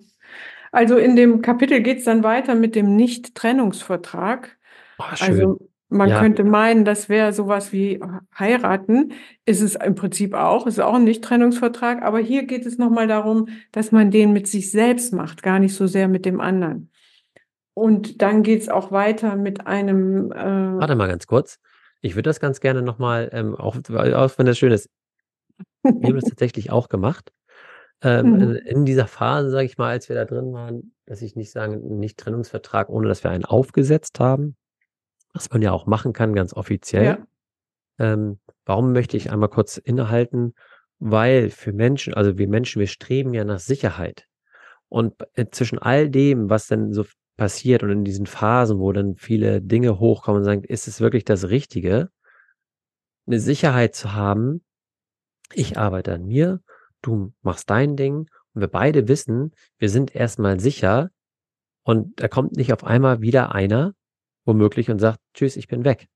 Also 0.71 0.97
in 0.97 1.15
dem 1.15 1.43
Kapitel 1.43 1.81
geht 1.83 1.99
es 1.99 2.05
dann 2.05 2.23
weiter 2.23 2.55
mit 2.55 2.73
dem 2.75 2.95
Nicht-Trennungsvertrag. 2.95 4.57
Oh, 4.97 5.03
schön. 5.15 5.27
Also 5.41 5.68
man 5.89 6.09
Ja. 6.09 6.19
könnte 6.19 6.43
meinen, 6.43 6.85
das 6.85 7.09
wäre 7.09 7.33
sowas 7.33 7.73
wie 7.73 7.99
heiraten. 8.37 9.13
Ist 9.45 9.61
es 9.61 9.75
im 9.75 9.95
Prinzip 9.95 10.33
auch, 10.33 10.67
ist 10.67 10.79
auch 10.79 10.93
ein 10.93 11.03
Nicht-Trennungsvertrag, 11.03 12.03
aber 12.03 12.19
hier 12.19 12.43
geht 12.45 12.65
es 12.65 12.77
nochmal 12.77 13.07
darum, 13.07 13.47
dass 13.71 13.91
man 13.91 14.11
den 14.11 14.31
mit 14.33 14.47
sich 14.47 14.71
selbst 14.71 15.13
macht, 15.13 15.41
gar 15.43 15.59
nicht 15.59 15.75
so 15.75 15.87
sehr 15.87 16.07
mit 16.07 16.25
dem 16.25 16.39
anderen. 16.41 16.91
Und 17.73 18.21
dann 18.21 18.43
geht 18.43 18.61
es 18.61 18.69
auch 18.69 18.91
weiter 18.91 19.35
mit 19.35 19.65
einem, 19.67 20.31
äh, 20.31 20.35
Warte 20.79 20.95
mal 20.95 21.07
ganz 21.07 21.27
kurz. 21.27 21.59
Ich 22.01 22.15
würde 22.15 22.29
das 22.29 22.39
ganz 22.39 22.59
gerne 22.59 22.81
nochmal, 22.81 23.29
ähm, 23.33 23.55
auch, 23.55 23.75
auch 23.75 24.37
wenn 24.37 24.45
das 24.45 24.57
schön 24.57 24.71
ist, 24.71 24.89
wir 25.83 26.07
haben 26.09 26.15
das 26.15 26.25
tatsächlich 26.29 26.71
auch 26.71 26.89
gemacht. 26.89 27.31
Ähm, 28.01 28.31
Mhm. 28.31 28.55
in 28.65 28.85
dieser 28.85 29.07
Phase, 29.07 29.49
sage 29.49 29.65
ich 29.65 29.77
mal, 29.77 29.89
als 29.89 30.07
wir 30.07 30.15
da 30.15 30.23
drin 30.23 30.53
waren, 30.53 30.93
dass 31.05 31.21
ich 31.21 31.35
nicht 31.35 31.51
sagen, 31.51 31.99
nicht 31.99 32.17
Trennungsvertrag, 32.17 32.89
ohne 32.89 33.07
dass 33.09 33.23
wir 33.23 33.31
einen 33.31 33.43
aufgesetzt 33.43 34.19
haben, 34.21 34.55
was 35.33 35.49
man 35.51 35.61
ja 35.61 35.71
auch 35.71 35.85
machen 35.85 36.13
kann, 36.13 36.33
ganz 36.33 36.53
offiziell. 36.53 37.03
ja, 37.03 37.27
Ähm, 37.99 38.39
warum 38.65 38.93
möchte 38.93 39.17
ich 39.17 39.31
einmal 39.31 39.49
kurz 39.49 39.77
innehalten? 39.77 40.53
Weil 40.99 41.49
für 41.49 41.71
Menschen, 41.71 42.13
also 42.13 42.37
wir 42.37 42.47
Menschen, 42.47 42.79
wir 42.79 42.87
streben 42.87 43.33
ja 43.33 43.43
nach 43.45 43.59
Sicherheit. 43.59 44.25
Und 44.89 45.15
äh, 45.35 45.45
zwischen 45.51 45.79
all 45.79 46.09
dem, 46.09 46.49
was 46.49 46.67
dann 46.67 46.93
so 46.93 47.05
passiert 47.37 47.83
und 47.83 47.91
in 47.91 48.03
diesen 48.03 48.25
Phasen, 48.25 48.79
wo 48.79 48.91
dann 48.91 49.15
viele 49.15 49.61
Dinge 49.61 49.99
hochkommen 49.99 50.39
und 50.39 50.45
sagen, 50.45 50.63
ist 50.63 50.87
es 50.87 50.99
wirklich 50.99 51.23
das 51.23 51.49
Richtige, 51.49 52.09
eine 53.27 53.39
Sicherheit 53.39 53.95
zu 53.95 54.13
haben, 54.13 54.63
ich 55.53 55.77
arbeite 55.77 56.13
an 56.13 56.25
mir, 56.25 56.61
du 57.01 57.33
machst 57.41 57.69
dein 57.69 57.95
Ding 57.95 58.29
und 58.53 58.61
wir 58.61 58.67
beide 58.67 59.07
wissen, 59.07 59.53
wir 59.77 59.89
sind 59.89 60.15
erstmal 60.15 60.59
sicher 60.59 61.11
und 61.83 62.19
da 62.19 62.27
kommt 62.27 62.57
nicht 62.57 62.73
auf 62.73 62.83
einmal 62.83 63.21
wieder 63.21 63.53
einer, 63.53 63.93
womöglich, 64.49 64.89
und 64.89 64.99
sagt, 64.99 65.19
tschüss, 65.33 65.55
ich 65.55 65.67
bin 65.67 65.85
weg. 65.85 66.07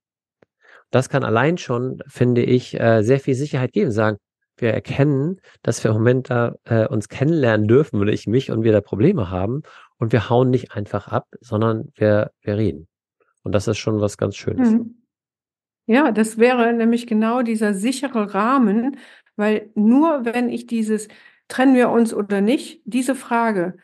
Das 0.90 1.08
kann 1.08 1.24
allein 1.24 1.56
schon, 1.56 2.00
finde 2.06 2.42
ich, 2.42 2.78
äh, 2.78 3.02
sehr 3.02 3.20
viel 3.20 3.34
Sicherheit 3.34 3.72
geben. 3.72 3.90
Sagen, 3.90 4.18
wir 4.56 4.72
erkennen, 4.72 5.40
dass 5.62 5.82
wir 5.82 5.90
im 5.90 5.96
Moment 5.96 6.30
da 6.30 6.54
äh, 6.64 6.86
uns 6.86 7.08
kennenlernen 7.08 7.66
dürfen 7.66 8.00
oder 8.00 8.12
ich 8.12 8.26
mich 8.26 8.50
und 8.50 8.62
wir 8.62 8.72
da 8.72 8.80
Probleme 8.80 9.30
haben 9.30 9.62
und 9.98 10.12
wir 10.12 10.28
hauen 10.28 10.50
nicht 10.50 10.72
einfach 10.72 11.08
ab, 11.08 11.26
sondern 11.40 11.92
wir, 11.94 12.30
wir 12.42 12.56
reden. 12.56 12.86
Und 13.42 13.52
das 13.52 13.68
ist 13.68 13.78
schon 13.78 14.00
was 14.00 14.16
ganz 14.16 14.36
Schönes. 14.36 14.70
Mhm. 14.70 15.02
Ja, 15.86 16.12
das 16.12 16.38
wäre 16.38 16.72
nämlich 16.72 17.06
genau 17.06 17.42
dieser 17.42 17.74
sichere 17.74 18.32
Rahmen, 18.32 18.96
weil 19.36 19.70
nur 19.74 20.24
wenn 20.24 20.48
ich 20.48 20.66
dieses 20.66 21.08
trennen 21.48 21.74
wir 21.74 21.90
uns 21.90 22.14
oder 22.14 22.40
nicht, 22.40 22.80
diese 22.84 23.14
Frage 23.14 23.76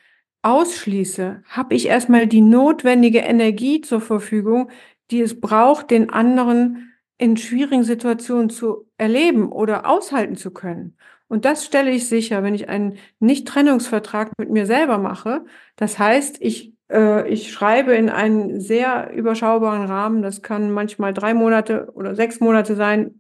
ausschließe, 0.43 1.43
habe 1.49 1.75
ich 1.75 1.87
erstmal 1.87 2.27
die 2.27 2.41
notwendige 2.41 3.21
Energie 3.21 3.81
zur 3.81 4.01
Verfügung, 4.01 4.71
die 5.11 5.21
es 5.21 5.41
braucht, 5.41 5.91
den 5.91 6.11
anderen 6.11 6.93
in 7.19 7.37
schwierigen 7.37 7.85
Situationen 7.85 8.49
zu 8.51 8.89
erleben 8.97 9.53
oder 9.53 9.87
aushalten 9.87 10.37
zu 10.37 10.53
können. 10.53 10.97
Und 11.29 11.45
das 11.45 11.65
stelle 11.65 11.91
ich 11.91 12.09
sicher, 12.09 12.43
wenn 12.43 12.55
ich 12.55 12.69
einen 12.69 12.99
Nicht-Trennungsvertrag 13.21 14.33
mit 14.39 14.51
mir 14.51 14.67
selber 14.67 14.99
mache. 14.99 15.45
Das 15.77 15.99
heißt, 15.99 16.39
ich 16.41 16.75
äh, 16.91 17.29
ich 17.29 17.53
schreibe 17.53 17.95
in 17.95 18.11
einen 18.11 18.61
sehr 18.61 19.13
überschaubaren 19.13 19.87
Rahmen. 19.87 20.23
Das 20.23 20.43
kann 20.43 20.71
manchmal 20.73 21.15
drei 21.15 21.35
Monate 21.35 21.91
oder 21.95 22.15
sechs 22.15 22.41
Monate 22.41 22.77
sein, 22.77 23.15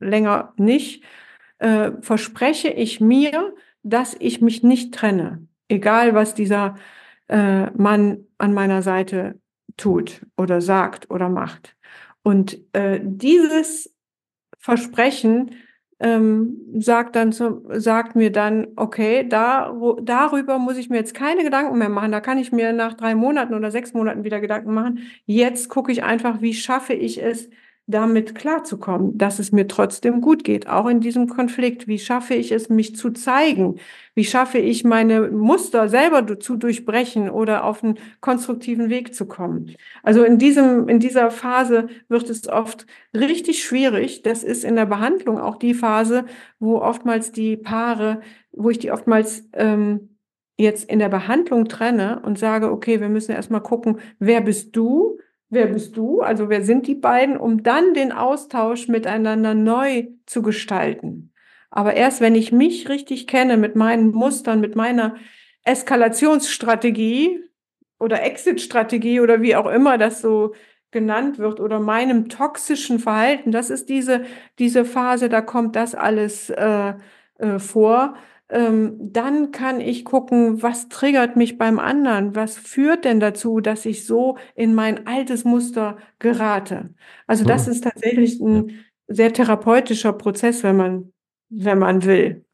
länger 0.00 0.52
nicht. 0.56 1.04
Äh, 1.58 1.92
verspreche 2.00 2.68
ich 2.68 3.00
mir, 3.00 3.54
dass 3.82 4.16
ich 4.18 4.40
mich 4.40 4.62
nicht 4.62 4.94
trenne, 4.94 5.46
egal 5.72 6.14
was 6.14 6.34
dieser 6.34 6.76
äh, 7.28 7.70
Mann 7.72 8.26
an 8.38 8.54
meiner 8.54 8.82
Seite 8.82 9.40
tut 9.76 10.24
oder 10.36 10.60
sagt 10.60 11.10
oder 11.10 11.28
macht. 11.28 11.76
Und 12.22 12.58
äh, 12.72 13.00
dieses 13.02 13.94
Versprechen 14.58 15.56
ähm, 15.98 16.58
sagt 16.78 17.16
dann 17.16 17.32
zu, 17.32 17.62
sagt 17.70 18.16
mir 18.16 18.30
dann, 18.32 18.68
okay, 18.76 19.26
da, 19.28 19.72
darüber 20.02 20.58
muss 20.58 20.76
ich 20.76 20.90
mir 20.90 20.96
jetzt 20.96 21.14
keine 21.14 21.44
Gedanken 21.44 21.78
mehr 21.78 21.88
machen. 21.88 22.12
Da 22.12 22.20
kann 22.20 22.38
ich 22.38 22.52
mir 22.52 22.72
nach 22.72 22.94
drei 22.94 23.14
Monaten 23.14 23.54
oder 23.54 23.70
sechs 23.70 23.94
Monaten 23.94 24.24
wieder 24.24 24.40
Gedanken 24.40 24.74
machen. 24.74 25.00
Jetzt 25.26 25.68
gucke 25.68 25.92
ich 25.92 26.02
einfach, 26.02 26.40
wie 26.42 26.54
schaffe 26.54 26.92
ich 26.92 27.22
es, 27.22 27.48
damit 27.86 28.34
klarzukommen, 28.34 29.18
dass 29.18 29.38
es 29.38 29.50
mir 29.50 29.66
trotzdem 29.66 30.20
gut 30.20 30.44
geht, 30.44 30.68
auch 30.68 30.86
in 30.86 31.00
diesem 31.00 31.28
Konflikt. 31.28 31.88
Wie 31.88 31.98
schaffe 31.98 32.34
ich 32.34 32.52
es, 32.52 32.68
mich 32.68 32.94
zu 32.96 33.10
zeigen? 33.10 33.80
Wie 34.14 34.24
schaffe 34.24 34.58
ich 34.58 34.84
meine 34.84 35.30
Muster 35.30 35.88
selber 35.88 36.38
zu 36.38 36.56
durchbrechen 36.56 37.28
oder 37.28 37.64
auf 37.64 37.82
einen 37.82 37.98
konstruktiven 38.20 38.88
Weg 38.88 39.14
zu 39.14 39.26
kommen? 39.26 39.74
Also 40.02 40.22
in 40.22 40.38
diesem, 40.38 40.88
in 40.88 41.00
dieser 41.00 41.30
Phase 41.30 41.88
wird 42.08 42.30
es 42.30 42.48
oft 42.48 42.86
richtig 43.14 43.64
schwierig. 43.64 44.22
Das 44.22 44.44
ist 44.44 44.64
in 44.64 44.76
der 44.76 44.86
Behandlung 44.86 45.38
auch 45.40 45.56
die 45.56 45.74
Phase, 45.74 46.24
wo 46.60 46.76
oftmals 46.78 47.32
die 47.32 47.56
Paare, 47.56 48.20
wo 48.52 48.70
ich 48.70 48.78
die 48.78 48.92
oftmals 48.92 49.48
ähm, 49.54 50.16
jetzt 50.56 50.88
in 50.88 50.98
der 50.98 51.08
Behandlung 51.08 51.66
trenne 51.66 52.20
und 52.24 52.38
sage, 52.38 52.70
okay, 52.70 53.00
wir 53.00 53.08
müssen 53.08 53.32
erstmal 53.32 53.62
gucken, 53.62 53.98
wer 54.18 54.40
bist 54.40 54.76
du? 54.76 55.18
Wer 55.52 55.66
bist 55.66 55.98
du? 55.98 56.22
Also 56.22 56.48
wer 56.48 56.64
sind 56.64 56.86
die 56.86 56.94
beiden, 56.94 57.36
um 57.36 57.62
dann 57.62 57.92
den 57.92 58.10
Austausch 58.10 58.88
miteinander 58.88 59.52
neu 59.52 60.06
zu 60.24 60.40
gestalten. 60.40 61.30
Aber 61.70 61.92
erst 61.92 62.22
wenn 62.22 62.34
ich 62.34 62.52
mich 62.52 62.88
richtig 62.88 63.26
kenne 63.26 63.58
mit 63.58 63.76
meinen 63.76 64.12
Mustern, 64.12 64.62
mit 64.62 64.76
meiner 64.76 65.16
Eskalationsstrategie 65.64 67.38
oder 67.98 68.22
Exit-Strategie 68.22 69.20
oder 69.20 69.42
wie 69.42 69.54
auch 69.54 69.66
immer 69.66 69.98
das 69.98 70.22
so 70.22 70.54
genannt 70.90 71.38
wird 71.38 71.60
oder 71.60 71.80
meinem 71.80 72.30
toxischen 72.30 72.98
Verhalten, 72.98 73.52
das 73.52 73.68
ist 73.68 73.90
diese, 73.90 74.22
diese 74.58 74.86
Phase, 74.86 75.28
da 75.28 75.42
kommt 75.42 75.76
das 75.76 75.94
alles 75.94 76.48
äh, 76.48 76.94
äh, 77.36 77.58
vor 77.58 78.14
ähm, 78.52 78.96
dann 79.00 79.50
kann 79.52 79.80
ich 79.80 80.04
gucken, 80.04 80.62
was 80.62 80.88
triggert 80.88 81.36
mich 81.36 81.58
beim 81.58 81.78
anderen, 81.80 82.36
was 82.36 82.56
führt 82.58 83.04
denn 83.04 83.20
dazu, 83.20 83.60
dass 83.60 83.86
ich 83.86 84.06
so 84.06 84.38
in 84.54 84.74
mein 84.74 85.06
altes 85.06 85.44
Muster 85.44 85.98
gerate. 86.20 86.94
Also 87.26 87.44
das 87.44 87.66
Mhm. 87.66 87.68
ist 87.68 87.84
tatsächlich 87.84 88.40
ein 88.40 88.84
sehr 89.08 89.32
therapeutischer 89.32 90.12
Prozess, 90.12 90.62
wenn 90.62 90.76
man, 90.76 91.12
wenn 91.50 91.78
man 91.78 92.04
will. 92.04 92.44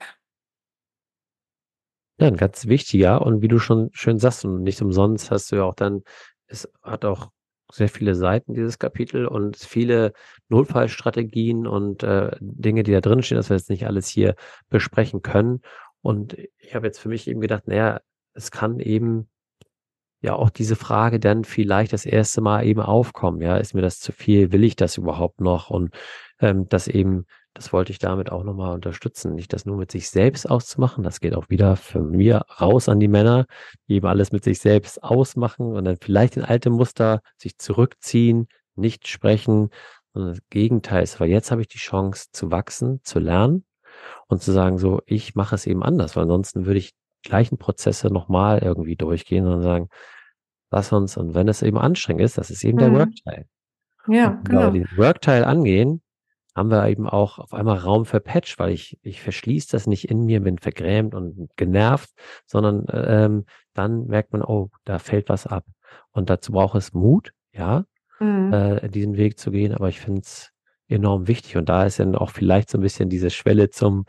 Ja, 2.21 2.27
ein 2.27 2.37
ganz 2.37 2.67
wichtiger 2.67 3.23
und 3.23 3.43
wie 3.43 3.49
du 3.49 3.59
schon 3.61 3.91
schön 3.93 4.19
sagst 4.19 4.45
und 4.45 4.63
nicht 4.65 4.83
umsonst 4.83 5.31
hast 5.31 5.53
du 5.53 5.57
ja 5.57 5.63
auch 5.65 5.75
dann, 5.75 6.03
es 6.49 6.69
hat 6.83 7.05
auch 7.05 7.31
sehr 7.71 7.89
viele 7.89 8.15
Seiten, 8.17 8.55
dieses 8.55 8.79
Kapitel 8.79 9.27
und 9.27 9.57
viele 9.57 10.13
Notfallstrategien 10.49 11.67
und 11.67 12.03
äh, 12.03 12.31
Dinge, 12.41 12.83
die 12.83 12.93
da 12.93 13.01
drin 13.01 13.23
stehen, 13.23 13.37
dass 13.37 13.51
wir 13.51 13.57
jetzt 13.57 13.71
nicht 13.71 13.87
alles 13.87 14.09
hier 14.09 14.35
besprechen 14.69 15.23
können. 15.23 15.61
Und 16.03 16.37
ich 16.59 16.75
habe 16.75 16.87
jetzt 16.87 16.99
für 16.99 17.09
mich 17.09 17.29
eben 17.29 17.41
gedacht, 17.41 17.67
naja, 17.67 18.01
es 18.35 18.51
kann 18.51 18.81
eben 18.81 19.29
ja 20.21 20.35
auch 20.35 20.51
diese 20.51 20.77
Frage 20.77 21.21
dann 21.21 21.45
vielleicht 21.45 21.93
das 21.93 22.05
erste 22.05 22.41
Mal 22.41 22.67
eben 22.67 22.81
aufkommen. 22.81 23.41
Ja, 23.41 23.57
ist 23.57 23.75
mir 23.75 23.83
das 23.83 24.01
zu 24.01 24.13
viel? 24.13 24.53
Will 24.53 24.65
ich 24.65 24.77
das 24.77 24.97
überhaupt 24.97 25.41
noch? 25.41 25.71
Und 25.71 25.95
ähm, 26.41 26.69
das 26.69 26.89
eben, 26.89 27.27
das 27.55 27.73
wollte 27.73 27.93
ich 27.93 27.99
damit 27.99 28.31
auch 28.31 28.45
nochmal 28.45 28.75
unterstützen. 28.75 29.35
Nicht 29.35 29.53
das 29.53 29.65
nur 29.65 29.77
mit 29.77 29.93
sich 29.93 30.09
selbst 30.11 30.49
auszumachen. 30.49 31.05
Das 31.05 31.21
geht 31.21 31.35
auch 31.35 31.49
wieder 31.51 31.77
für 31.77 32.01
mir 32.01 32.45
raus 32.61 32.89
an 32.89 33.01
die 33.01 33.09
Männer, 33.09 33.47
die 33.89 33.95
eben 33.95 34.07
alles 34.07 34.33
mit 34.33 34.45
sich 34.45 34.61
selbst 34.61 35.03
ausmachen 35.03 35.67
und 35.73 35.85
dann 35.85 35.99
vielleicht 36.01 36.37
in 36.37 36.45
alte 36.45 36.71
Muster 36.71 37.21
sich 37.37 37.59
zurückziehen, 37.59 38.49
nicht 38.75 39.09
sprechen. 39.09 39.71
Und 40.13 40.27
das 40.27 40.39
Gegenteil 40.51 41.03
ist, 41.05 41.21
weil 41.21 41.29
jetzt 41.29 41.51
habe 41.51 41.61
ich 41.61 41.69
die 41.69 41.79
Chance 41.79 42.27
zu 42.33 42.51
wachsen, 42.51 43.01
zu 43.05 43.19
lernen 43.21 43.65
und 44.29 44.43
zu 44.43 44.53
sagen, 44.53 44.79
so, 44.79 45.01
ich 45.07 45.35
mache 45.35 45.55
es 45.55 45.67
eben 45.67 45.83
anders, 45.83 46.17
weil 46.17 46.25
ansonsten 46.25 46.67
würde 46.67 46.79
ich 46.79 46.93
die 47.25 47.29
gleichen 47.31 47.59
Prozesse 47.59 48.09
nochmal 48.09 48.61
irgendwie 48.61 48.97
durchgehen 48.97 49.47
und 49.47 49.63
sagen, 49.63 49.89
lass 50.71 50.93
uns, 50.93 51.17
und 51.17 51.35
wenn 51.35 51.49
es 51.49 51.63
eben 51.63 51.79
anstrengend 51.79 52.23
ist, 52.23 52.39
das 52.39 52.51
ist 52.51 52.65
eben 52.65 52.79
der 52.79 52.91
Mhm. 52.91 52.95
Workteil. 52.95 53.47
Ja, 54.09 54.29
Und 54.29 54.49
wenn 54.49 54.59
wir 54.59 54.71
genau. 54.71 54.71
den 54.71 54.97
Workteil 54.97 55.45
angehen, 55.45 56.03
haben 56.57 56.71
wir 56.71 56.89
eben 56.89 57.09
auch 57.09 57.39
auf 57.39 57.55
einmal 57.55 57.79
Raum 57.79 58.05
für 58.05 58.21
Patch, 58.21 58.59
weil 58.59 58.71
ich, 58.73 58.99
ich 59.03 59.23
verschließe 59.23 59.69
das 59.71 59.87
nicht 59.87 60.11
in 60.11 60.25
mir, 60.25 60.41
bin 60.43 60.59
vergrämt 60.59 61.15
und 61.15 61.51
genervt, 61.57 62.11
sondern 62.47 62.87
ähm, 62.93 63.45
dann 63.75 64.07
merkt 64.07 64.33
man, 64.33 64.43
oh, 64.43 64.71
da 64.85 64.99
fällt 64.99 65.29
was 65.29 65.47
ab. 65.47 65.65
Und 66.11 66.31
dazu 66.31 66.53
braucht 66.53 66.77
es 66.77 66.93
Mut, 66.93 67.33
ja, 67.53 67.85
Mhm. 68.21 68.53
äh, 68.53 68.89
diesen 68.89 69.17
Weg 69.17 69.39
zu 69.39 69.53
gehen, 69.53 69.73
aber 69.73 69.89
ich 69.89 70.01
finde 70.01 70.23
es 70.23 70.51
enorm 70.89 71.29
wichtig. 71.29 71.57
Und 71.57 71.69
da 71.69 71.85
ist 71.85 71.99
dann 71.99 72.15
auch 72.15 72.31
vielleicht 72.31 72.71
so 72.71 72.79
ein 72.79 72.83
bisschen 72.83 73.09
diese 73.09 73.31
Schwelle 73.31 73.71
zum 73.71 74.05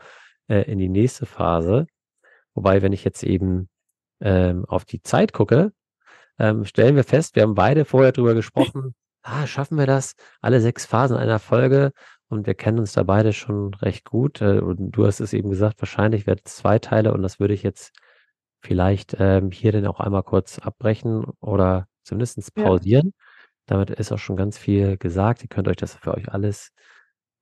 äh, 0.48 0.62
in 0.70 0.78
die 0.78 0.88
nächste 0.88 1.26
Phase. 1.26 1.86
Wobei, 2.54 2.82
wenn 2.82 2.92
ich 2.92 3.04
jetzt 3.04 3.22
eben 3.22 3.68
ähm, 4.20 4.64
auf 4.66 4.84
die 4.84 5.02
Zeit 5.02 5.32
gucke, 5.32 5.72
ähm, 6.38 6.64
stellen 6.64 6.96
wir 6.96 7.04
fest, 7.04 7.36
wir 7.36 7.42
haben 7.42 7.54
beide 7.54 7.84
vorher 7.84 8.12
drüber 8.12 8.34
gesprochen, 8.34 8.94
ah, 9.22 9.46
schaffen 9.46 9.78
wir 9.78 9.86
das? 9.86 10.14
Alle 10.40 10.60
sechs 10.60 10.86
Phasen 10.86 11.16
einer 11.16 11.38
Folge 11.38 11.92
und 12.28 12.46
wir 12.46 12.54
kennen 12.54 12.78
uns 12.78 12.92
da 12.92 13.02
beide 13.02 13.32
schon 13.32 13.74
recht 13.74 14.04
gut. 14.04 14.40
Äh, 14.40 14.60
und 14.60 14.92
du 14.92 15.06
hast 15.06 15.20
es 15.20 15.32
eben 15.32 15.50
gesagt, 15.50 15.80
wahrscheinlich 15.80 16.26
wird 16.26 16.42
es 16.44 16.56
zwei 16.56 16.78
Teile 16.78 17.12
und 17.12 17.22
das 17.22 17.40
würde 17.40 17.54
ich 17.54 17.62
jetzt 17.62 17.92
vielleicht 18.62 19.16
ähm, 19.18 19.50
hier 19.50 19.72
dann 19.72 19.86
auch 19.86 20.00
einmal 20.00 20.22
kurz 20.22 20.58
abbrechen 20.58 21.24
oder 21.40 21.86
zumindest 22.04 22.54
pausieren. 22.54 23.12
Ja. 23.16 23.29
Damit 23.70 23.90
ist 23.90 24.10
auch 24.10 24.18
schon 24.18 24.34
ganz 24.34 24.58
viel 24.58 24.96
gesagt. 24.96 25.42
Ihr 25.44 25.48
könnt 25.48 25.68
euch 25.68 25.76
das 25.76 25.94
für 25.94 26.12
euch 26.12 26.28
alles 26.28 26.72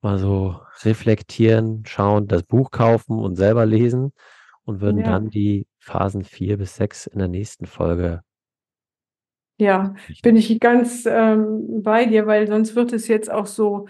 mal 0.03 0.19
so 0.19 0.61
reflektieren, 0.83 1.85
schauen, 1.87 2.29
das 2.29 2.43
Buch 2.43 2.71
kaufen 2.71 3.19
und 3.19 3.37
selber 3.37 3.65
lesen 3.65 4.13
und 4.65 4.83
würden 4.83 5.01
ja. 5.01 5.07
dann 5.07 5.31
die 5.31 5.67
Phasen 5.79 6.25
vier 6.25 6.59
bis 6.59 6.77
sechs 6.77 7.07
in 7.07 7.19
der 7.19 7.29
nächsten 7.29 7.65
Folge. 7.65 8.21
Ja, 9.57 9.95
bin 10.23 10.37
ich 10.37 10.61
ganz 10.61 11.07
ähm, 11.07 11.83
bei 11.83 12.05
dir, 12.05 12.27
weil 12.27 12.47
sonst 12.47 12.77
wird 12.77 12.93
es 12.93 13.09
jetzt 13.09 13.31
auch 13.31 13.47
so 13.47 13.89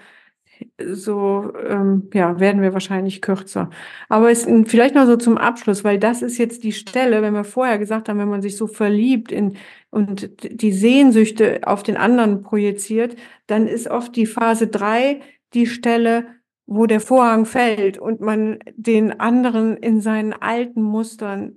so 0.80 1.52
ähm, 1.66 2.08
ja, 2.14 2.38
werden 2.40 2.62
wir 2.62 2.72
wahrscheinlich 2.72 3.20
kürzer. 3.20 3.70
Aber 4.08 4.30
es 4.30 4.46
vielleicht 4.66 4.94
noch 4.94 5.06
so 5.06 5.16
zum 5.16 5.38
Abschluss, 5.38 5.84
weil 5.84 5.98
das 5.98 6.22
ist 6.22 6.38
jetzt 6.38 6.64
die 6.64 6.72
Stelle, 6.72 7.22
wenn 7.22 7.34
wir 7.34 7.44
vorher 7.44 7.78
gesagt 7.78 8.08
haben, 8.08 8.18
wenn 8.18 8.28
man 8.28 8.42
sich 8.42 8.56
so 8.56 8.66
verliebt 8.66 9.32
in 9.32 9.56
und 9.90 10.30
die 10.42 10.72
Sehnsüchte 10.72 11.60
auf 11.64 11.82
den 11.82 11.96
anderen 11.96 12.42
projiziert, 12.42 13.16
dann 13.46 13.66
ist 13.66 13.88
oft 13.88 14.14
die 14.16 14.26
Phase 14.26 14.66
drei 14.68 15.20
die 15.54 15.66
Stelle, 15.66 16.26
wo 16.66 16.86
der 16.86 17.00
Vorhang 17.00 17.46
fällt 17.46 17.98
und 17.98 18.20
man 18.20 18.58
den 18.76 19.18
anderen 19.18 19.76
in 19.76 20.00
seinen 20.00 20.34
alten 20.34 20.82
Mustern 20.82 21.56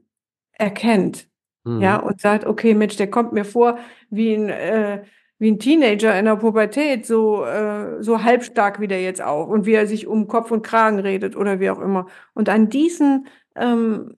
erkennt. 0.53 1.27
Mhm. 1.63 1.81
Ja, 1.81 1.97
und 1.97 2.21
sagt, 2.21 2.45
okay, 2.45 2.73
Mensch, 2.73 2.95
der 2.95 3.09
kommt 3.09 3.33
mir 3.33 3.45
vor 3.45 3.77
wie 4.09 4.33
ein 4.33 4.49
äh, 4.49 5.03
wie 5.41 5.49
ein 5.49 5.57
Teenager 5.57 6.17
in 6.19 6.25
der 6.25 6.35
Pubertät, 6.35 7.07
so, 7.07 7.43
äh, 7.43 8.03
so 8.03 8.23
halbstark 8.23 8.79
wie 8.79 8.87
der 8.87 9.01
jetzt 9.01 9.23
auch 9.23 9.47
und 9.47 9.65
wie 9.65 9.73
er 9.73 9.87
sich 9.87 10.05
um 10.05 10.27
Kopf 10.27 10.51
und 10.51 10.61
Kragen 10.61 10.99
redet 10.99 11.35
oder 11.35 11.59
wie 11.59 11.71
auch 11.71 11.79
immer. 11.79 12.05
Und 12.35 12.47
an 12.47 12.69
diesen, 12.69 13.27
ähm, 13.55 14.15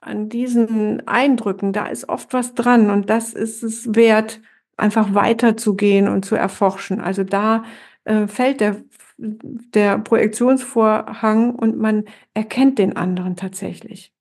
an 0.00 0.28
diesen 0.28 1.06
Eindrücken, 1.08 1.72
da 1.72 1.86
ist 1.86 2.08
oft 2.08 2.32
was 2.32 2.54
dran 2.54 2.90
und 2.90 3.10
das 3.10 3.34
ist 3.34 3.64
es 3.64 3.92
wert, 3.96 4.40
einfach 4.76 5.14
weiterzugehen 5.14 6.06
und 6.06 6.24
zu 6.24 6.36
erforschen. 6.36 7.00
Also 7.00 7.24
da 7.24 7.64
äh, 8.04 8.28
fällt 8.28 8.60
der, 8.60 8.84
der 9.18 9.98
Projektionsvorhang 9.98 11.56
und 11.56 11.76
man 11.76 12.04
erkennt 12.34 12.78
den 12.78 12.96
anderen 12.96 13.34
tatsächlich. 13.34 14.11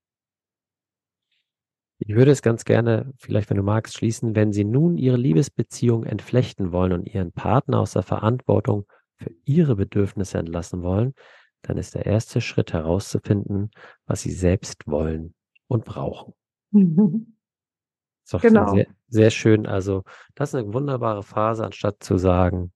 Ich 2.03 2.15
würde 2.15 2.31
es 2.31 2.41
ganz 2.41 2.65
gerne, 2.65 3.13
vielleicht 3.17 3.51
wenn 3.51 3.57
du 3.57 3.63
magst, 3.63 3.95
schließen, 3.95 4.35
wenn 4.35 4.51
Sie 4.51 4.63
nun 4.63 4.97
Ihre 4.97 5.17
Liebesbeziehung 5.17 6.03
entflechten 6.03 6.71
wollen 6.71 6.93
und 6.93 7.05
Ihren 7.05 7.31
Partner 7.31 7.79
aus 7.79 7.93
der 7.93 8.01
Verantwortung 8.01 8.87
für 9.17 9.29
Ihre 9.45 9.75
Bedürfnisse 9.75 10.39
entlassen 10.39 10.81
wollen, 10.81 11.13
dann 11.61 11.77
ist 11.77 11.93
der 11.93 12.07
erste 12.07 12.41
Schritt 12.41 12.73
herauszufinden, 12.73 13.69
was 14.07 14.21
Sie 14.21 14.31
selbst 14.31 14.87
wollen 14.87 15.35
und 15.67 15.85
brauchen. 15.85 16.33
Mhm. 16.71 17.35
Ist 18.23 18.33
doch 18.35 18.41
genau. 18.41 18.73
sehr, 18.73 18.87
sehr 19.07 19.29
schön. 19.31 19.65
Also, 19.65 20.03
das 20.35 20.49
ist 20.49 20.55
eine 20.55 20.73
wunderbare 20.73 21.23
Phase, 21.23 21.65
anstatt 21.65 22.03
zu 22.03 22.17
sagen, 22.17 22.71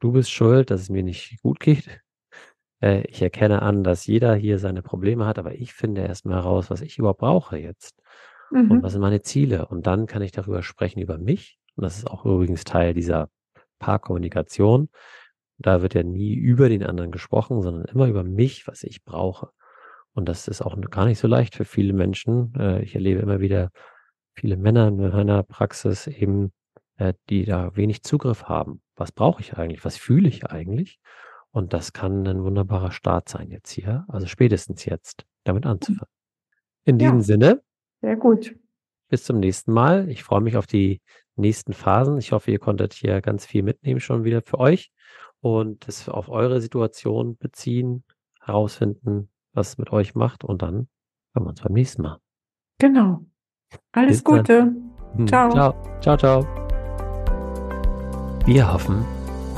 du 0.00 0.12
bist 0.12 0.30
schuld, 0.30 0.70
dass 0.70 0.80
es 0.80 0.88
mir 0.88 1.02
nicht 1.02 1.40
gut 1.42 1.60
geht. 1.60 2.00
Äh, 2.82 3.02
ich 3.08 3.20
erkenne 3.22 3.62
an, 3.62 3.84
dass 3.84 4.06
jeder 4.06 4.34
hier 4.34 4.58
seine 4.58 4.82
Probleme 4.82 5.26
hat, 5.26 5.38
aber 5.38 5.54
ich 5.54 5.74
finde 5.74 6.02
erstmal 6.02 6.36
heraus, 6.36 6.70
was 6.70 6.80
ich 6.80 6.98
überhaupt 6.98 7.20
brauche 7.20 7.58
jetzt. 7.58 8.00
Mhm. 8.50 8.70
Und 8.70 8.82
was 8.82 8.92
sind 8.92 9.00
meine 9.00 9.22
Ziele? 9.22 9.66
Und 9.66 9.86
dann 9.86 10.06
kann 10.06 10.22
ich 10.22 10.32
darüber 10.32 10.62
sprechen, 10.62 11.00
über 11.00 11.18
mich. 11.18 11.58
Und 11.76 11.84
das 11.84 11.98
ist 11.98 12.06
auch 12.06 12.24
übrigens 12.24 12.64
Teil 12.64 12.94
dieser 12.94 13.28
Paarkommunikation. 13.78 14.88
Da 15.58 15.82
wird 15.82 15.94
ja 15.94 16.02
nie 16.02 16.34
über 16.34 16.68
den 16.68 16.84
anderen 16.84 17.10
gesprochen, 17.10 17.62
sondern 17.62 17.84
immer 17.84 18.06
über 18.06 18.24
mich, 18.24 18.66
was 18.66 18.82
ich 18.82 19.04
brauche. 19.04 19.50
Und 20.12 20.28
das 20.28 20.48
ist 20.48 20.62
auch 20.62 20.78
gar 20.90 21.06
nicht 21.06 21.18
so 21.18 21.28
leicht 21.28 21.54
für 21.54 21.64
viele 21.64 21.92
Menschen. 21.92 22.52
Äh, 22.58 22.82
ich 22.82 22.94
erlebe 22.94 23.20
immer 23.20 23.40
wieder 23.40 23.70
viele 24.34 24.56
Männer 24.56 24.88
in 24.88 24.96
meiner 24.96 25.42
Praxis 25.42 26.06
eben, 26.06 26.52
äh, 26.96 27.14
die 27.28 27.44
da 27.44 27.76
wenig 27.76 28.02
Zugriff 28.02 28.44
haben. 28.44 28.82
Was 28.96 29.12
brauche 29.12 29.40
ich 29.40 29.54
eigentlich? 29.56 29.84
Was 29.84 29.96
fühle 29.96 30.28
ich 30.28 30.46
eigentlich? 30.46 30.98
Und 31.52 31.72
das 31.72 31.92
kann 31.92 32.26
ein 32.26 32.42
wunderbarer 32.44 32.92
Start 32.92 33.28
sein 33.28 33.50
jetzt 33.50 33.70
hier, 33.70 34.04
also 34.08 34.26
spätestens 34.26 34.84
jetzt, 34.84 35.24
damit 35.44 35.66
anzufangen. 35.66 36.12
In 36.84 36.98
diesem 36.98 37.18
ja. 37.18 37.22
Sinne, 37.22 37.62
sehr 38.00 38.16
gut. 38.16 38.56
Bis 39.08 39.24
zum 39.24 39.40
nächsten 39.40 39.72
Mal. 39.72 40.08
Ich 40.08 40.22
freue 40.22 40.40
mich 40.40 40.56
auf 40.56 40.66
die 40.66 41.00
nächsten 41.36 41.72
Phasen. 41.72 42.18
Ich 42.18 42.32
hoffe, 42.32 42.50
ihr 42.50 42.58
konntet 42.58 42.94
hier 42.94 43.20
ganz 43.20 43.44
viel 43.44 43.62
mitnehmen 43.62 44.00
schon 44.00 44.24
wieder 44.24 44.42
für 44.42 44.58
euch 44.58 44.92
und 45.40 45.88
es 45.88 46.08
auf 46.08 46.28
eure 46.28 46.60
Situation 46.60 47.36
beziehen, 47.36 48.04
herausfinden, 48.40 49.30
was 49.52 49.70
es 49.70 49.78
mit 49.78 49.92
euch 49.92 50.14
macht 50.14 50.44
und 50.44 50.62
dann 50.62 50.88
hören 51.34 51.44
wir 51.44 51.48
uns 51.48 51.62
beim 51.62 51.72
nächsten 51.72 52.02
Mal. 52.02 52.18
Genau. 52.78 53.24
Alles 53.92 54.18
Bis 54.18 54.24
Gute. 54.24 54.74
Hm. 55.14 55.26
Ciao. 55.26 55.50
Ciao, 55.50 55.74
ciao, 56.00 56.16
ciao. 56.16 56.46
Wir 58.46 58.72
hoffen, 58.72 59.04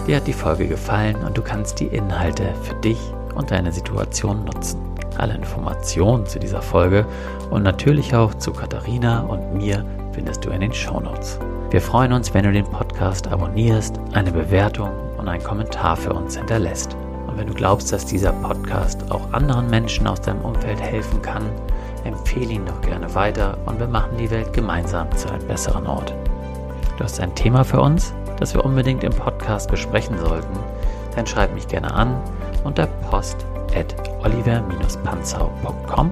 dir 0.07 0.17
hat 0.17 0.27
die 0.27 0.33
Folge 0.33 0.67
gefallen 0.67 1.17
und 1.17 1.37
du 1.37 1.43
kannst 1.43 1.81
die 1.81 1.87
Inhalte 1.87 2.55
für 2.63 2.75
dich 2.81 2.99
und 3.35 3.51
deine 3.51 3.73
Situation 3.73 4.45
nutzen. 4.45 4.81
Alle 5.19 5.35
Informationen 5.35 6.27
zu 6.27 6.39
dieser 6.39 6.63
Folge 6.63 7.07
und 7.51 7.63
natürlich 7.63 8.15
auch 8.15 8.35
zu 8.35 8.53
Katharina 8.53 9.21
und 9.21 9.55
mir 9.55 9.85
findest 10.13 10.45
du 10.45 10.51
in 10.51 10.61
den 10.61 10.73
Show 10.73 11.01
Notes. 11.01 11.39
Wir 11.71 11.81
freuen 11.81 12.13
uns, 12.13 12.33
wenn 12.35 12.45
du 12.45 12.53
den 12.53 12.67
Podcast 12.67 13.29
abonnierst, 13.29 13.99
eine 14.13 14.31
Bewertung 14.31 14.91
und 15.19 15.29
einen 15.29 15.43
Kommentar 15.43 15.97
für 15.97 16.13
uns 16.13 16.37
hinterlässt. 16.37 16.97
Und 17.27 17.39
wenn 17.39 17.47
du 17.47 17.55
glaubst, 17.55 17.93
dass 17.93 18.05
dieser 18.05 18.33
Podcast 18.33 19.11
auch 19.11 19.33
anderen 19.33 19.71
Menschen 19.71 20.07
aus 20.07 20.21
deinem 20.21 20.43
Umfeld 20.43 20.81
helfen 20.81 21.23
kann, 21.23 21.45
empfehle 22.05 22.53
ihn 22.53 22.67
doch 22.67 22.81
gerne 22.83 23.15
weiter 23.15 23.57
und 23.67 23.79
wir 23.79 23.87
machen 23.87 24.19
die 24.19 24.31
Welt 24.31 24.53
gemeinsam 24.53 25.11
zu 25.17 25.31
einem 25.31 25.47
besseren 25.47 25.87
Ort. 25.87 26.13
Du 26.99 27.05
hast 27.05 27.21
ein 27.21 27.35
Thema 27.35 27.65
für 27.65 27.81
uns, 27.81 28.13
das 28.39 28.55
wir 28.55 28.65
unbedingt 28.65 29.05
im 29.05 29.13
Podcast 29.13 29.71
besprechen 29.71 30.19
sollten, 30.19 30.59
dann 31.15 31.27
schreib 31.27 31.55
mich 31.55 31.69
gerne 31.69 31.93
an 31.95 32.17
unter 32.65 32.87
post 33.11 33.47
at 33.75 33.95
oliver-panzau.com, 34.25 36.11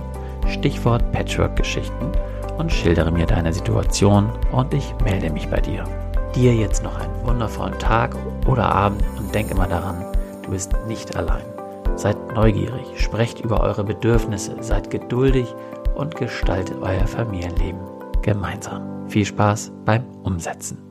Stichwort 0.48 1.12
Patchwork-Geschichten 1.12 2.12
und 2.59 2.72
schildere 2.72 3.11
mir 3.11 3.26
deine 3.26 3.53
Situation 3.53 4.30
und 4.53 4.72
ich 4.74 4.94
melde 5.05 5.30
mich 5.30 5.48
bei 5.48 5.61
dir. 5.61 5.84
Dir 6.34 6.55
jetzt 6.55 6.82
noch 6.82 6.98
einen 7.01 7.26
wundervollen 7.26 7.78
Tag 7.78 8.16
oder 8.46 8.72
Abend 8.72 9.03
und 9.18 9.34
denk 9.34 9.51
immer 9.51 9.66
daran, 9.66 10.05
du 10.42 10.51
bist 10.51 10.72
nicht 10.86 11.16
allein. 11.16 11.44
Seid 11.96 12.16
neugierig, 12.34 12.86
sprecht 12.96 13.40
über 13.40 13.61
eure 13.61 13.84
Bedürfnisse, 13.84 14.57
seid 14.61 14.90
geduldig 14.90 15.55
und 15.94 16.16
gestaltet 16.16 16.76
euer 16.80 17.07
Familienleben 17.07 17.80
gemeinsam. 18.22 19.09
Viel 19.09 19.24
Spaß 19.24 19.72
beim 19.84 20.05
Umsetzen. 20.22 20.89